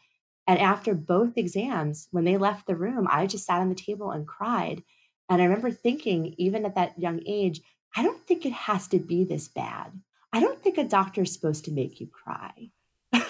And 0.45 0.59
after 0.59 0.93
both 0.93 1.37
exams, 1.37 2.09
when 2.11 2.25
they 2.25 2.37
left 2.37 2.67
the 2.67 2.75
room, 2.75 3.07
I 3.09 3.27
just 3.27 3.45
sat 3.45 3.61
on 3.61 3.69
the 3.69 3.75
table 3.75 4.11
and 4.11 4.27
cried. 4.27 4.83
And 5.29 5.41
I 5.41 5.45
remember 5.45 5.71
thinking, 5.71 6.35
even 6.37 6.65
at 6.65 6.75
that 6.75 6.99
young 6.99 7.21
age, 7.25 7.61
I 7.95 8.03
don't 8.03 8.21
think 8.27 8.45
it 8.45 8.51
has 8.51 8.89
to 8.89 8.99
be 8.99 9.23
this 9.23 9.47
bad. 9.47 9.91
I 10.33 10.41
don't 10.41 10.61
think 10.61 10.77
a 10.77 10.83
doctor 10.83 11.21
is 11.21 11.33
supposed 11.33 11.63
to 11.65 11.71
make 11.71 12.01
you 12.01 12.07
cry. 12.07 12.51
and 13.13 13.23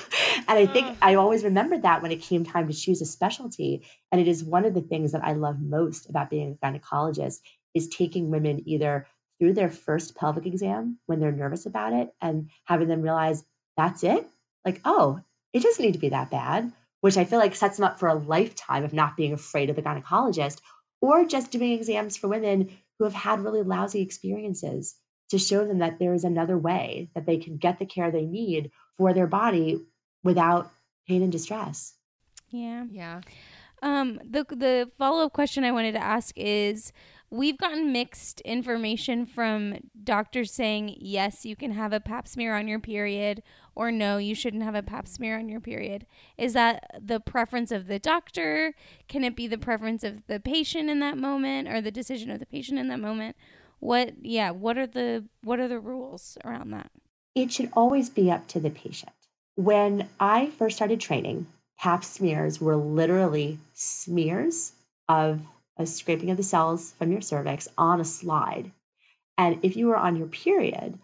I 0.48 0.66
think 0.66 0.88
mm. 0.88 0.96
I 1.04 1.16
always 1.16 1.44
remembered 1.44 1.84
that 1.84 2.02
when 2.02 2.12
it 2.12 2.22
came 2.22 2.44
time 2.44 2.68
to 2.68 2.74
choose 2.74 3.02
a 3.02 3.06
specialty. 3.06 3.86
And 4.12 4.20
it 4.20 4.28
is 4.28 4.44
one 4.44 4.66
of 4.66 4.74
the 4.74 4.82
things 4.82 5.12
that 5.12 5.24
I 5.24 5.34
love 5.34 5.62
most 5.62 6.10
about 6.10 6.32
being 6.32 6.58
a 6.64 6.66
gynecologist 6.66 7.42
is 7.76 7.90
taking 7.90 8.32
women 8.32 8.68
either 8.68 9.06
through 9.38 9.54
their 9.54 9.70
first 9.70 10.16
pelvic 10.16 10.48
exam 10.48 10.98
when 11.06 11.20
they're 11.20 11.32
nervous 11.32 11.68
about 11.68 11.94
it 11.94 12.10
and 12.22 12.50
having 12.66 12.88
them 12.88 13.02
realize 13.02 13.44
that's 13.78 14.04
it. 14.04 14.28
Like, 14.66 14.82
oh, 14.86 15.20
it 15.54 15.64
doesn't 15.64 15.84
need 15.84 15.94
to 15.94 16.00
be 16.00 16.10
that 16.10 16.32
bad, 16.32 16.72
which 17.02 17.18
I 17.18 17.26
feel 17.26 17.40
like 17.40 17.56
sets 17.56 17.78
them 17.78 17.86
up 17.86 18.00
for 18.00 18.08
a 18.08 18.16
lifetime 18.16 18.84
of 18.84 18.94
not 18.94 19.18
being 19.18 19.34
afraid 19.34 19.70
of 19.70 19.76
the 19.76 19.82
gynecologist 19.82 20.62
or 21.02 21.26
just 21.26 21.52
doing 21.52 21.74
exams 21.74 22.18
for 22.18 22.28
women 22.28 22.70
who 22.98 23.06
have 23.06 23.14
had 23.14 23.42
really 23.42 23.62
lousy 23.62 24.02
experiences 24.02 24.96
to 25.30 25.38
show 25.38 25.66
them 25.66 25.80
that 25.80 26.00
there 26.00 26.14
is 26.14 26.24
another 26.24 26.58
way 26.58 27.10
that 27.16 27.26
they 27.26 27.38
can 27.38 27.58
get 27.58 27.80
the 27.80 27.86
care 27.86 28.12
they 28.12 28.26
need 28.26 28.72
for 28.98 29.14
their 29.14 29.28
body 29.28 29.82
without 30.24 30.72
pain 31.08 31.22
and 31.22 31.32
distress. 31.32 31.96
Yeah. 32.50 32.86
yeah. 32.90 33.22
Um, 33.82 34.22
the 34.24 34.46
the 34.50 34.92
follow 34.98 35.26
up 35.26 35.34
question 35.34 35.66
I 35.66 35.72
wanted 35.72 35.92
to 35.94 36.04
ask 36.04 36.38
is: 36.38 36.94
We've 37.34 37.58
gotten 37.58 37.92
mixed 37.92 38.42
information 38.42 39.26
from 39.26 39.90
doctors 40.04 40.52
saying 40.52 40.98
yes, 41.00 41.48
you 41.48 41.56
can 41.56 41.72
have 41.72 41.92
a 41.92 42.00
Pap 42.00 42.28
smear 42.28 42.56
on 42.56 42.68
your 42.68 42.78
period, 42.78 43.42
or 43.74 43.92
no, 43.92 44.18
you 44.18 44.36
shouldn't 44.36 44.62
have 44.62 44.76
a 44.76 44.84
Pap 44.84 45.08
smear 45.08 45.40
on 45.40 45.50
your 45.50 45.60
period. 45.60 46.06
Is 46.38 46.54
that 46.54 46.84
the 47.02 47.20
preference 47.20 47.72
of 47.72 47.88
the 47.88 47.98
doctor? 47.98 48.76
Can 49.08 49.24
it 49.24 49.36
be 49.36 49.48
the 49.48 49.58
preference 49.58 50.04
of 50.04 50.28
the 50.28 50.40
patient 50.40 50.92
in 50.92 51.00
that 51.00 51.18
moment, 51.18 51.68
or 51.68 51.82
the 51.82 51.90
decision 51.90 52.30
of 52.30 52.40
the 52.40 52.46
patient 52.46 52.78
in 52.78 52.88
that 52.90 53.00
moment? 53.00 53.36
What? 53.80 54.14
Yeah. 54.22 54.52
What 54.52 54.78
are 54.78 54.86
the 54.86 55.26
what 55.44 55.60
are 55.60 55.68
the 55.68 55.80
rules 55.80 56.38
around 56.46 56.70
that? 56.70 56.92
It 57.34 57.52
should 57.52 57.72
always 57.74 58.12
be 58.12 58.30
up 58.30 58.48
to 58.50 58.60
the 58.60 58.70
patient. 58.70 59.12
When 59.56 60.08
I 60.20 60.52
first 60.60 60.76
started 60.76 61.00
training, 61.00 61.48
pap 61.80 62.04
smears 62.04 62.62
were 62.62 62.76
literally 62.76 63.58
smears 63.74 64.74
of 65.10 65.42
a 65.78 65.86
scraping 65.86 66.30
of 66.30 66.38
the 66.38 66.44
cells 66.44 66.94
from 66.98 67.12
your 67.12 67.22
cervix 67.22 67.68
on 67.78 68.00
a 68.00 68.06
slide. 68.06 68.72
And 69.38 69.60
if 69.64 69.76
you 69.76 69.88
were 69.88 69.98
on 69.98 70.16
your 70.16 70.28
period, 70.28 71.00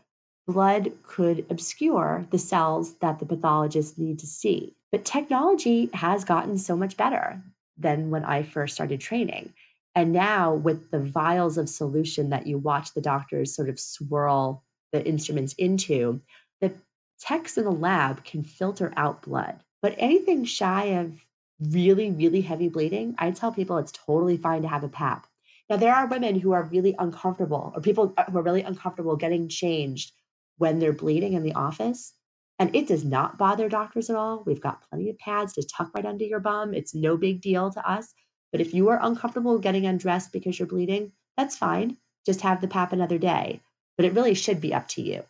blood 0.47 0.91
could 1.03 1.45
obscure 1.49 2.25
the 2.31 2.37
cells 2.37 2.95
that 2.99 3.19
the 3.19 3.25
pathologists 3.25 3.97
need 3.97 4.19
to 4.19 4.27
see. 4.27 4.75
But 4.91 5.05
technology 5.05 5.89
has 5.93 6.23
gotten 6.23 6.57
so 6.57 6.75
much 6.75 6.97
better 6.97 7.41
than 7.77 8.09
when 8.09 8.25
I 8.25 8.43
first 8.43 8.75
started 8.75 8.99
training. 8.99 9.53
And 9.95 10.11
now, 10.11 10.53
with 10.53 10.91
the 10.91 10.99
vials 10.99 11.57
of 11.57 11.67
solution 11.69 12.29
that 12.29 12.47
you 12.47 12.57
watch 12.57 12.93
the 12.93 13.01
doctors 13.01 13.55
sort 13.55 13.69
of 13.69 13.79
swirl 13.79 14.63
the 14.91 15.05
instruments 15.05 15.53
into, 15.53 16.21
the 16.61 16.73
techs 17.19 17.57
in 17.57 17.63
the 17.63 17.71
lab 17.71 18.23
can 18.23 18.43
filter 18.43 18.93
out 18.95 19.23
blood. 19.23 19.63
But 19.81 19.95
anything 19.97 20.45
shy 20.45 20.85
of 20.85 21.13
really, 21.59 22.11
really 22.11 22.41
heavy 22.41 22.69
bleeding, 22.69 23.15
I 23.17 23.31
tell 23.31 23.51
people 23.51 23.77
it's 23.77 23.91
totally 23.91 24.37
fine 24.37 24.61
to 24.61 24.67
have 24.67 24.83
a 24.83 24.89
PAP. 24.89 25.27
Now, 25.69 25.77
there 25.77 25.93
are 25.93 26.07
women 26.07 26.39
who 26.39 26.53
are 26.53 26.63
really 26.63 26.95
uncomfortable, 26.97 27.71
or 27.75 27.81
people 27.81 28.13
uh, 28.17 28.25
who 28.25 28.39
are 28.39 28.43
really 28.43 28.63
uncomfortable 28.63 29.15
getting 29.15 29.47
changed 29.49 30.13
when 30.57 30.79
they're 30.79 30.93
bleeding 30.93 31.33
in 31.33 31.43
the 31.43 31.53
office. 31.53 32.13
And 32.57 32.75
it 32.75 32.87
does 32.87 33.05
not 33.05 33.37
bother 33.37 33.69
doctors 33.69 34.09
at 34.09 34.15
all. 34.15 34.43
We've 34.45 34.59
got 34.59 34.83
plenty 34.89 35.09
of 35.09 35.17
pads 35.19 35.53
to 35.53 35.63
tuck 35.63 35.91
right 35.95 36.05
under 36.05 36.25
your 36.25 36.41
bum. 36.41 36.73
It's 36.73 36.93
no 36.95 37.15
big 37.15 37.41
deal 37.41 37.71
to 37.71 37.89
us. 37.89 38.13
But 38.51 38.61
if 38.61 38.73
you 38.73 38.89
are 38.89 38.99
uncomfortable 39.01 39.59
getting 39.59 39.85
undressed 39.85 40.33
because 40.33 40.59
you're 40.59 40.67
bleeding, 40.67 41.11
that's 41.37 41.55
fine. 41.55 41.97
Just 42.25 42.41
have 42.41 42.59
the 42.59 42.67
PAP 42.67 42.91
another 42.91 43.17
day. 43.17 43.61
But 43.95 44.05
it 44.05 44.13
really 44.13 44.33
should 44.33 44.59
be 44.59 44.73
up 44.73 44.87
to 44.89 45.01
you. 45.01 45.23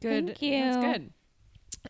Good. 0.00 0.26
Thank 0.26 0.42
you. 0.42 0.60
That's 0.60 0.76
good. 0.76 1.12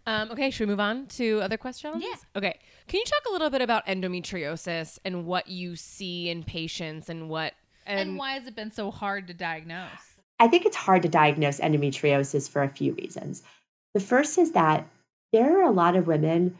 Um, 0.06 0.30
okay, 0.30 0.50
should 0.50 0.66
we 0.66 0.72
move 0.72 0.80
on 0.80 1.06
to 1.08 1.40
other 1.40 1.56
questions? 1.56 2.02
Yeah. 2.02 2.14
Okay. 2.34 2.58
Can 2.88 2.98
you 2.98 3.04
talk 3.04 3.22
a 3.28 3.32
little 3.32 3.50
bit 3.50 3.62
about 3.62 3.86
endometriosis 3.86 4.98
and 5.04 5.26
what 5.26 5.48
you 5.48 5.76
see 5.76 6.28
in 6.30 6.42
patients 6.42 7.08
and 7.08 7.28
what 7.28 7.54
And, 7.86 8.16
why 8.16 8.32
has 8.32 8.46
it 8.46 8.56
been 8.56 8.70
so 8.70 8.90
hard 8.90 9.26
to 9.28 9.34
diagnose? 9.34 9.88
I 10.38 10.48
think 10.48 10.64
it's 10.64 10.76
hard 10.76 11.02
to 11.02 11.08
diagnose 11.08 11.60
endometriosis 11.60 12.48
for 12.48 12.62
a 12.62 12.68
few 12.68 12.94
reasons. 12.94 13.42
The 13.94 14.00
first 14.00 14.38
is 14.38 14.52
that 14.52 14.86
there 15.32 15.58
are 15.58 15.68
a 15.68 15.72
lot 15.72 15.96
of 15.96 16.06
women 16.06 16.56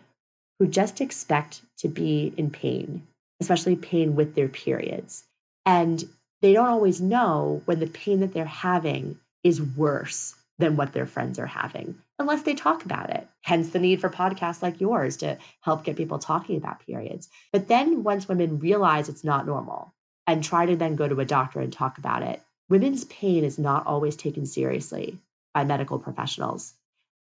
who 0.59 0.67
just 0.67 1.01
expect 1.01 1.63
to 1.79 1.89
be 1.89 2.35
in 2.37 2.51
pain, 2.51 3.07
especially 3.41 3.77
pain 3.77 4.15
with 4.15 4.35
their 4.35 4.49
periods. 4.49 5.25
And 5.65 6.05
they 6.43 6.53
don't 6.53 6.69
always 6.69 7.01
know 7.01 7.63
when 7.65 7.81
the 7.81 7.87
pain 7.87 8.21
that 8.21 8.35
they're 8.35 8.45
having 8.45 9.19
is 9.43 9.63
worse 9.63 10.35
than 10.59 10.77
what 10.77 10.93
their 10.93 11.07
friends 11.07 11.39
are 11.39 11.47
having 11.47 11.97
unless 12.21 12.43
they 12.43 12.55
talk 12.55 12.85
about 12.85 13.09
it. 13.11 13.27
Hence 13.41 13.71
the 13.71 13.79
need 13.79 14.01
for 14.01 14.11
podcasts 14.11 14.63
like 14.63 14.81
yours 14.81 15.17
to 15.19 15.39
help 15.63 15.85
get 15.85 15.97
people 15.97 16.19
talking 16.19 16.59
about 16.59 16.87
periods. 16.87 17.31
But 17.51 17.67
then 17.67 18.05
once 18.05 18.29
women 18.29 18.59
realize 18.59 19.09
it's 19.09 19.25
not 19.25 19.47
normal 19.47 19.95
and 20.27 20.45
try 20.45 20.67
to 20.67 20.77
then 20.77 20.97
go 20.97 21.09
to 21.09 21.21
a 21.21 21.25
doctor 21.25 21.61
and 21.61 21.73
talk 21.73 21.97
about 21.97 22.23
it, 22.23 22.43
women's 22.69 23.07
pain 23.07 23.43
is 23.43 23.59
not 23.59 23.87
always 23.87 24.17
taken 24.17 24.45
seriously 24.45 25.19
by 25.55 25.65
medical 25.65 25.99
professionals. 25.99 26.75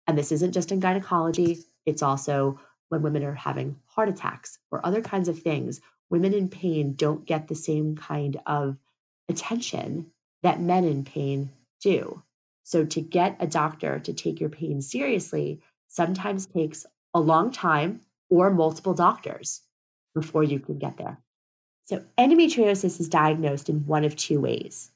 And 0.08 0.18
this 0.18 0.32
isn't 0.32 0.54
just 0.54 0.72
in 0.72 0.80
gynecology, 0.80 1.60
it's 1.86 2.02
also 2.02 2.60
when 2.88 3.02
women 3.02 3.24
are 3.24 3.34
having 3.34 3.76
heart 3.88 4.08
attacks 4.08 4.58
or 4.72 4.86
other 4.86 5.02
kinds 5.02 5.28
of 5.28 5.40
things. 5.40 5.82
Women 6.10 6.34
in 6.34 6.48
pain 6.48 6.94
don't 6.94 7.26
get 7.26 7.50
the 7.50 7.56
same 7.56 7.98
kind 7.98 8.40
of 8.46 8.78
attention 9.28 10.12
that 10.42 10.62
men 10.62 10.86
in 10.86 11.04
pain 11.04 11.50
do. 11.82 12.24
So, 12.66 12.84
to 12.84 13.00
get 13.00 13.38
a 13.40 13.46
doctor 13.46 14.00
to 14.00 14.12
take 14.12 14.40
your 14.42 14.50
pain 14.50 14.82
seriously 14.82 15.62
sometimes 15.88 16.48
takes 16.48 16.84
a 17.14 17.20
long 17.20 17.52
time 17.52 18.02
or 18.30 18.50
multiple 18.50 18.96
doctors 18.96 19.62
before 20.16 20.44
you 20.44 20.60
can 20.60 20.80
get 20.80 20.98
there. 20.98 21.20
So, 21.84 22.04
endometriosis 22.18 23.00
is 23.00 23.08
diagnosed 23.08 23.70
in 23.70 23.86
one 23.86 24.04
of 24.04 24.16
two 24.16 24.42
ways 24.42 24.90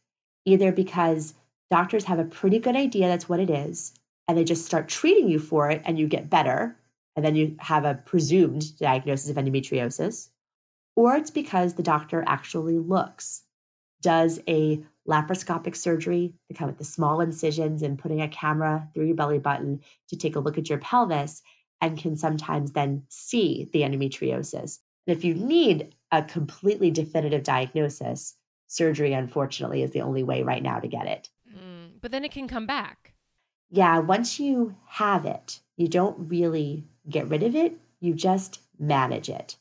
either 0.45 0.71
because 0.71 1.35
doctors 1.69 2.05
have 2.05 2.17
a 2.17 2.23
pretty 2.23 2.57
good 2.57 2.75
idea 2.75 3.07
that's 3.07 3.29
what 3.29 3.39
it 3.39 3.51
is, 3.51 3.93
and 4.27 4.35
they 4.35 4.43
just 4.43 4.65
start 4.65 4.87
treating 4.87 5.29
you 5.29 5.37
for 5.37 5.69
it 5.69 5.81
and 5.85 5.99
you 5.99 6.07
get 6.07 6.27
better, 6.29 6.75
and 7.15 7.23
then 7.23 7.35
you 7.35 7.55
have 7.59 7.85
a 7.85 8.01
presumed 8.05 8.75
diagnosis 8.79 9.29
of 9.29 9.35
endometriosis, 9.35 10.29
or 10.95 11.15
it's 11.15 11.29
because 11.29 11.75
the 11.75 11.83
doctor 11.83 12.23
actually 12.25 12.79
looks, 12.79 13.43
does 14.01 14.39
a 14.47 14.83
laparoscopic 15.07 15.75
surgery, 15.75 16.33
they 16.47 16.55
come 16.55 16.67
with 16.67 16.77
the 16.77 16.83
small 16.83 17.21
incisions 17.21 17.81
and 17.81 17.97
putting 17.99 18.21
a 18.21 18.27
camera 18.27 18.87
through 18.93 19.05
your 19.05 19.15
belly 19.15 19.39
button 19.39 19.81
to 20.09 20.17
take 20.17 20.35
a 20.35 20.39
look 20.39 20.57
at 20.57 20.69
your 20.69 20.77
pelvis 20.79 21.41
and 21.81 21.97
can 21.97 22.15
sometimes 22.15 22.71
then 22.71 23.03
see 23.09 23.69
the 23.73 23.81
endometriosis. 23.81 24.79
And 25.07 25.17
if 25.17 25.23
you 25.23 25.33
need 25.33 25.95
a 26.11 26.21
completely 26.21 26.91
definitive 26.91 27.43
diagnosis, 27.43 28.35
surgery, 28.67 29.13
unfortunately, 29.13 29.81
is 29.81 29.91
the 29.91 30.01
only 30.01 30.23
way 30.23 30.43
right 30.43 30.61
now 30.61 30.79
to 30.79 30.87
get 30.87 31.07
it. 31.07 31.29
Mm, 31.51 31.93
but 32.01 32.11
then 32.11 32.23
it 32.23 32.31
can 32.31 32.47
come 32.47 32.67
back. 32.67 33.13
Yeah, 33.71 33.99
once 33.99 34.39
you 34.39 34.75
have 34.87 35.25
it, 35.25 35.59
you 35.77 35.87
don't 35.87 36.29
really 36.29 36.85
get 37.07 37.29
rid 37.29 37.43
of 37.43 37.55
it, 37.55 37.77
you 37.99 38.13
just 38.13 38.61
manage 38.77 39.29
it. 39.29 39.55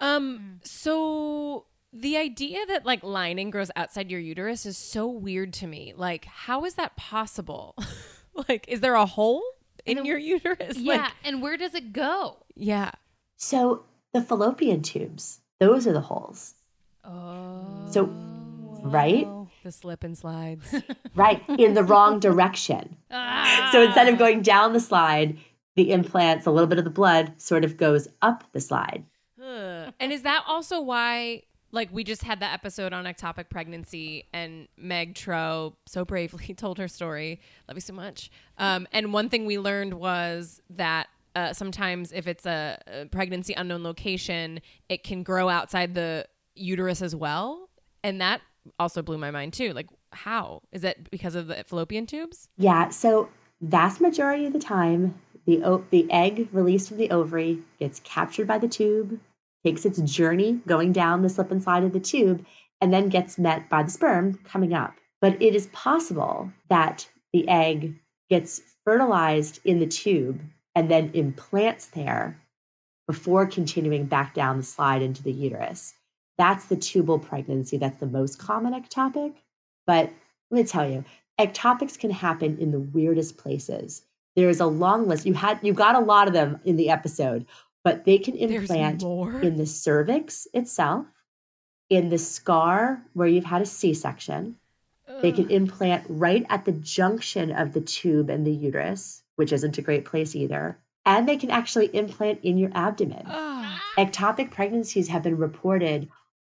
Um, 0.00 0.60
so 0.64 1.66
the 1.94 2.16
idea 2.16 2.66
that 2.66 2.84
like 2.84 3.02
lining 3.04 3.50
grows 3.50 3.70
outside 3.76 4.10
your 4.10 4.20
uterus 4.20 4.66
is 4.66 4.76
so 4.76 5.06
weird 5.06 5.52
to 5.54 5.66
me. 5.66 5.94
Like, 5.96 6.24
how 6.26 6.64
is 6.64 6.74
that 6.74 6.96
possible? 6.96 7.76
like, 8.48 8.66
is 8.68 8.80
there 8.80 8.94
a 8.96 9.06
hole 9.06 9.42
in 9.86 9.98
And- 9.98 10.06
your 10.06 10.18
uterus? 10.18 10.76
Yeah, 10.76 10.94
Like, 11.04 11.12
and 11.24 11.40
where 11.40 11.56
does 11.56 11.74
it 11.74 11.92
go? 11.92 12.38
yeah. 12.56 12.90
So 13.36 13.84
the 14.12 14.22
fallopian 14.22 14.82
tubes, 14.82 15.40
those 15.60 15.86
are 15.86 15.92
the 15.92 16.00
holes. 16.00 16.54
Oh. 17.04 17.86
So, 17.90 18.04
right? 18.82 19.26
Oh, 19.26 19.48
the 19.62 19.72
slip 19.72 20.04
and 20.04 20.16
slides. 20.16 20.74
Right, 21.16 21.42
in 21.60 21.74
the 21.74 21.84
wrong 21.84 22.18
direction. 22.18 22.96
Ah. 23.12 23.68
So 23.70 23.82
instead 23.82 24.08
of 24.08 24.18
going 24.18 24.42
down 24.42 24.72
the 24.72 24.80
slide, 24.80 25.38
the 25.76 25.92
implants, 25.92 26.44
a 26.46 26.50
little 26.50 26.66
bit 26.66 26.78
of 26.78 26.84
the 26.84 26.90
blood 26.90 27.40
sort 27.40 27.64
of 27.64 27.76
goes 27.76 28.08
up 28.20 28.42
the 28.52 28.60
slide. 28.60 29.04
Ugh. 29.40 29.92
and 30.00 30.12
is 30.12 30.22
that 30.22 30.42
also 30.48 30.80
why 30.80 31.42
like 31.74 31.88
we 31.92 32.04
just 32.04 32.22
had 32.22 32.40
that 32.40 32.54
episode 32.54 32.92
on 32.92 33.04
ectopic 33.04 33.50
pregnancy 33.50 34.26
and 34.32 34.68
Meg 34.76 35.14
Tro 35.14 35.74
so 35.86 36.04
bravely 36.04 36.54
told 36.56 36.78
her 36.78 36.88
story. 36.88 37.40
Love 37.68 37.76
you 37.76 37.80
so 37.80 37.92
much. 37.92 38.30
Um, 38.58 38.86
and 38.92 39.12
one 39.12 39.28
thing 39.28 39.44
we 39.44 39.58
learned 39.58 39.94
was 39.94 40.62
that 40.70 41.08
uh, 41.34 41.52
sometimes 41.52 42.12
if 42.12 42.26
it's 42.28 42.46
a, 42.46 42.78
a 42.86 43.06
pregnancy 43.06 43.54
unknown 43.54 43.82
location, 43.82 44.60
it 44.88 45.02
can 45.02 45.22
grow 45.22 45.48
outside 45.48 45.94
the 45.94 46.26
uterus 46.54 47.02
as 47.02 47.14
well. 47.14 47.68
And 48.04 48.20
that 48.20 48.40
also 48.78 49.02
blew 49.02 49.18
my 49.18 49.32
mind 49.32 49.52
too. 49.52 49.72
Like, 49.72 49.88
how 50.12 50.62
is 50.70 50.82
that 50.82 51.10
because 51.10 51.34
of 51.34 51.48
the 51.48 51.64
fallopian 51.66 52.06
tubes? 52.06 52.48
Yeah, 52.56 52.90
so 52.90 53.28
vast 53.60 54.00
majority 54.00 54.46
of 54.46 54.52
the 54.52 54.60
time, 54.60 55.20
the 55.44 55.64
o- 55.64 55.84
the 55.90 56.10
egg 56.10 56.48
released 56.52 56.88
from 56.88 56.98
the 56.98 57.10
ovary 57.10 57.58
gets 57.80 58.00
captured 58.00 58.46
by 58.46 58.58
the 58.58 58.68
tube, 58.68 59.18
takes 59.64 59.84
its 59.84 60.00
journey 60.00 60.60
going 60.66 60.92
down 60.92 61.22
the 61.22 61.28
slip 61.28 61.50
and 61.50 61.62
slide 61.62 61.84
of 61.84 61.92
the 61.92 62.00
tube, 62.00 62.44
and 62.80 62.92
then 62.92 63.08
gets 63.08 63.38
met 63.38 63.68
by 63.68 63.82
the 63.82 63.90
sperm 63.90 64.38
coming 64.44 64.74
up. 64.74 64.94
But 65.20 65.40
it 65.40 65.54
is 65.54 65.68
possible 65.68 66.52
that 66.68 67.08
the 67.32 67.48
egg 67.48 67.98
gets 68.28 68.60
fertilized 68.84 69.60
in 69.64 69.78
the 69.78 69.86
tube 69.86 70.40
and 70.74 70.90
then 70.90 71.10
implants 71.14 71.86
there 71.86 72.40
before 73.06 73.46
continuing 73.46 74.06
back 74.06 74.34
down 74.34 74.56
the 74.56 74.62
slide 74.62 75.02
into 75.02 75.22
the 75.22 75.32
uterus. 75.32 75.94
That's 76.36 76.66
the 76.66 76.76
tubal 76.76 77.18
pregnancy. 77.18 77.76
That's 77.76 77.98
the 77.98 78.06
most 78.06 78.38
common 78.38 78.72
ectopic. 78.72 79.34
But 79.86 80.10
let 80.50 80.62
me 80.62 80.64
tell 80.64 80.90
you, 80.90 81.04
ectopics 81.40 81.98
can 81.98 82.10
happen 82.10 82.58
in 82.58 82.70
the 82.70 82.80
weirdest 82.80 83.36
places. 83.38 84.02
There 84.36 84.48
is 84.48 84.60
a 84.60 84.66
long 84.66 85.06
list. 85.06 85.26
You 85.26 85.34
had 85.34 85.60
you 85.62 85.72
got 85.72 85.94
a 85.94 86.00
lot 86.00 86.26
of 86.26 86.34
them 86.34 86.60
in 86.64 86.76
the 86.76 86.90
episode, 86.90 87.46
but 87.84 88.04
they 88.04 88.18
can 88.18 88.34
implant 88.36 89.02
in 89.02 89.56
the 89.56 89.66
cervix 89.66 90.48
itself, 90.54 91.06
in 91.90 92.08
the 92.08 92.18
scar 92.18 93.02
where 93.12 93.28
you've 93.28 93.44
had 93.44 93.62
a 93.62 93.66
C-section. 93.66 94.56
They 95.20 95.32
can 95.32 95.50
implant 95.50 96.04
right 96.08 96.44
at 96.48 96.64
the 96.64 96.72
junction 96.72 97.52
of 97.52 97.74
the 97.74 97.80
tube 97.82 98.30
and 98.30 98.46
the 98.46 98.52
uterus, 98.52 99.22
which 99.36 99.52
isn't 99.52 99.78
a 99.78 99.82
great 99.82 100.06
place 100.06 100.34
either. 100.34 100.78
And 101.04 101.28
they 101.28 101.36
can 101.36 101.50
actually 101.50 101.94
implant 101.94 102.40
in 102.42 102.56
your 102.56 102.70
abdomen. 102.74 103.26
Ugh. 103.26 103.78
Ectopic 103.98 104.50
pregnancies 104.50 105.08
have 105.08 105.22
been 105.22 105.36
reported 105.36 106.08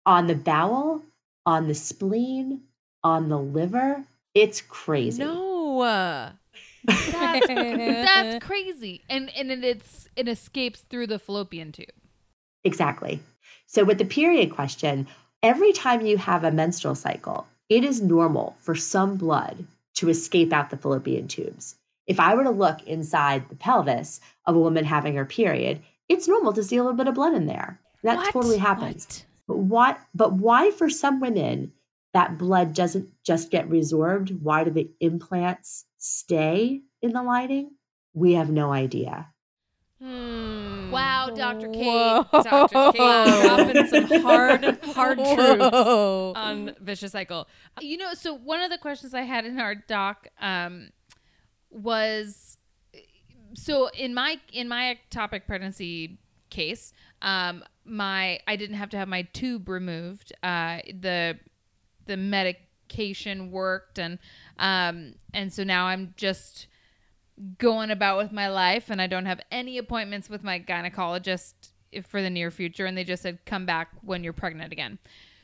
on 0.06 0.28
the 0.28 0.36
bowel, 0.36 1.02
on 1.46 1.68
the 1.70 1.74
spleen, 1.74 2.64
on 3.04 3.30
the 3.30 3.40
liver. 3.40 4.04
It's 4.34 4.62
crazy. 4.62 5.24
no. 5.24 6.34
That's, 6.86 7.48
that's 7.48 8.46
crazy. 8.46 9.04
And 9.10 9.30
and 9.36 9.52
it, 9.52 9.64
it's 9.64 10.08
it 10.16 10.28
escapes 10.28 10.82
through 10.90 11.08
the 11.08 11.20
fallopian 11.20 11.72
tube. 11.72 11.88
Exactly. 12.64 13.20
So, 13.66 13.84
with 13.84 13.98
the 13.98 14.06
period 14.06 14.52
question, 14.52 15.08
every 15.44 15.72
time 15.74 16.06
you 16.06 16.18
have 16.18 16.44
a 16.44 16.52
menstrual 16.52 16.96
cycle, 16.96 17.48
it 17.70 17.84
is 17.84 18.02
normal 18.02 18.56
for 18.60 18.76
some 18.76 19.16
blood 19.16 19.66
to 19.96 20.10
escape 20.10 20.52
out 20.54 20.70
the 20.70 20.78
fallopian 20.78 21.28
tubes. 21.28 21.76
If 22.08 22.20
I 22.20 22.36
were 22.36 22.44
to 22.44 22.50
look 22.52 22.84
inside 22.84 23.48
the 23.50 23.56
pelvis 23.56 24.20
of 24.46 24.56
a 24.56 24.60
woman 24.60 24.84
having 24.84 25.16
her 25.16 25.26
period, 25.26 25.82
it's 26.10 26.28
normal 26.28 26.54
to 26.54 26.64
see 26.64 26.78
a 26.78 26.84
little 26.84 26.98
bit 26.98 27.08
of 27.08 27.16
blood 27.16 27.34
in 27.34 27.46
there. 27.46 27.80
That 28.04 28.18
What? 28.18 28.34
totally 28.34 28.58
happens. 28.58 29.06
What? 29.06 29.26
But 29.48 29.58
what 29.58 30.00
but 30.14 30.34
why 30.34 30.72
for 30.72 30.90
some 30.90 31.20
women 31.20 31.72
that 32.14 32.38
blood 32.38 32.74
doesn't 32.74 33.10
just 33.24 33.52
get 33.52 33.70
resorbed? 33.70 34.42
Why 34.42 34.64
do 34.64 34.72
the 34.72 34.90
implants 35.00 35.86
stay 36.02 36.82
in 37.02 37.14
the 37.14 37.24
lighting, 37.24 37.72
We 38.14 38.34
have 38.34 38.50
no 38.50 38.74
idea. 38.74 39.28
Hmm. 40.02 40.90
Wow, 40.92 41.30
Dr. 41.34 41.70
Kate. 41.70 41.86
Whoa. 41.86 42.26
Dr. 42.34 42.92
Kate 42.92 42.96
dropping 42.96 43.88
some 44.10 44.22
hard, 44.22 44.80
hard 44.84 45.18
truths 45.18 45.72
Whoa. 45.72 46.34
on 46.36 46.76
vicious 46.82 47.12
cycle. 47.12 47.48
You 47.80 47.98
know, 47.98 48.14
so 48.16 48.34
one 48.34 48.62
of 48.62 48.72
the 48.72 48.80
questions 48.80 49.14
I 49.14 49.22
had 49.22 49.46
in 49.46 49.60
our 49.60 49.76
doc 49.76 50.28
um, 50.42 50.90
was 51.70 52.58
so 53.54 53.90
in 53.90 54.14
my 54.14 54.38
in 54.52 54.68
my 54.68 54.98
ectopic 54.98 55.46
pregnancy 55.46 56.20
case, 56.50 56.94
um, 57.22 57.64
my 57.86 58.40
I 58.48 58.56
didn't 58.56 58.78
have 58.78 58.90
to 58.90 58.98
have 58.98 59.08
my 59.08 59.22
tube 59.34 59.70
removed. 59.70 60.34
Uh, 60.42 60.80
the 60.88 61.38
the 62.08 62.18
worked, 63.52 64.00
and 64.00 64.20
um, 64.58 65.16
and 65.34 65.52
so 65.52 65.64
now 65.64 65.86
I'm 65.86 66.14
just 66.18 66.68
going 67.58 67.92
about 67.92 68.18
with 68.18 68.32
my 68.32 68.50
life, 68.50 68.90
and 68.90 69.02
I 69.02 69.08
don't 69.08 69.26
have 69.26 69.42
any 69.52 69.78
appointments 69.78 70.30
with 70.30 70.44
my 70.44 70.60
gynecologist 70.60 71.54
for 72.08 72.22
the 72.22 72.30
near 72.30 72.52
future, 72.52 72.86
and 72.86 72.98
they 72.98 73.04
just 73.04 73.24
said 73.24 73.40
come 73.46 73.66
back 73.66 73.90
when 74.02 74.24
you're 74.24 74.34
pregnant 74.34 74.72
again. 74.72 75.00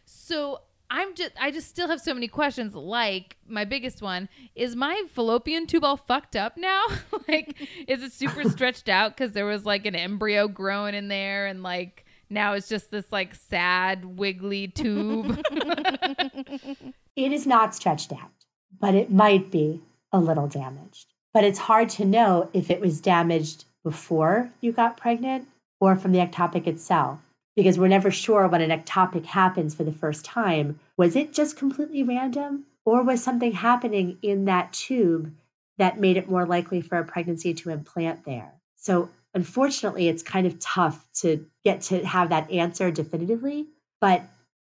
So 0.06 0.62
I'm 0.90 1.16
just 1.16 1.32
I 1.40 1.52
just 1.52 1.68
still 1.68 1.88
have 1.90 2.00
so 2.00 2.14
many 2.14 2.28
questions. 2.28 2.74
Like 2.74 3.38
my 3.48 3.66
biggest 3.66 4.02
one 4.02 4.30
is 4.56 4.76
my 4.76 5.04
fallopian 5.10 5.68
tube 5.68 5.84
all 5.84 5.98
fucked 5.98 6.36
up 6.36 6.58
now? 6.58 6.84
like 7.28 7.56
is 7.88 8.04
it 8.04 8.14
super 8.14 8.44
stretched 8.50 8.88
out 8.88 9.16
because 9.16 9.34
there 9.34 9.46
was 9.46 9.66
like 9.66 9.86
an 9.86 9.96
embryo 9.96 10.48
growing 10.48 10.96
in 10.96 11.08
there 11.08 11.48
and 11.48 11.62
like 11.62 12.06
now 12.30 12.54
it's 12.54 12.70
just 12.70 12.92
this 12.92 13.12
like 13.12 13.36
sad 13.36 14.06
wiggly 14.06 14.68
tube. 14.68 15.42
It 17.18 17.32
is 17.32 17.48
not 17.48 17.74
stretched 17.74 18.14
out, 18.14 18.46
but 18.80 18.94
it 18.94 19.12
might 19.12 19.50
be 19.50 19.82
a 20.12 20.20
little 20.20 20.48
damaged. 20.48 21.16
But 21.34 21.44
it's 21.44 21.58
hard 21.58 21.90
to 21.90 22.06
know 22.06 22.48
if 22.54 22.70
it 22.70 22.80
was 22.80 23.02
damaged 23.02 23.66
before 23.84 24.52
you 24.62 24.72
got 24.72 24.98
pregnant 24.98 25.48
or 25.80 25.96
from 25.96 26.12
the 26.12 26.20
ectopic 26.20 26.68
itself, 26.68 27.20
because 27.56 27.80
we're 27.80 27.88
never 27.88 28.12
sure 28.12 28.48
when 28.48 28.62
an 28.62 28.70
ectopic 28.70 29.26
happens 29.26 29.74
for 29.74 29.84
the 29.84 29.92
first 29.92 30.26
time. 30.26 30.80
Was 30.96 31.16
it 31.16 31.34
just 31.34 31.58
completely 31.58 32.04
random, 32.04 32.66
or 32.86 33.02
was 33.02 33.24
something 33.24 33.52
happening 33.52 34.20
in 34.22 34.46
that 34.46 34.72
tube 34.72 35.34
that 35.80 36.00
made 36.00 36.18
it 36.18 36.30
more 36.30 36.46
likely 36.46 36.82
for 36.82 37.00
a 37.00 37.04
pregnancy 37.04 37.52
to 37.56 37.72
implant 37.72 38.26
there? 38.26 38.54
So, 38.76 39.10
unfortunately, 39.34 40.08
it's 40.08 40.22
kind 40.22 40.46
of 40.46 40.60
tough 40.60 41.08
to 41.22 41.48
get 41.66 41.82
to 41.82 42.06
have 42.06 42.30
that 42.30 42.52
answer 42.52 42.92
definitively, 42.92 43.66
but 44.00 44.22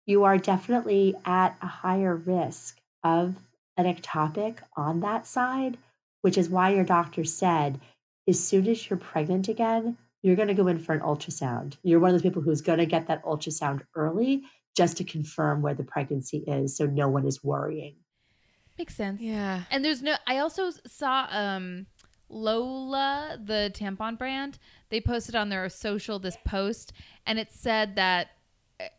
you 0.09 0.23
are 0.23 0.39
definitely 0.39 1.13
at 1.23 1.55
a 1.61 1.67
higher 1.67 2.15
risk 2.15 2.81
of 3.03 3.35
an 3.77 3.85
ectopic 3.85 4.57
on 4.75 5.01
that 5.01 5.27
side, 5.27 5.77
which 6.23 6.35
is 6.35 6.49
why 6.49 6.71
your 6.71 6.83
doctor 6.83 7.23
said 7.23 7.79
as 8.27 8.43
soon 8.43 8.67
as 8.67 8.89
you're 8.89 8.97
pregnant 8.97 9.47
again, 9.47 9.95
you're 10.23 10.35
going 10.35 10.47
to 10.47 10.55
go 10.55 10.67
in 10.67 10.79
for 10.79 10.93
an 10.93 11.01
ultrasound. 11.01 11.77
You're 11.83 11.99
one 11.99 12.09
of 12.09 12.15
those 12.15 12.23
people 12.23 12.41
who's 12.41 12.61
going 12.61 12.79
to 12.79 12.87
get 12.87 13.07
that 13.07 13.23
ultrasound 13.23 13.81
early 13.95 14.41
just 14.75 14.97
to 14.97 15.03
confirm 15.03 15.61
where 15.61 15.75
the 15.75 15.83
pregnancy 15.83 16.39
is 16.39 16.75
so 16.75 16.87
no 16.87 17.07
one 17.07 17.27
is 17.27 17.43
worrying. 17.43 17.95
Makes 18.79 18.95
sense. 18.95 19.21
Yeah. 19.21 19.61
And 19.69 19.85
there's 19.85 20.01
no 20.01 20.15
I 20.25 20.39
also 20.39 20.71
saw 20.87 21.27
um 21.29 21.85
Lola, 22.29 23.39
the 23.43 23.71
tampon 23.75 24.17
brand, 24.17 24.57
they 24.89 25.01
posted 25.01 25.35
on 25.35 25.49
their 25.49 25.69
social 25.69 26.17
this 26.17 26.37
post 26.45 26.93
and 27.27 27.37
it 27.37 27.51
said 27.51 27.95
that 27.95 28.29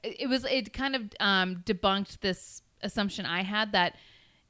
it 0.03 0.28
was 0.28 0.45
it 0.45 0.72
kind 0.72 0.95
of 0.95 1.03
um 1.20 1.62
debunked 1.64 2.20
this 2.20 2.62
assumption 2.83 3.26
I 3.26 3.43
had 3.43 3.72
that 3.72 3.97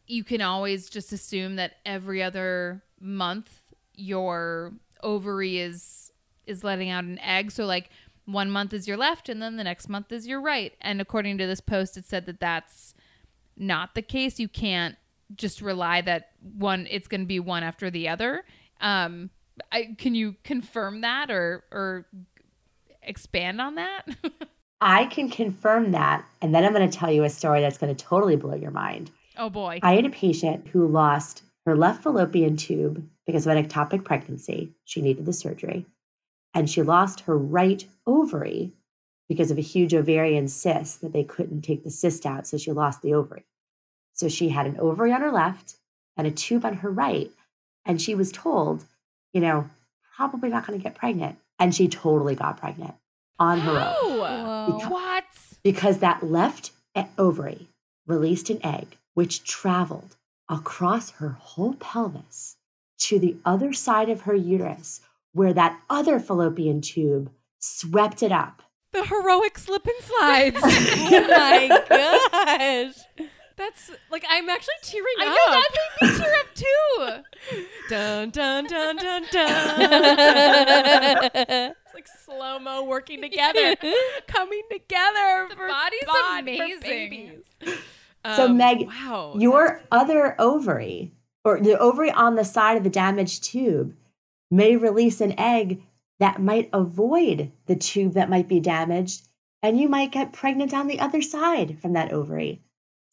you 0.06 0.24
can 0.24 0.40
always 0.40 0.90
just 0.90 1.12
assume 1.12 1.56
that 1.56 1.74
every 1.86 2.22
other 2.22 2.82
month 3.00 3.50
your 3.94 4.72
ovary 5.02 5.58
is 5.58 6.12
is 6.46 6.64
letting 6.64 6.90
out 6.90 7.04
an 7.04 7.18
egg. 7.20 7.52
So 7.52 7.64
like 7.64 7.90
one 8.24 8.50
month 8.50 8.72
is 8.72 8.88
your 8.88 8.96
left 8.96 9.28
and 9.28 9.40
then 9.40 9.56
the 9.56 9.64
next 9.64 9.88
month 9.88 10.10
is 10.12 10.26
your 10.26 10.40
right. 10.40 10.72
And 10.80 11.00
according 11.00 11.38
to 11.38 11.46
this 11.46 11.60
post 11.60 11.96
it 11.96 12.04
said 12.04 12.26
that 12.26 12.40
that's 12.40 12.94
not 13.56 13.94
the 13.94 14.02
case. 14.02 14.40
You 14.40 14.48
can't 14.48 14.96
just 15.36 15.62
rely 15.62 16.00
that 16.00 16.30
one 16.56 16.88
it's 16.90 17.06
going 17.06 17.20
to 17.20 17.26
be 17.26 17.40
one 17.40 17.62
after 17.62 17.90
the 17.90 18.08
other. 18.08 18.44
Um 18.80 19.30
I, 19.70 19.94
can 19.98 20.14
you 20.14 20.36
confirm 20.42 21.02
that 21.02 21.30
or 21.30 21.64
or 21.70 22.06
expand 23.02 23.60
on 23.60 23.76
that 23.76 24.06
I 24.80 25.06
can 25.06 25.28
confirm 25.28 25.92
that. 25.92 26.24
And 26.40 26.54
then 26.54 26.64
I'm 26.64 26.72
going 26.72 26.88
to 26.88 26.98
tell 26.98 27.10
you 27.10 27.24
a 27.24 27.30
story 27.30 27.60
that's 27.60 27.78
going 27.78 27.94
to 27.94 28.04
totally 28.04 28.36
blow 28.36 28.54
your 28.54 28.70
mind. 28.70 29.10
oh 29.36 29.50
boy 29.50 29.80
I 29.82 29.94
had 29.94 30.06
a 30.06 30.10
patient 30.10 30.68
who 30.68 30.86
lost 30.86 31.42
her 31.66 31.76
left 31.76 32.02
fallopian 32.02 32.56
tube 32.56 33.06
because 33.26 33.46
of 33.46 33.56
an 33.56 33.64
ectopic 33.64 34.04
pregnancy. 34.04 34.72
She 34.84 35.02
needed 35.02 35.26
the 35.26 35.32
surgery. 35.32 35.86
And 36.54 36.68
she 36.68 36.82
lost 36.82 37.20
her 37.20 37.36
right 37.36 37.86
ovary 38.06 38.72
because 39.28 39.50
of 39.50 39.58
a 39.58 39.62
huge 39.62 39.94
ovarian 39.94 40.48
cyst 40.48 41.02
that 41.02 41.12
they 41.12 41.22
couldn't 41.22 41.62
take 41.62 41.84
the 41.84 41.90
cyst 41.90 42.26
out. 42.26 42.46
So 42.46 42.56
she 42.56 42.72
lost 42.72 43.02
the 43.02 43.14
ovary. 43.14 43.44
So 44.14 44.28
she 44.28 44.48
had 44.48 44.66
an 44.66 44.80
ovary 44.80 45.12
on 45.12 45.20
her 45.20 45.30
left 45.30 45.76
and 46.16 46.26
a 46.26 46.30
tube 46.30 46.64
on 46.64 46.74
her 46.74 46.90
right. 46.90 47.30
And 47.84 48.02
she 48.02 48.14
was 48.14 48.32
told, 48.32 48.84
you 49.32 49.40
know, 49.40 49.70
probably 50.16 50.48
not 50.48 50.66
going 50.66 50.78
to 50.78 50.82
get 50.82 50.96
pregnant. 50.96 51.38
And 51.58 51.74
she 51.74 51.86
totally 51.86 52.34
got 52.34 52.56
pregnant 52.56 52.94
on 53.40 53.58
her 53.60 53.72
own 53.72 54.20
Oh. 54.20 54.66
Because- 54.76 54.90
what 54.90 55.24
because 55.64 55.98
that 55.98 56.22
left 56.22 56.70
ovary 57.18 57.68
released 58.06 58.48
an 58.50 58.60
egg 58.64 58.96
which 59.14 59.42
traveled 59.44 60.16
across 60.48 61.10
her 61.12 61.30
whole 61.30 61.74
pelvis 61.74 62.56
to 62.98 63.18
the 63.18 63.36
other 63.44 63.72
side 63.72 64.08
of 64.08 64.20
her 64.22 64.34
uterus 64.34 65.00
where 65.32 65.52
that 65.52 65.80
other 65.88 66.18
fallopian 66.20 66.80
tube 66.80 67.30
swept 67.60 68.20
it 68.22 68.32
up. 68.32 68.62
The 68.92 69.04
heroic 69.04 69.56
slip 69.58 69.86
and 69.86 70.02
slides. 70.02 70.56
oh 70.62 71.26
my 71.28 71.68
gosh. 71.88 72.94
That's 73.56 73.90
like 74.10 74.24
I'm 74.28 74.48
actually 74.48 74.74
tearing 74.82 75.14
i 75.18 75.26
up. 75.26 75.36
know 75.36 75.52
that 75.52 75.70
made 76.00 76.08
me 76.08 76.16
tear 76.18 76.34
up 76.34 76.54
too 76.54 77.22
Dun 77.90 78.30
dun 78.30 78.64
dun 78.66 78.96
dun 78.96 79.22
dun. 79.30 79.80
it's 82.00 82.10
like 82.28 82.36
slow 82.38 82.58
mo 82.58 82.84
working 82.84 83.20
together, 83.28 83.76
coming 84.26 84.62
together. 84.70 85.46
The 85.50 85.56
for 85.56 85.68
body's 85.68 86.00
bod- 86.06 86.34
for 86.34 86.38
amazing. 86.40 86.80
babies. 86.82 87.44
So, 88.36 88.46
Um, 88.46 88.56
Meg, 88.58 88.86
wow, 88.86 89.34
Your 89.38 89.82
other 89.90 90.36
ovary, 90.38 91.12
or 91.44 91.58
the 91.60 91.78
ovary 91.78 92.10
on 92.10 92.34
the 92.34 92.44
side 92.44 92.76
of 92.76 92.84
the 92.84 92.90
damaged 92.90 93.44
tube, 93.44 93.94
may 94.50 94.76
release 94.76 95.20
an 95.22 95.38
egg 95.38 95.82
that 96.18 96.40
might 96.42 96.68
avoid 96.74 97.50
the 97.66 97.76
tube 97.76 98.12
that 98.14 98.28
might 98.28 98.46
be 98.46 98.60
damaged, 98.60 99.26
and 99.62 99.80
you 99.80 99.88
might 99.88 100.12
get 100.12 100.32
pregnant 100.34 100.74
on 100.74 100.86
the 100.86 101.00
other 101.00 101.22
side 101.22 101.78
from 101.80 101.94
that 101.94 102.12
ovary. 102.12 102.60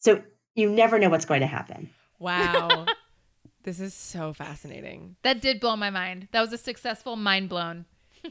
So 0.00 0.22
you 0.54 0.68
never 0.70 0.98
know 0.98 1.08
what's 1.08 1.24
going 1.24 1.40
to 1.40 1.46
happen. 1.46 1.88
wow. 2.18 2.84
this 3.62 3.80
is 3.80 3.94
so 3.94 4.32
fascinating. 4.34 5.16
that 5.22 5.40
did 5.40 5.58
blow 5.60 5.74
my 5.76 5.90
mind 5.90 6.28
that 6.32 6.40
was 6.42 6.52
a 6.52 6.58
successful 6.58 7.16
mind 7.16 7.48
blown 7.48 7.84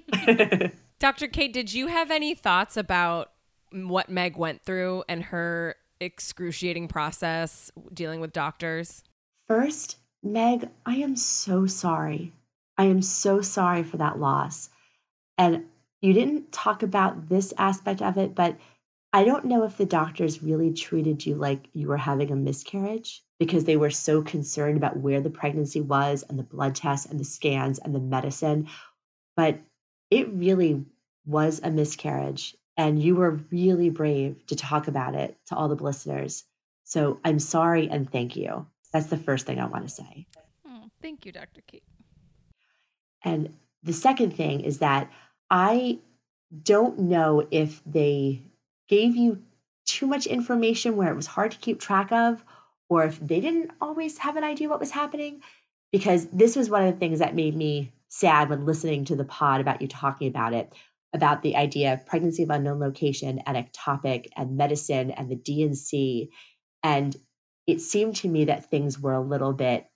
Dr. 0.99 1.27
Kate, 1.27 1.53
did 1.53 1.73
you 1.73 1.87
have 1.87 2.11
any 2.11 2.33
thoughts 2.33 2.77
about 2.77 3.31
what 3.71 4.09
Meg 4.09 4.37
went 4.37 4.63
through 4.63 5.03
and 5.07 5.23
her 5.23 5.75
excruciating 5.99 6.87
process 6.87 7.71
dealing 7.93 8.19
with 8.19 8.33
doctors? 8.33 9.03
First, 9.47 9.97
Meg, 10.23 10.69
I 10.85 10.95
am 10.95 11.15
so 11.15 11.65
sorry. 11.65 12.33
I 12.77 12.85
am 12.85 13.01
so 13.01 13.41
sorry 13.41 13.83
for 13.83 13.97
that 13.97 14.19
loss. 14.19 14.69
And 15.37 15.65
you 16.01 16.13
didn't 16.13 16.51
talk 16.51 16.83
about 16.83 17.29
this 17.29 17.53
aspect 17.57 18.01
of 18.01 18.17
it, 18.17 18.35
but 18.35 18.57
I 19.13 19.23
don't 19.23 19.45
know 19.45 19.63
if 19.63 19.77
the 19.77 19.85
doctors 19.85 20.43
really 20.43 20.73
treated 20.73 21.25
you 21.25 21.35
like 21.35 21.69
you 21.73 21.87
were 21.87 21.97
having 21.97 22.31
a 22.31 22.35
miscarriage 22.35 23.23
because 23.39 23.63
they 23.63 23.77
were 23.77 23.89
so 23.89 24.21
concerned 24.21 24.77
about 24.77 24.97
where 24.97 25.21
the 25.21 25.29
pregnancy 25.29 25.81
was 25.81 26.23
and 26.23 26.37
the 26.37 26.43
blood 26.43 26.75
tests 26.75 27.05
and 27.05 27.19
the 27.19 27.25
scans 27.25 27.79
and 27.79 27.95
the 27.95 27.99
medicine. 27.99 28.67
But 29.35 29.59
it 30.09 30.29
really 30.33 30.85
was 31.25 31.59
a 31.63 31.69
miscarriage. 31.69 32.55
And 32.77 33.01
you 33.01 33.15
were 33.15 33.39
really 33.51 33.89
brave 33.89 34.45
to 34.47 34.55
talk 34.55 34.87
about 34.87 35.15
it 35.15 35.35
to 35.47 35.55
all 35.55 35.67
the 35.67 35.83
listeners. 35.83 36.43
So 36.83 37.19
I'm 37.25 37.39
sorry 37.39 37.89
and 37.89 38.09
thank 38.11 38.35
you. 38.35 38.67
That's 38.93 39.07
the 39.07 39.17
first 39.17 39.45
thing 39.45 39.59
I 39.59 39.65
want 39.65 39.87
to 39.87 39.93
say. 39.93 40.27
oh, 40.65 40.89
thank 41.01 41.25
you 41.25 41.31
dr 41.31 41.61
kate 41.67 41.83
And 43.23 43.53
the 43.83 43.93
second 43.93 44.31
thing 44.35 44.61
is 44.61 44.79
that 44.79 45.11
I 45.49 45.99
don't 46.63 46.99
know 46.99 47.47
if 47.51 47.81
they 47.85 48.41
gave 48.87 49.15
you 49.15 49.41
too 49.85 50.07
much 50.07 50.25
information 50.27 50.95
where 50.95 51.11
it 51.11 51.15
was 51.15 51.27
hard 51.27 51.51
to 51.51 51.57
keep 51.57 51.79
track 51.79 52.11
of, 52.11 52.43
or 52.89 53.03
if 53.05 53.19
they 53.19 53.41
didn't 53.41 53.71
always 53.81 54.19
have 54.19 54.37
an 54.37 54.43
idea 54.43 54.69
what 54.69 54.79
was 54.79 54.91
happening. 54.91 55.41
because 55.91 56.27
this 56.27 56.55
was 56.55 56.69
one 56.69 56.83
of 56.85 56.93
the 56.93 56.99
things 56.99 57.19
that 57.19 57.33
made 57.35 57.55
me 57.55 57.91
sad 58.09 58.49
when 58.49 58.65
listening 58.65 59.05
to 59.05 59.15
the 59.15 59.25
pod 59.25 59.61
about 59.61 59.81
you 59.81 59.87
talking 59.87 60.27
about 60.27 60.53
it 60.53 60.73
about 61.13 61.41
the 61.41 61.55
idea 61.55 61.93
of 61.93 62.05
pregnancy 62.05 62.43
of 62.43 62.49
unknown 62.49 62.79
location 62.79 63.39
and 63.45 63.57
ectopic 63.57 64.27
and 64.35 64.57
medicine 64.57 65.11
and 65.11 65.29
the 65.29 65.35
D&C. 65.35 66.29
And 66.83 67.15
it 67.65 67.81
seemed 67.81 68.15
to 68.17 68.27
me 68.27 68.45
that 68.45 68.69
things 68.69 68.99
were 68.99 69.13
a 69.13 69.21
little 69.21 69.53
bit 69.53 69.87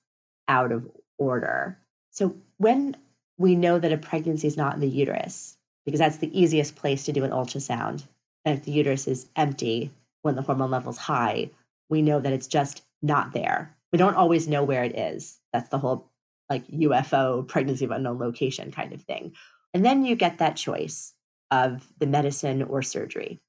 out 0.48 0.72
of 0.72 0.90
order. 1.18 1.78
So 2.12 2.36
when 2.58 2.96
we 3.38 3.56
know 3.56 3.80
that 3.80 3.92
a 3.92 3.98
pregnancy 3.98 4.48
is 4.48 4.58
not 4.58 4.76
in 4.76 4.82
the 4.82 4.88
uterus, 4.88 5.58
because 5.86 6.00
that's 6.00 6.18
the 6.18 6.40
easiest 6.40 6.76
place 6.76 7.04
to 7.06 7.12
do 7.12 7.24
an 7.24 7.32
ultrasound, 7.32 8.04
and 8.46 8.58
if 8.58 8.66
the 8.66 8.72
uterus 8.72 9.08
is 9.08 9.28
empty 9.36 9.92
when 10.22 10.36
the 10.36 10.42
hormone 10.42 10.72
level's 10.72 10.98
high, 10.98 11.50
we 11.90 12.02
know 12.02 12.20
that 12.20 12.34
it's 12.34 12.48
just 12.48 12.84
not 13.02 13.34
there. 13.34 13.76
We 13.92 13.98
don't 13.98 14.16
always 14.16 14.48
know 14.48 14.64
where 14.64 14.84
it 14.84 14.98
is. 14.98 15.40
That's 15.54 15.70
the 15.70 15.78
whole 15.78 16.11
like 16.52 16.68
UFO 16.68 17.48
pregnancy 17.48 17.86
of 17.86 17.92
unknown 17.92 18.20
location 18.20 18.72
kind 18.72 18.92
of 18.92 19.02
thing. 19.04 19.32
And 19.74 19.86
then 19.86 20.04
you 20.04 20.18
get 20.18 20.40
that 20.40 20.58
choice 20.58 21.14
of 21.50 21.88
the 21.98 22.06
medicine 22.06 22.62
or 22.62 22.82
surgery. 22.82 23.40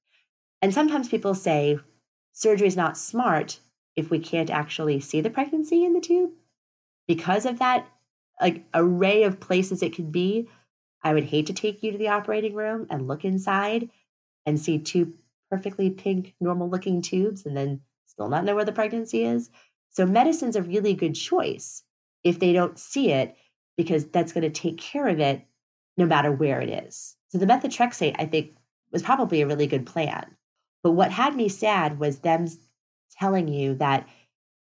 And 0.61 0.73
sometimes 0.73 1.09
people 1.09 1.35
say 1.35 1.79
surgery 2.31 2.67
is 2.67 2.77
not 2.77 2.97
smart 2.97 3.59
if 3.97 4.09
we 4.09 4.19
can't 4.19 4.49
actually 4.49 5.01
see 5.01 5.19
the 5.19 5.29
pregnancy 5.29 5.83
in 5.83 5.91
the 5.91 5.99
tube. 5.99 6.31
Because 7.05 7.45
of 7.45 7.59
that 7.59 7.85
like 8.39 8.63
array 8.73 9.23
of 9.23 9.41
places 9.41 9.83
it 9.83 9.93
could 9.93 10.13
be, 10.13 10.47
I 11.03 11.13
would 11.13 11.25
hate 11.25 11.47
to 11.47 11.53
take 11.53 11.83
you 11.83 11.91
to 11.91 11.97
the 11.97 12.07
operating 12.07 12.55
room 12.55 12.87
and 12.89 13.09
look 13.09 13.25
inside 13.25 13.89
and 14.45 14.57
see 14.57 14.79
two 14.79 15.13
perfectly 15.51 15.89
pink 15.89 16.35
normal 16.39 16.69
looking 16.69 17.01
tubes 17.01 17.45
and 17.45 17.57
then 17.57 17.81
still 18.05 18.29
not 18.29 18.45
know 18.45 18.55
where 18.55 18.63
the 18.63 18.71
pregnancy 18.71 19.25
is. 19.25 19.49
So 19.89 20.05
medicine's 20.05 20.55
a 20.55 20.63
really 20.63 20.93
good 20.93 21.15
choice 21.15 21.83
if 22.23 22.39
they 22.39 22.53
don't 22.53 22.79
see 22.79 23.11
it 23.11 23.35
because 23.77 24.05
that's 24.05 24.31
going 24.31 24.43
to 24.43 24.49
take 24.49 24.77
care 24.77 25.07
of 25.07 25.19
it 25.19 25.45
no 25.97 26.05
matter 26.05 26.31
where 26.31 26.61
it 26.61 26.69
is. 26.69 27.15
So 27.29 27.37
the 27.37 27.45
methotrexate, 27.45 28.15
I 28.19 28.25
think, 28.25 28.55
was 28.91 29.01
probably 29.01 29.41
a 29.41 29.47
really 29.47 29.67
good 29.67 29.85
plan. 29.85 30.35
But 30.83 30.91
what 30.91 31.11
had 31.11 31.35
me 31.35 31.49
sad 31.49 31.99
was 31.99 32.19
them 32.19 32.47
telling 33.19 33.47
you 33.47 33.75
that 33.75 34.07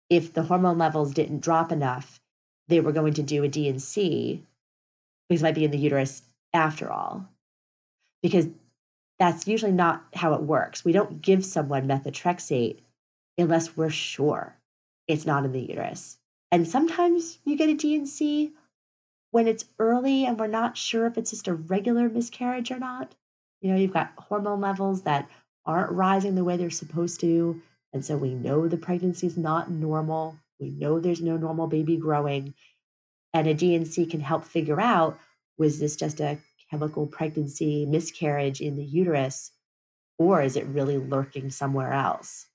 if 0.09 0.34
the 0.34 0.43
hormone 0.43 0.78
levels 0.78 1.14
didn't 1.14 1.41
drop 1.41 1.72
enough, 1.72 2.20
they 2.68 2.80
were 2.80 2.91
going 2.91 3.14
to 3.16 3.24
do 3.24 3.43
a 3.43 3.47
D&C 3.47 4.43
because 5.28 5.41
it 5.41 5.43
might 5.43 5.55
be 5.55 5.66
in 5.66 5.72
the 5.72 5.78
uterus 5.78 6.22
after 6.53 6.91
all. 6.91 7.28
Because 8.22 8.47
that's 9.20 9.47
usually 9.47 9.72
not 9.72 10.03
how 10.14 10.34
it 10.34 10.41
works. 10.41 10.86
We 10.86 10.91
don't 10.91 11.22
give 11.22 11.45
someone 11.45 11.88
methotrexate 11.88 12.80
unless 13.38 13.76
we're 13.76 13.89
sure 13.89 14.57
it's 15.07 15.26
not 15.26 15.45
in 15.45 15.51
the 15.51 15.62
uterus. 15.62 16.18
And 16.52 16.68
sometimes 16.68 17.39
you 17.45 17.56
get 17.56 17.70
a 17.70 17.74
D&C 17.74 18.52
when 19.32 19.47
it's 19.47 19.66
early 19.80 20.26
and 20.26 20.38
we're 20.38 20.47
not 20.47 20.78
sure 20.78 21.06
if 21.08 21.18
it's 21.18 21.32
just 21.32 21.47
a 21.47 21.54
regular 21.54 22.10
miscarriage 22.10 22.72
or 22.72 22.80
not. 22.80 23.16
You 23.62 23.72
know, 23.72 23.78
you've 23.78 23.93
got 23.93 24.12
hormone 24.18 24.60
levels 24.60 25.04
that 25.04 25.30
aren't 25.66 25.91
rising 25.91 26.36
the 26.36 26.43
way 26.43 26.58
they're 26.58 26.70
supposed 26.70 27.22
to. 27.22 27.62
And 27.93 28.04
so 28.04 28.18
we 28.18 28.34
know 28.34 28.68
the 28.68 28.78
pregnancy 28.78 29.28
is 29.28 29.38
not 29.38 29.72
normal. 29.72 30.36
We 30.60 30.70
know 30.72 30.99
there's 30.99 31.22
no 31.22 31.38
normal 31.38 31.68
baby 31.68 31.95
growing. 31.95 32.54
And 33.34 33.47
a 33.47 33.54
D&C 33.54 34.06
can 34.08 34.20
help 34.20 34.43
figure 34.43 34.82
out 34.82 35.18
was 35.58 35.80
this 35.80 35.95
just 35.95 36.20
a 36.20 36.38
chemical 36.70 37.06
pregnancy 37.06 37.86
miscarriage 37.86 38.62
in 38.62 38.78
the 38.78 38.84
uterus, 38.84 39.52
or 40.18 40.41
is 40.41 40.56
it 40.56 40.66
really 40.66 40.97
lurking 40.97 41.49
somewhere 41.49 41.93
else? 41.93 42.47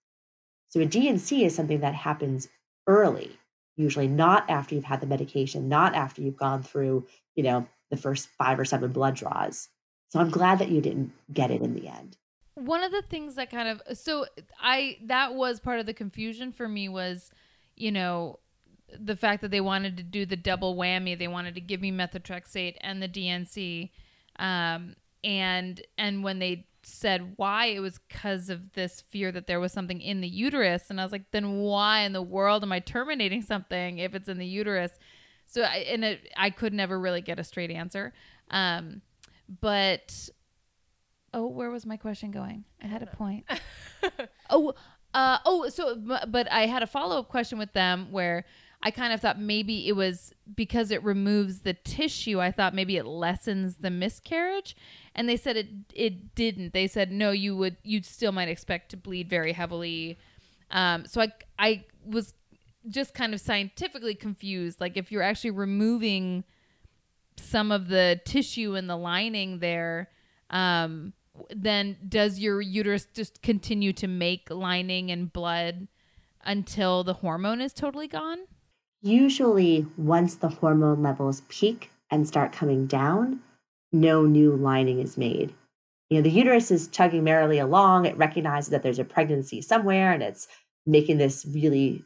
So 0.68 0.80
a 0.80 0.86
D&C 0.86 1.44
is 1.44 1.54
something 1.54 1.80
that 1.80 1.94
happens 1.94 2.48
early 2.86 3.38
usually 3.76 4.08
not 4.08 4.48
after 4.48 4.74
you've 4.74 4.84
had 4.84 5.00
the 5.00 5.06
medication, 5.06 5.68
not 5.68 5.94
after 5.94 6.22
you've 6.22 6.36
gone 6.36 6.62
through, 6.62 7.06
you 7.34 7.42
know, 7.42 7.66
the 7.90 7.96
first 7.96 8.28
five 8.28 8.58
or 8.58 8.64
seven 8.64 8.92
blood 8.92 9.14
draws. 9.14 9.68
So 10.08 10.20
I'm 10.20 10.30
glad 10.30 10.58
that 10.58 10.70
you 10.70 10.80
didn't 10.80 11.12
get 11.32 11.50
it 11.50 11.62
in 11.62 11.74
the 11.74 11.88
end. 11.88 12.16
One 12.54 12.82
of 12.82 12.90
the 12.90 13.02
things 13.02 13.34
that 13.34 13.50
kind 13.50 13.68
of 13.68 13.98
so 13.98 14.26
I 14.58 14.96
that 15.04 15.34
was 15.34 15.60
part 15.60 15.78
of 15.78 15.86
the 15.86 15.92
confusion 15.92 16.52
for 16.52 16.66
me 16.66 16.88
was, 16.88 17.30
you 17.74 17.92
know, 17.92 18.38
the 18.98 19.16
fact 19.16 19.42
that 19.42 19.50
they 19.50 19.60
wanted 19.60 19.96
to 19.98 20.02
do 20.02 20.24
the 20.24 20.36
double 20.36 20.74
whammy. 20.74 21.18
They 21.18 21.28
wanted 21.28 21.54
to 21.56 21.60
give 21.60 21.82
me 21.82 21.92
methotrexate 21.92 22.76
and 22.80 23.02
the 23.02 23.08
D&C, 23.08 23.92
um, 24.38 24.96
and 25.22 25.82
and 25.98 26.24
when 26.24 26.38
they 26.38 26.66
said 26.86 27.32
why? 27.36 27.66
It 27.66 27.80
was 27.80 27.98
because 27.98 28.48
of 28.48 28.72
this 28.74 29.00
fear 29.00 29.32
that 29.32 29.48
there 29.48 29.58
was 29.58 29.72
something 29.72 30.00
in 30.00 30.20
the 30.20 30.28
uterus. 30.28 30.84
And 30.88 31.00
i 31.00 31.04
was 31.04 31.12
like 31.12 31.30
then 31.32 31.58
why 31.58 32.00
in 32.00 32.12
the 32.12 32.22
world 32.22 32.62
am 32.62 32.72
i 32.72 32.78
terminating 32.78 33.42
something 33.42 33.98
if 33.98 34.14
it's 34.14 34.28
in 34.28 34.38
the 34.38 34.46
uterus? 34.46 34.92
So 35.46 35.62
I, 35.62 35.86
and 35.90 36.04
it, 36.04 36.28
I 36.36 36.50
could 36.50 36.72
never 36.72 36.98
really 36.98 37.20
get 37.20 37.38
a 37.38 37.44
straight 37.44 37.70
answer. 37.70 38.12
Um, 38.50 39.02
but 39.60 40.28
oh 41.34 41.46
where 41.46 41.70
was 41.70 41.84
my 41.84 41.96
question 41.96 42.30
going? 42.30 42.64
I 42.82 42.86
had 42.86 43.02
a 43.02 43.06
point. 43.06 43.44
Oh 44.48 44.74
uh, 45.12 45.38
oh 45.44 45.68
so 45.70 45.96
but 45.96 46.50
i 46.52 46.66
had 46.66 46.84
a 46.84 46.86
follow-up 46.86 47.28
question 47.28 47.58
with 47.58 47.72
them 47.72 48.12
where 48.12 48.44
I 48.82 48.90
kind 48.90 49.12
of 49.12 49.20
thought 49.20 49.40
maybe 49.40 49.88
it 49.88 49.96
was 49.96 50.32
because 50.54 50.90
it 50.90 51.02
removes 51.02 51.60
the 51.60 51.74
tissue. 51.74 52.40
I 52.40 52.52
thought 52.52 52.74
maybe 52.74 52.96
it 52.96 53.06
lessens 53.06 53.78
the 53.78 53.90
miscarriage, 53.90 54.76
and 55.16 55.28
they 55.28 55.36
said 55.36 55.56
it 55.56 55.68
it 55.92 56.34
didn't. 56.36 56.72
They 56.72 56.86
said 56.86 57.10
no, 57.10 57.32
you 57.32 57.56
would 57.56 57.76
you 57.82 58.02
still 58.02 58.30
might 58.30 58.48
expect 58.48 58.90
to 58.90 58.96
bleed 58.96 59.28
very 59.28 59.52
heavily. 59.52 60.18
Um, 60.70 61.06
so 61.06 61.22
I 61.22 61.32
I 61.58 61.84
was 62.04 62.34
just 62.88 63.14
kind 63.14 63.34
of 63.34 63.40
scientifically 63.40 64.14
confused. 64.14 64.80
Like 64.80 64.96
if 64.96 65.10
you're 65.10 65.22
actually 65.22 65.50
removing 65.50 66.44
some 67.36 67.72
of 67.72 67.88
the 67.88 68.20
tissue 68.24 68.76
in 68.76 68.86
the 68.86 68.96
lining 68.96 69.58
there, 69.58 70.10
um, 70.50 71.14
then 71.50 71.96
does 72.08 72.38
your 72.38 72.60
uterus 72.60 73.06
just 73.12 73.42
continue 73.42 73.92
to 73.94 74.06
make 74.06 74.50
lining 74.50 75.10
and 75.10 75.32
blood 75.32 75.88
until 76.44 77.02
the 77.02 77.14
hormone 77.14 77.60
is 77.60 77.72
totally 77.72 78.06
gone? 78.06 78.40
Usually, 79.02 79.86
once 79.96 80.36
the 80.36 80.48
hormone 80.48 81.02
levels 81.02 81.42
peak 81.48 81.90
and 82.10 82.26
start 82.26 82.52
coming 82.52 82.86
down, 82.86 83.40
no 84.00 84.22
new 84.24 84.54
lining 84.54 85.00
is 85.00 85.16
made. 85.16 85.54
You 86.10 86.18
know, 86.18 86.22
the 86.22 86.30
uterus 86.30 86.70
is 86.70 86.88
chugging 86.88 87.24
merrily 87.24 87.58
along. 87.58 88.06
It 88.06 88.16
recognizes 88.16 88.70
that 88.70 88.82
there's 88.82 88.98
a 88.98 89.04
pregnancy 89.04 89.60
somewhere 89.60 90.12
and 90.12 90.22
it's 90.22 90.46
making 90.86 91.18
this 91.18 91.44
really 91.46 92.04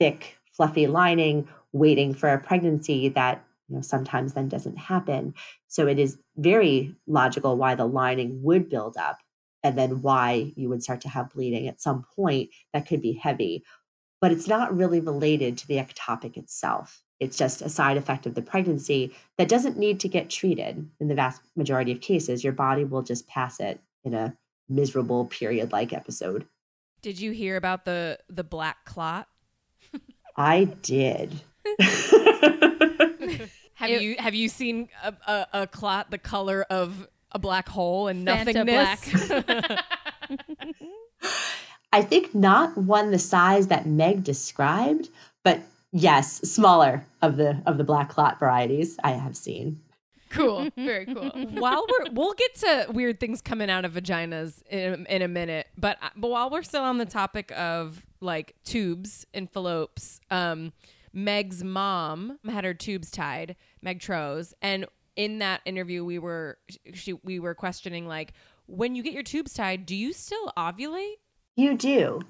thick, 0.00 0.38
fluffy 0.52 0.86
lining, 0.86 1.46
waiting 1.72 2.14
for 2.14 2.30
a 2.30 2.38
pregnancy 2.38 3.08
that 3.10 3.44
you 3.68 3.76
know 3.76 3.82
sometimes 3.82 4.32
then 4.32 4.48
doesn't 4.48 4.76
happen. 4.76 5.34
So 5.68 5.86
it 5.86 5.98
is 5.98 6.18
very 6.36 6.94
logical 7.06 7.56
why 7.56 7.74
the 7.74 7.86
lining 7.86 8.42
would 8.42 8.68
build 8.70 8.96
up 8.96 9.18
and 9.62 9.76
then 9.76 10.02
why 10.02 10.52
you 10.56 10.68
would 10.68 10.82
start 10.82 11.00
to 11.02 11.08
have 11.08 11.30
bleeding 11.30 11.68
at 11.68 11.80
some 11.80 12.04
point 12.16 12.50
that 12.72 12.86
could 12.86 13.02
be 13.02 13.12
heavy. 13.12 13.64
But 14.20 14.32
it's 14.32 14.48
not 14.48 14.74
really 14.74 15.00
related 15.00 15.58
to 15.58 15.66
the 15.66 15.76
ectopic 15.76 16.36
itself. 16.36 17.03
It's 17.20 17.36
just 17.36 17.62
a 17.62 17.68
side 17.68 17.96
effect 17.96 18.26
of 18.26 18.34
the 18.34 18.42
pregnancy 18.42 19.14
that 19.38 19.48
doesn't 19.48 19.78
need 19.78 20.00
to 20.00 20.08
get 20.08 20.30
treated. 20.30 20.88
In 21.00 21.08
the 21.08 21.14
vast 21.14 21.42
majority 21.56 21.92
of 21.92 22.00
cases, 22.00 22.42
your 22.42 22.52
body 22.52 22.84
will 22.84 23.02
just 23.02 23.26
pass 23.26 23.60
it 23.60 23.80
in 24.02 24.14
a 24.14 24.36
miserable 24.68 25.26
period 25.26 25.72
like 25.72 25.92
episode. 25.92 26.46
Did 27.02 27.20
you 27.20 27.32
hear 27.32 27.56
about 27.56 27.84
the 27.84 28.18
the 28.28 28.44
black 28.44 28.84
clot? 28.84 29.28
I 30.36 30.64
did. 30.82 31.42
Have 33.74 33.90
you 33.90 34.16
have 34.18 34.34
you 34.34 34.48
seen 34.48 34.88
a, 35.02 35.14
a, 35.26 35.46
a 35.62 35.66
clot 35.66 36.10
the 36.10 36.18
color 36.18 36.62
of 36.70 37.08
a 37.32 37.38
black 37.38 37.68
hole 37.68 38.08
and 38.08 38.26
Fanta 38.26 38.64
nothingness? 38.64 39.30
I 41.92 42.02
think 42.02 42.34
not 42.34 42.76
one 42.76 43.10
the 43.10 43.18
size 43.18 43.68
that 43.68 43.86
Meg 43.86 44.24
described, 44.24 45.08
but 45.44 45.60
yes, 45.94 46.40
smaller 46.42 47.06
of 47.22 47.38
the 47.38 47.62
of 47.64 47.78
the 47.78 47.84
black 47.84 48.10
clot 48.10 48.38
varieties 48.38 48.98
I 49.02 49.12
have 49.12 49.34
seen. 49.36 49.80
Cool, 50.28 50.68
very 50.76 51.06
cool. 51.06 51.30
while 51.52 51.86
we're 51.88 52.10
we'll 52.12 52.34
get 52.34 52.54
to 52.56 52.86
weird 52.90 53.20
things 53.20 53.40
coming 53.40 53.70
out 53.70 53.84
of 53.84 53.92
vaginas 53.92 54.62
in, 54.68 55.06
in 55.06 55.22
a 55.22 55.28
minute, 55.28 55.68
but 55.78 55.96
but 56.16 56.28
while 56.28 56.50
we're 56.50 56.62
still 56.62 56.82
on 56.82 56.98
the 56.98 57.06
topic 57.06 57.52
of 57.52 58.04
like 58.20 58.54
tubes 58.64 59.24
and 59.32 59.50
phallopes, 59.50 60.20
um, 60.30 60.72
Meg's 61.12 61.62
mom 61.62 62.38
had 62.46 62.64
her 62.64 62.74
tubes 62.74 63.10
tied, 63.10 63.56
Meg 63.80 64.00
Trose, 64.00 64.52
and 64.60 64.86
in 65.16 65.38
that 65.38 65.60
interview 65.64 66.04
we 66.04 66.18
were 66.18 66.58
she 66.92 67.12
we 67.12 67.38
were 67.38 67.54
questioning 67.54 68.08
like 68.08 68.32
when 68.66 68.94
you 68.94 69.02
get 69.02 69.12
your 69.12 69.22
tubes 69.22 69.54
tied, 69.54 69.86
do 69.86 69.94
you 69.94 70.12
still 70.12 70.52
ovulate? 70.56 71.16
You 71.54 71.76
do, 71.76 72.22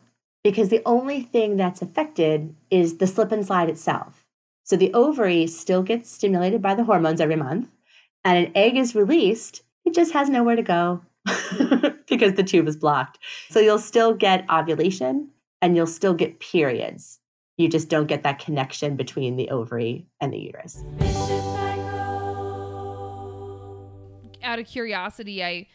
because 0.45 0.68
the 0.68 0.82
only 0.84 1.22
thing 1.22 1.57
that's 1.57 1.82
affected 1.82 2.55
is 2.70 2.99
the 2.99 3.07
slip 3.07 3.32
and 3.32 3.45
slide 3.45 3.70
itself. 3.70 4.26
So 4.62 4.76
the 4.76 4.92
ovary 4.95 5.47
still 5.47 5.82
gets 5.82 6.11
stimulated 6.11 6.62
by 6.62 6.74
the 6.74 6.84
hormones 6.84 7.20
every 7.20 7.36
month, 7.36 7.68
and 8.24 8.47
an 8.47 8.53
egg 8.55 8.76
is 8.76 8.95
released. 8.95 9.62
It 9.84 9.95
just 9.95 10.12
has 10.12 10.28
nowhere 10.28 10.57
to 10.57 10.62
go 10.62 11.03
because 12.09 12.34
the 12.34 12.45
tube 12.45 12.68
is 12.68 12.76
blocked. 12.76 13.18
So 13.51 13.59
you'll 13.59 13.78
still 13.78 14.14
get 14.14 14.49
ovulation 14.51 15.30
and 15.61 15.76
you'll 15.76 15.86
still 15.86 16.14
get 16.14 16.40
periods. 16.40 17.20
You 17.57 17.68
just 17.68 17.88
don't 17.88 18.07
get 18.07 18.22
that 18.22 18.38
connection 18.38 18.97
between 18.97 19.36
the 19.36 19.51
ovary 19.51 20.07
and 20.20 20.32
the 20.32 20.38
uterus. 20.38 20.82
out 24.45 24.59
of 24.59 24.66
curiosity, 24.66 25.42
I 25.42 25.66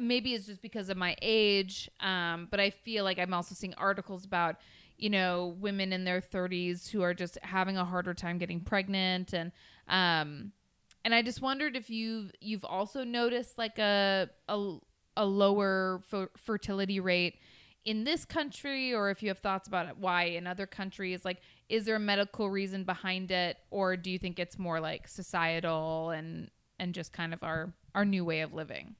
maybe 0.00 0.34
it's 0.34 0.46
just 0.46 0.62
because 0.62 0.88
of 0.88 0.96
my 0.96 1.16
age, 1.22 1.90
um, 2.00 2.48
but 2.50 2.60
I 2.60 2.70
feel 2.70 3.04
like 3.04 3.18
I'm 3.18 3.34
also 3.34 3.54
seeing 3.54 3.74
articles 3.74 4.24
about 4.24 4.56
you 4.96 5.10
know 5.10 5.56
women 5.58 5.92
in 5.92 6.04
their 6.04 6.20
30s 6.20 6.90
who 6.90 7.02
are 7.02 7.14
just 7.14 7.38
having 7.42 7.76
a 7.76 7.84
harder 7.84 8.14
time 8.14 8.38
getting 8.38 8.60
pregnant, 8.60 9.32
and 9.32 9.52
um, 9.88 10.52
and 11.04 11.14
I 11.14 11.22
just 11.22 11.40
wondered 11.40 11.76
if 11.76 11.90
you 11.90 12.30
you've 12.40 12.64
also 12.64 13.04
noticed 13.04 13.58
like 13.58 13.78
a 13.78 14.28
a, 14.48 14.76
a 15.16 15.24
lower 15.24 16.02
f- 16.12 16.28
fertility 16.36 17.00
rate 17.00 17.38
in 17.84 18.04
this 18.04 18.24
country 18.24 18.92
or 18.92 19.10
if 19.10 19.22
you 19.22 19.28
have 19.28 19.38
thoughts 19.38 19.66
about 19.66 19.96
why 19.96 20.24
in 20.24 20.46
other 20.46 20.66
countries 20.66 21.24
like 21.24 21.38
is 21.68 21.86
there 21.86 21.96
a 21.96 22.00
medical 22.00 22.50
reason 22.50 22.84
behind 22.84 23.30
it 23.30 23.56
or 23.70 23.96
do 23.96 24.10
you 24.10 24.18
think 24.18 24.38
it's 24.38 24.58
more 24.58 24.80
like 24.80 25.08
societal 25.08 26.10
and 26.10 26.50
and 26.78 26.94
just 26.94 27.12
kind 27.12 27.32
of 27.32 27.42
our 27.42 27.72
our 27.94 28.04
new 28.04 28.24
way 28.24 28.40
of 28.40 28.52
living 28.52 28.94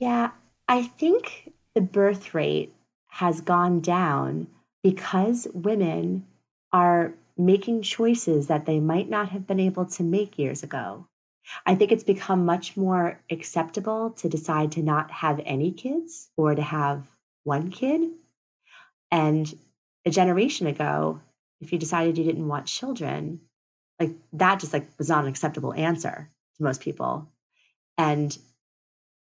Yeah, 0.00 0.30
I 0.66 0.82
think 0.84 1.52
the 1.74 1.82
birth 1.82 2.34
rate 2.34 2.74
has 3.08 3.42
gone 3.42 3.80
down 3.80 4.48
because 4.82 5.46
women 5.52 6.26
are 6.72 7.12
making 7.36 7.82
choices 7.82 8.46
that 8.46 8.64
they 8.66 8.80
might 8.80 9.10
not 9.10 9.28
have 9.28 9.46
been 9.46 9.60
able 9.60 9.84
to 9.86 10.02
make 10.02 10.38
years 10.38 10.62
ago. 10.62 11.06
I 11.66 11.74
think 11.74 11.92
it's 11.92 12.04
become 12.04 12.46
much 12.46 12.76
more 12.76 13.20
acceptable 13.30 14.10
to 14.12 14.28
decide 14.28 14.72
to 14.72 14.82
not 14.82 15.10
have 15.10 15.40
any 15.44 15.70
kids 15.70 16.30
or 16.36 16.54
to 16.54 16.62
have 16.62 17.06
one 17.44 17.70
kid. 17.70 18.10
And 19.10 19.52
a 20.06 20.10
generation 20.10 20.66
ago, 20.66 21.20
if 21.60 21.72
you 21.72 21.78
decided 21.78 22.16
you 22.16 22.24
didn't 22.24 22.48
want 22.48 22.66
children, 22.66 23.40
like 23.98 24.12
that 24.34 24.60
just 24.60 24.72
like 24.72 24.88
was 24.96 25.08
not 25.10 25.24
an 25.24 25.30
acceptable 25.30 25.74
answer 25.74 26.30
to 26.56 26.62
most 26.62 26.80
people. 26.80 27.28
And 27.98 28.36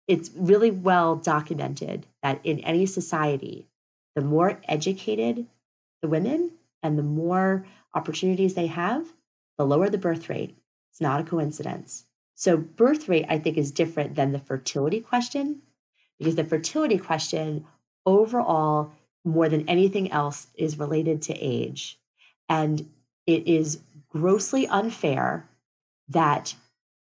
it's 0.08 0.30
really 0.36 0.72
well 0.72 1.16
documented 1.16 2.06
that 2.22 2.40
in 2.44 2.60
any 2.60 2.86
society, 2.86 3.68
the 4.16 4.22
more 4.22 4.62
educated 4.68 5.48
the 6.02 6.08
women 6.08 6.52
and 6.84 6.98
the 6.98 7.04
more 7.04 7.66
opportunities 7.94 8.54
they 8.54 8.68
have, 8.68 9.08
the 9.58 9.66
lower 9.66 9.90
the 9.90 9.98
birth 9.98 10.30
rate. 10.30 10.56
It's 10.92 11.02
not 11.02 11.22
a 11.22 11.24
coincidence. 11.24 12.06
So, 12.36 12.58
birth 12.58 13.08
rate, 13.08 13.26
I 13.30 13.40
think, 13.40 13.58
is 13.58 13.72
different 13.72 14.16
than 14.16 14.32
the 14.32 14.40
fertility 14.40 15.00
question 15.00 15.62
because 16.20 16.36
the 16.36 16.44
fertility 16.44 16.98
question, 16.98 17.66
overall, 18.06 18.92
more 19.24 19.50
than 19.50 19.68
anything 19.68 20.12
else, 20.12 20.48
is 20.56 20.80
related 20.80 21.22
to 21.24 21.34
age. 21.34 21.98
And 22.48 22.90
it 23.26 23.48
is 23.48 23.80
grossly 24.10 24.68
unfair 24.68 25.48
that 26.10 26.54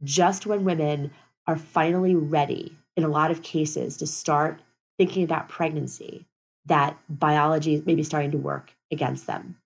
just 0.04 0.46
when 0.46 0.64
women 0.64 1.12
are 1.48 1.58
finally 1.58 2.16
ready, 2.16 2.76
in 2.96 3.04
a 3.04 3.10
lot 3.10 3.32
of 3.32 3.42
cases, 3.42 3.98
to 3.98 4.08
start 4.08 4.60
thinking 4.98 5.24
about 5.24 5.50
pregnancy, 5.50 6.26
that 6.66 6.98
biology 7.10 7.74
is 7.74 7.86
maybe 7.86 8.04
starting 8.04 8.32
to 8.32 8.38
work 8.38 8.72
against 8.92 9.28
them. 9.28 9.58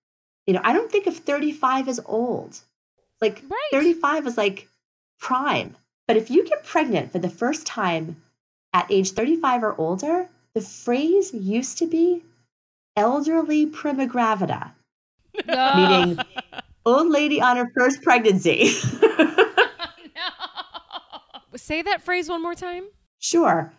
You 0.46 0.54
know, 0.54 0.60
I 0.64 0.72
don't 0.72 0.90
think 0.90 1.06
of 1.06 1.16
35 1.16 1.88
as 1.88 2.00
old. 2.06 2.58
Like 3.20 3.42
Right. 3.48 3.68
35 3.70 4.26
is 4.26 4.38
like 4.38 4.68
prime. 5.18 5.76
But 6.06 6.16
if 6.16 6.30
you 6.30 6.44
get 6.44 6.64
pregnant 6.64 7.12
for 7.12 7.18
the 7.18 7.28
first 7.28 7.66
time 7.66 8.22
at 8.72 8.90
age 8.90 9.10
35 9.10 9.62
or 9.62 9.78
older, 9.78 10.28
the 10.54 10.60
phrase 10.60 11.34
used 11.34 11.78
to 11.78 11.86
be 11.86 12.24
elderly 12.96 13.66
prima 13.66 14.06
gravida, 14.06 14.72
meaning 15.76 16.18
old 16.86 17.10
lady 17.10 17.40
on 17.40 17.56
her 17.56 17.70
first 17.76 18.02
pregnancy. 18.02 18.72
Say 21.56 21.82
that 21.82 22.02
phrase 22.02 22.28
one 22.28 22.42
more 22.42 22.54
time. 22.54 22.84
Sure. 23.18 23.72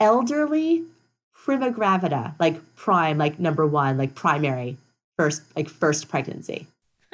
Elderly 0.00 0.84
prima 1.32 1.70
gravida, 1.70 2.34
like 2.38 2.60
prime, 2.76 3.18
like 3.18 3.38
number 3.38 3.66
one, 3.66 3.96
like 3.96 4.14
primary, 4.14 4.76
first, 5.16 5.42
like 5.56 5.68
first 5.68 6.08
pregnancy. 6.08 6.66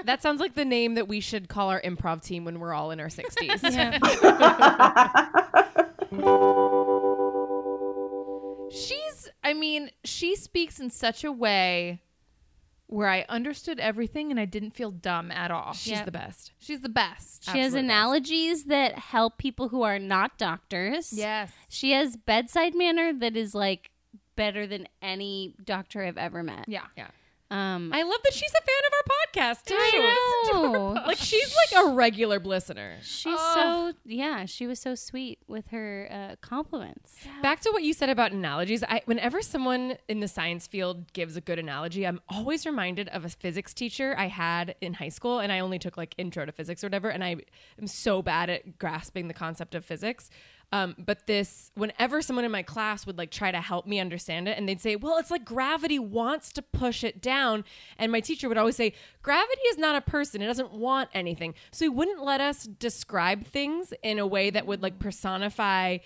That 0.05 0.23
sounds 0.23 0.41
like 0.41 0.55
the 0.55 0.65
name 0.65 0.95
that 0.95 1.07
we 1.07 1.21
should 1.21 1.49
call 1.49 1.71
our 1.71 1.81
improv 1.81 2.23
team 2.23 2.45
when 2.45 2.59
we're 2.59 2.75
all 2.75 2.91
in 2.91 2.99
our 2.99 3.09
60s. 3.09 3.63
She's 8.73 9.29
i 9.45 9.53
mean 9.53 9.91
she 10.05 10.37
speaks 10.37 10.81
in 10.81 10.91
such 10.91 11.25
a 11.25 11.33
way 11.33 12.01
where 12.93 13.09
i 13.09 13.25
understood 13.29 13.81
everything 13.81 14.31
and 14.31 14.39
i 14.39 14.45
didn't 14.45 14.73
feel 14.73 14.91
dumb 14.91 15.31
at 15.31 15.51
all 15.51 15.73
She's 15.73 15.93
Yep. 15.93 16.05
the 16.05 16.13
best. 16.13 16.53
she's 16.59 16.81
the 16.81 16.89
best 16.89 17.45
She 17.45 17.59
has 17.59 17.67
Absolute 17.69 17.71
best. 17.73 17.85
analogies 17.85 18.65
that 18.65 18.99
help 18.99 19.39
people 19.39 19.69
who 19.71 19.83
are 19.83 19.99
not 19.99 20.37
doctors. 20.39 21.13
yes 21.13 21.51
She 21.69 21.93
has 21.93 22.17
bedside 22.17 22.75
manner 22.75 23.13
that 23.13 23.37
is 23.37 23.55
like 23.55 23.91
better 24.37 24.67
than 24.67 24.87
any 25.01 25.55
doctor 25.63 26.03
I've 26.05 26.17
ever 26.19 26.43
met. 26.43 26.65
Yeah. 26.69 26.87
Yeah 26.97 27.09
Um, 27.53 27.91
I 27.93 28.03
love 28.03 28.19
that 28.25 28.33
she's 28.33 28.51
a 28.51 28.63
fan 28.63 28.83
of 28.87 28.93
our 28.97 29.53
podcast 29.53 29.65
too. 29.67 29.75
I 29.79 30.53
know. 30.53 30.93
Like 31.07 31.19
she's 31.19 31.55
like 31.73 31.85
a 31.85 31.93
regular 31.93 32.39
listener. 32.39 32.97
She's 33.03 33.37
Oh. 33.39 33.93
so 33.93 33.99
yeah. 34.07 34.47
She 34.47 34.67
was 34.67 34.81
so 34.81 34.95
sweet 34.95 35.39
with 35.47 35.69
her 35.69 36.09
uh, 36.11 36.37
compliments. 36.41 37.17
Back 37.43 37.61
to 37.61 37.71
what 37.71 37.83
you 37.83 37.93
said 37.93 38.09
about 38.09 38.33
analogies. 38.33 38.83
I, 38.83 39.03
whenever 39.05 39.43
someone 39.43 39.97
in 40.09 40.21
the 40.21 40.29
science 40.29 40.67
field 40.67 41.13
gives 41.13 41.37
a 41.37 41.41
good 41.43 41.59
analogy, 41.59 42.07
I'm 42.07 42.21
always 42.29 42.65
reminded 42.65 43.09
of 43.11 43.25
a 43.25 43.29
physics 43.29 43.75
teacher 43.75 44.15
I 44.17 44.29
had 44.29 44.75
in 44.81 44.95
high 44.95 45.11
school, 45.11 45.39
and 45.39 45.53
I 45.53 45.59
only 45.59 45.79
took 45.79 45.97
like 45.99 46.15
intro 46.17 46.47
to 46.47 46.53
physics 46.53 46.83
or 46.83 46.87
whatever, 46.87 47.11
and 47.11 47.23
I 47.23 47.37
am 47.79 47.87
so 47.87 48.23
bad 48.23 48.49
at 48.49 48.79
grasping 48.79 49.29
the 49.29 49.35
concept 49.35 49.75
of 49.75 49.85
physics. 49.85 50.31
Um, 50.73 50.97
but 50.99 51.27
this, 51.27 51.71
whenever 51.75 52.23
someone 52.23 52.47
in 52.47 52.51
my 52.51 52.63
class 52.63 53.07
would 53.07 53.19
like 53.19 53.31
try 53.31 53.51
to 53.53 53.61
help 53.61 53.87
me 53.87 54.01
understand 54.01 54.49
it, 54.49 54.57
and 54.57 54.67
they'd 54.67 54.81
say, 54.81 54.97
"Well, 54.97 55.19
it's 55.19 55.31
like 55.31 55.45
gravity 55.45 55.99
wants 55.99 56.51
to 56.55 56.63
push 56.63 57.05
it 57.05 57.21
down," 57.21 57.65
and 57.99 58.11
my 58.11 58.21
teacher 58.21 58.49
would 58.49 58.57
always 58.57 58.77
say, 58.77 58.95
"Gravity 59.23 59.61
is 59.69 59.77
not 59.77 59.97
a 59.97 60.01
person; 60.01 60.41
it 60.41 60.47
doesn't 60.47 60.73
want 60.73 61.11
anything." 61.13 61.55
So 61.73 61.85
he 61.85 61.91
wouldn't 61.91 62.25
let 62.25 62.41
us 62.41 62.65
describe 62.65 63.45
things 63.47 63.93
in 64.03 64.19
a 64.19 64.27
way 64.27 64.49
that 64.49 64.67
would 64.67 64.83
like 64.83 64.99
personify 64.99 65.99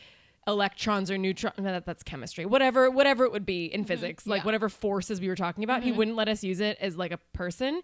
electrons 0.49 1.11
or 1.11 1.19
neutrons 1.19 1.55
that, 1.59 1.87
that's 1.87 2.03
chemistry. 2.03 2.45
Whatever 2.45 2.91
whatever 2.91 3.25
it 3.25 3.33
would 3.33 3.47
be 3.47 3.67
in 3.67 3.85
physics 3.85 4.27
like 4.27 4.41
Yeah. 4.43 4.47
whatever 4.47 4.69
forces 4.69 5.21
we 5.21 5.29
were 5.29 5.35
talking 5.37 5.65
about 5.65 5.83
he 5.83 5.91
wouldn't 5.91 6.17
let 6.17 6.29
us 6.29 6.45
use 6.45 6.61
it 6.61 6.79
as 6.81 6.97
like 6.97 7.11
a 7.11 7.19
person 7.33 7.83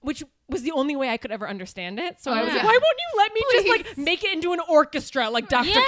which 0.00 0.22
was 0.48 0.62
the 0.62 0.70
only 0.70 0.94
way 0.96 1.10
I 1.10 1.16
could 1.16 1.30
ever 1.32 1.48
understand 1.48 1.98
it. 1.98 2.20
So 2.20 2.30
I 2.32 2.42
was 2.42 2.52
like, 2.54 2.62
why 2.62 2.70
won't 2.70 2.82
you 2.82 3.18
let 3.18 3.34
me 3.34 3.40
just 3.52 3.68
like 3.68 3.98
make 3.98 4.22
it 4.24 4.32
into 4.32 4.52
an 4.52 4.60
orchestra 4.68 5.28
like 5.28 5.48
Dr. 5.48 5.68
Yeah. 5.68 5.84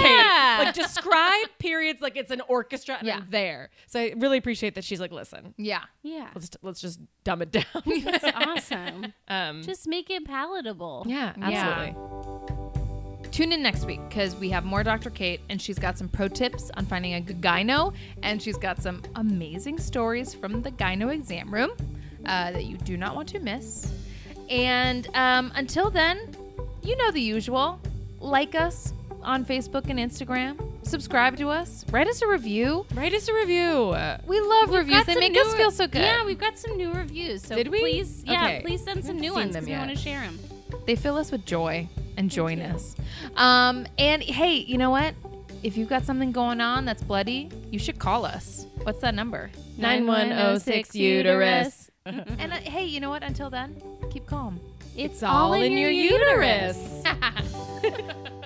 Kate? 0.58 0.64
Like 0.64 0.74
describe 0.74 1.46
periods 1.58 2.00
like 2.02 2.16
it's 2.16 2.30
an 2.30 2.42
orchestra 2.48 2.96
and 2.98 3.06
Yeah. 3.06 3.16
I'm 3.18 3.26
there. 3.30 3.70
So 3.86 4.00
I 4.00 4.14
really 4.16 4.36
appreciate 4.38 4.74
that 4.74 4.84
she's 4.84 5.00
like, 5.00 5.12
listen, 5.12 5.54
yeah 5.56 5.82
Yeah, 6.02 6.28
let's 6.34 6.50
let's 6.62 6.80
just 6.80 7.00
dumb 7.24 7.40
it 7.42 7.50
down. 7.52 7.64
that's 8.04 8.24
awesome. 8.34 9.12
um, 9.28 9.62
Just 9.62 9.86
make 9.86 10.10
it 10.10 10.24
palatable. 10.24 11.04
yeah, 11.06 11.32
Yeah. 11.38 11.94
absolutely. 11.94 13.30
Tune 13.30 13.52
in 13.52 13.62
next 13.62 13.84
week 13.86 14.00
because 14.08 14.34
we 14.34 14.50
have 14.50 14.64
more 14.64 14.82
Dr. 14.82 15.08
Kate 15.08 15.40
and 15.48 15.62
she's 15.62 15.78
got 15.78 15.96
some 15.96 16.08
pro 16.08 16.26
tips 16.26 16.70
on 16.76 16.84
finding 16.84 17.14
a 17.14 17.20
good 17.20 17.40
gyno 17.40 17.94
and 18.24 18.42
she's 18.42 18.56
got 18.56 18.82
some 18.82 19.02
amazing 19.14 19.78
stories 19.78 20.34
from 20.34 20.62
the 20.62 20.72
gyno 20.72 21.14
exam 21.14 21.54
room 21.54 21.70
uh, 22.26 22.52
that 22.52 22.64
you 22.64 22.76
do 22.78 22.96
not 22.96 23.14
want 23.14 23.28
to 23.30 23.40
miss. 23.40 23.92
And 24.48 25.08
um, 25.14 25.52
until 25.54 25.90
then, 25.90 26.34
you 26.82 26.96
know 26.96 27.10
the 27.10 27.20
usual. 27.20 27.80
Like 28.20 28.54
us 28.54 28.92
on 29.22 29.44
Facebook 29.44 29.88
and 29.88 29.98
Instagram. 29.98 30.58
Subscribe 30.86 31.36
to 31.36 31.48
us. 31.48 31.84
Write 31.90 32.08
us 32.08 32.20
a 32.22 32.26
review. 32.28 32.84
Write 32.94 33.14
us 33.14 33.28
a 33.28 33.34
review. 33.34 33.94
We 34.26 34.40
love 34.40 34.70
We've 34.70 34.80
reviews. 34.80 35.04
They 35.06 35.14
make 35.14 35.36
us 35.36 35.54
feel 35.54 35.70
so 35.70 35.86
good. 35.86 36.02
Yeah, 36.02 36.24
we've 36.24 36.38
got 36.38 36.58
some 36.58 36.76
new 36.76 36.92
reviews. 36.92 37.42
So 37.42 37.54
Did 37.54 37.68
we? 37.68 37.80
please, 37.80 38.24
yeah, 38.26 38.44
Okay. 38.44 38.60
please 38.62 38.82
send 38.82 39.04
some 39.04 39.18
new 39.18 39.32
ones 39.34 39.52
because 39.54 39.66
we 39.68 39.72
want 39.74 39.90
to 39.90 39.96
share 39.96 40.20
them. 40.20 40.38
They 40.86 40.96
fill 40.96 41.16
us 41.16 41.30
with 41.30 41.44
joy 41.44 41.88
and 42.16 42.30
joyness. 42.30 42.96
Um, 43.36 43.86
and 43.98 44.22
hey, 44.22 44.54
you 44.56 44.78
know 44.78 44.90
what? 44.90 45.14
If 45.62 45.76
you've 45.76 45.88
got 45.88 46.04
something 46.04 46.32
going 46.32 46.60
on 46.60 46.84
that's 46.86 47.02
bloody, 47.02 47.50
you 47.70 47.78
should 47.78 47.98
call 47.98 48.24
us. 48.24 48.66
What's 48.82 49.00
that 49.00 49.14
number? 49.14 49.50
9106 49.76 50.94
uterus. 50.94 51.89
And 52.06 52.52
uh, 52.52 52.56
hey, 52.56 52.86
you 52.86 52.98
know 52.98 53.10
what? 53.10 53.22
Until 53.22 53.50
then, 53.50 53.76
keep 54.10 54.26
calm. 54.26 54.58
It's, 54.96 55.22
all 55.22 55.52
in 55.52 55.76
your 55.76 55.90
uterus. 55.90 57.02
It 57.04 58.14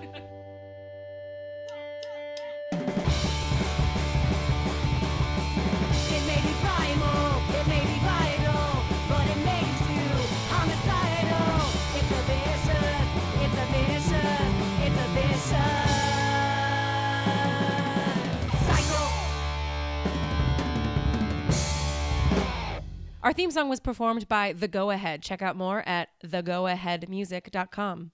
Our 23.25 23.33
theme 23.33 23.51
song 23.51 23.71
was 23.71 23.81
performed 23.81 24.29
by 24.29 24.53
The 24.53 24.69
Go 24.69 24.91
Ahead. 24.91 25.23
Check 25.23 25.41
out 25.41 25.57
more 25.57 25.83
at 25.89 26.11
thegoaheadmusic.com. 26.23 28.11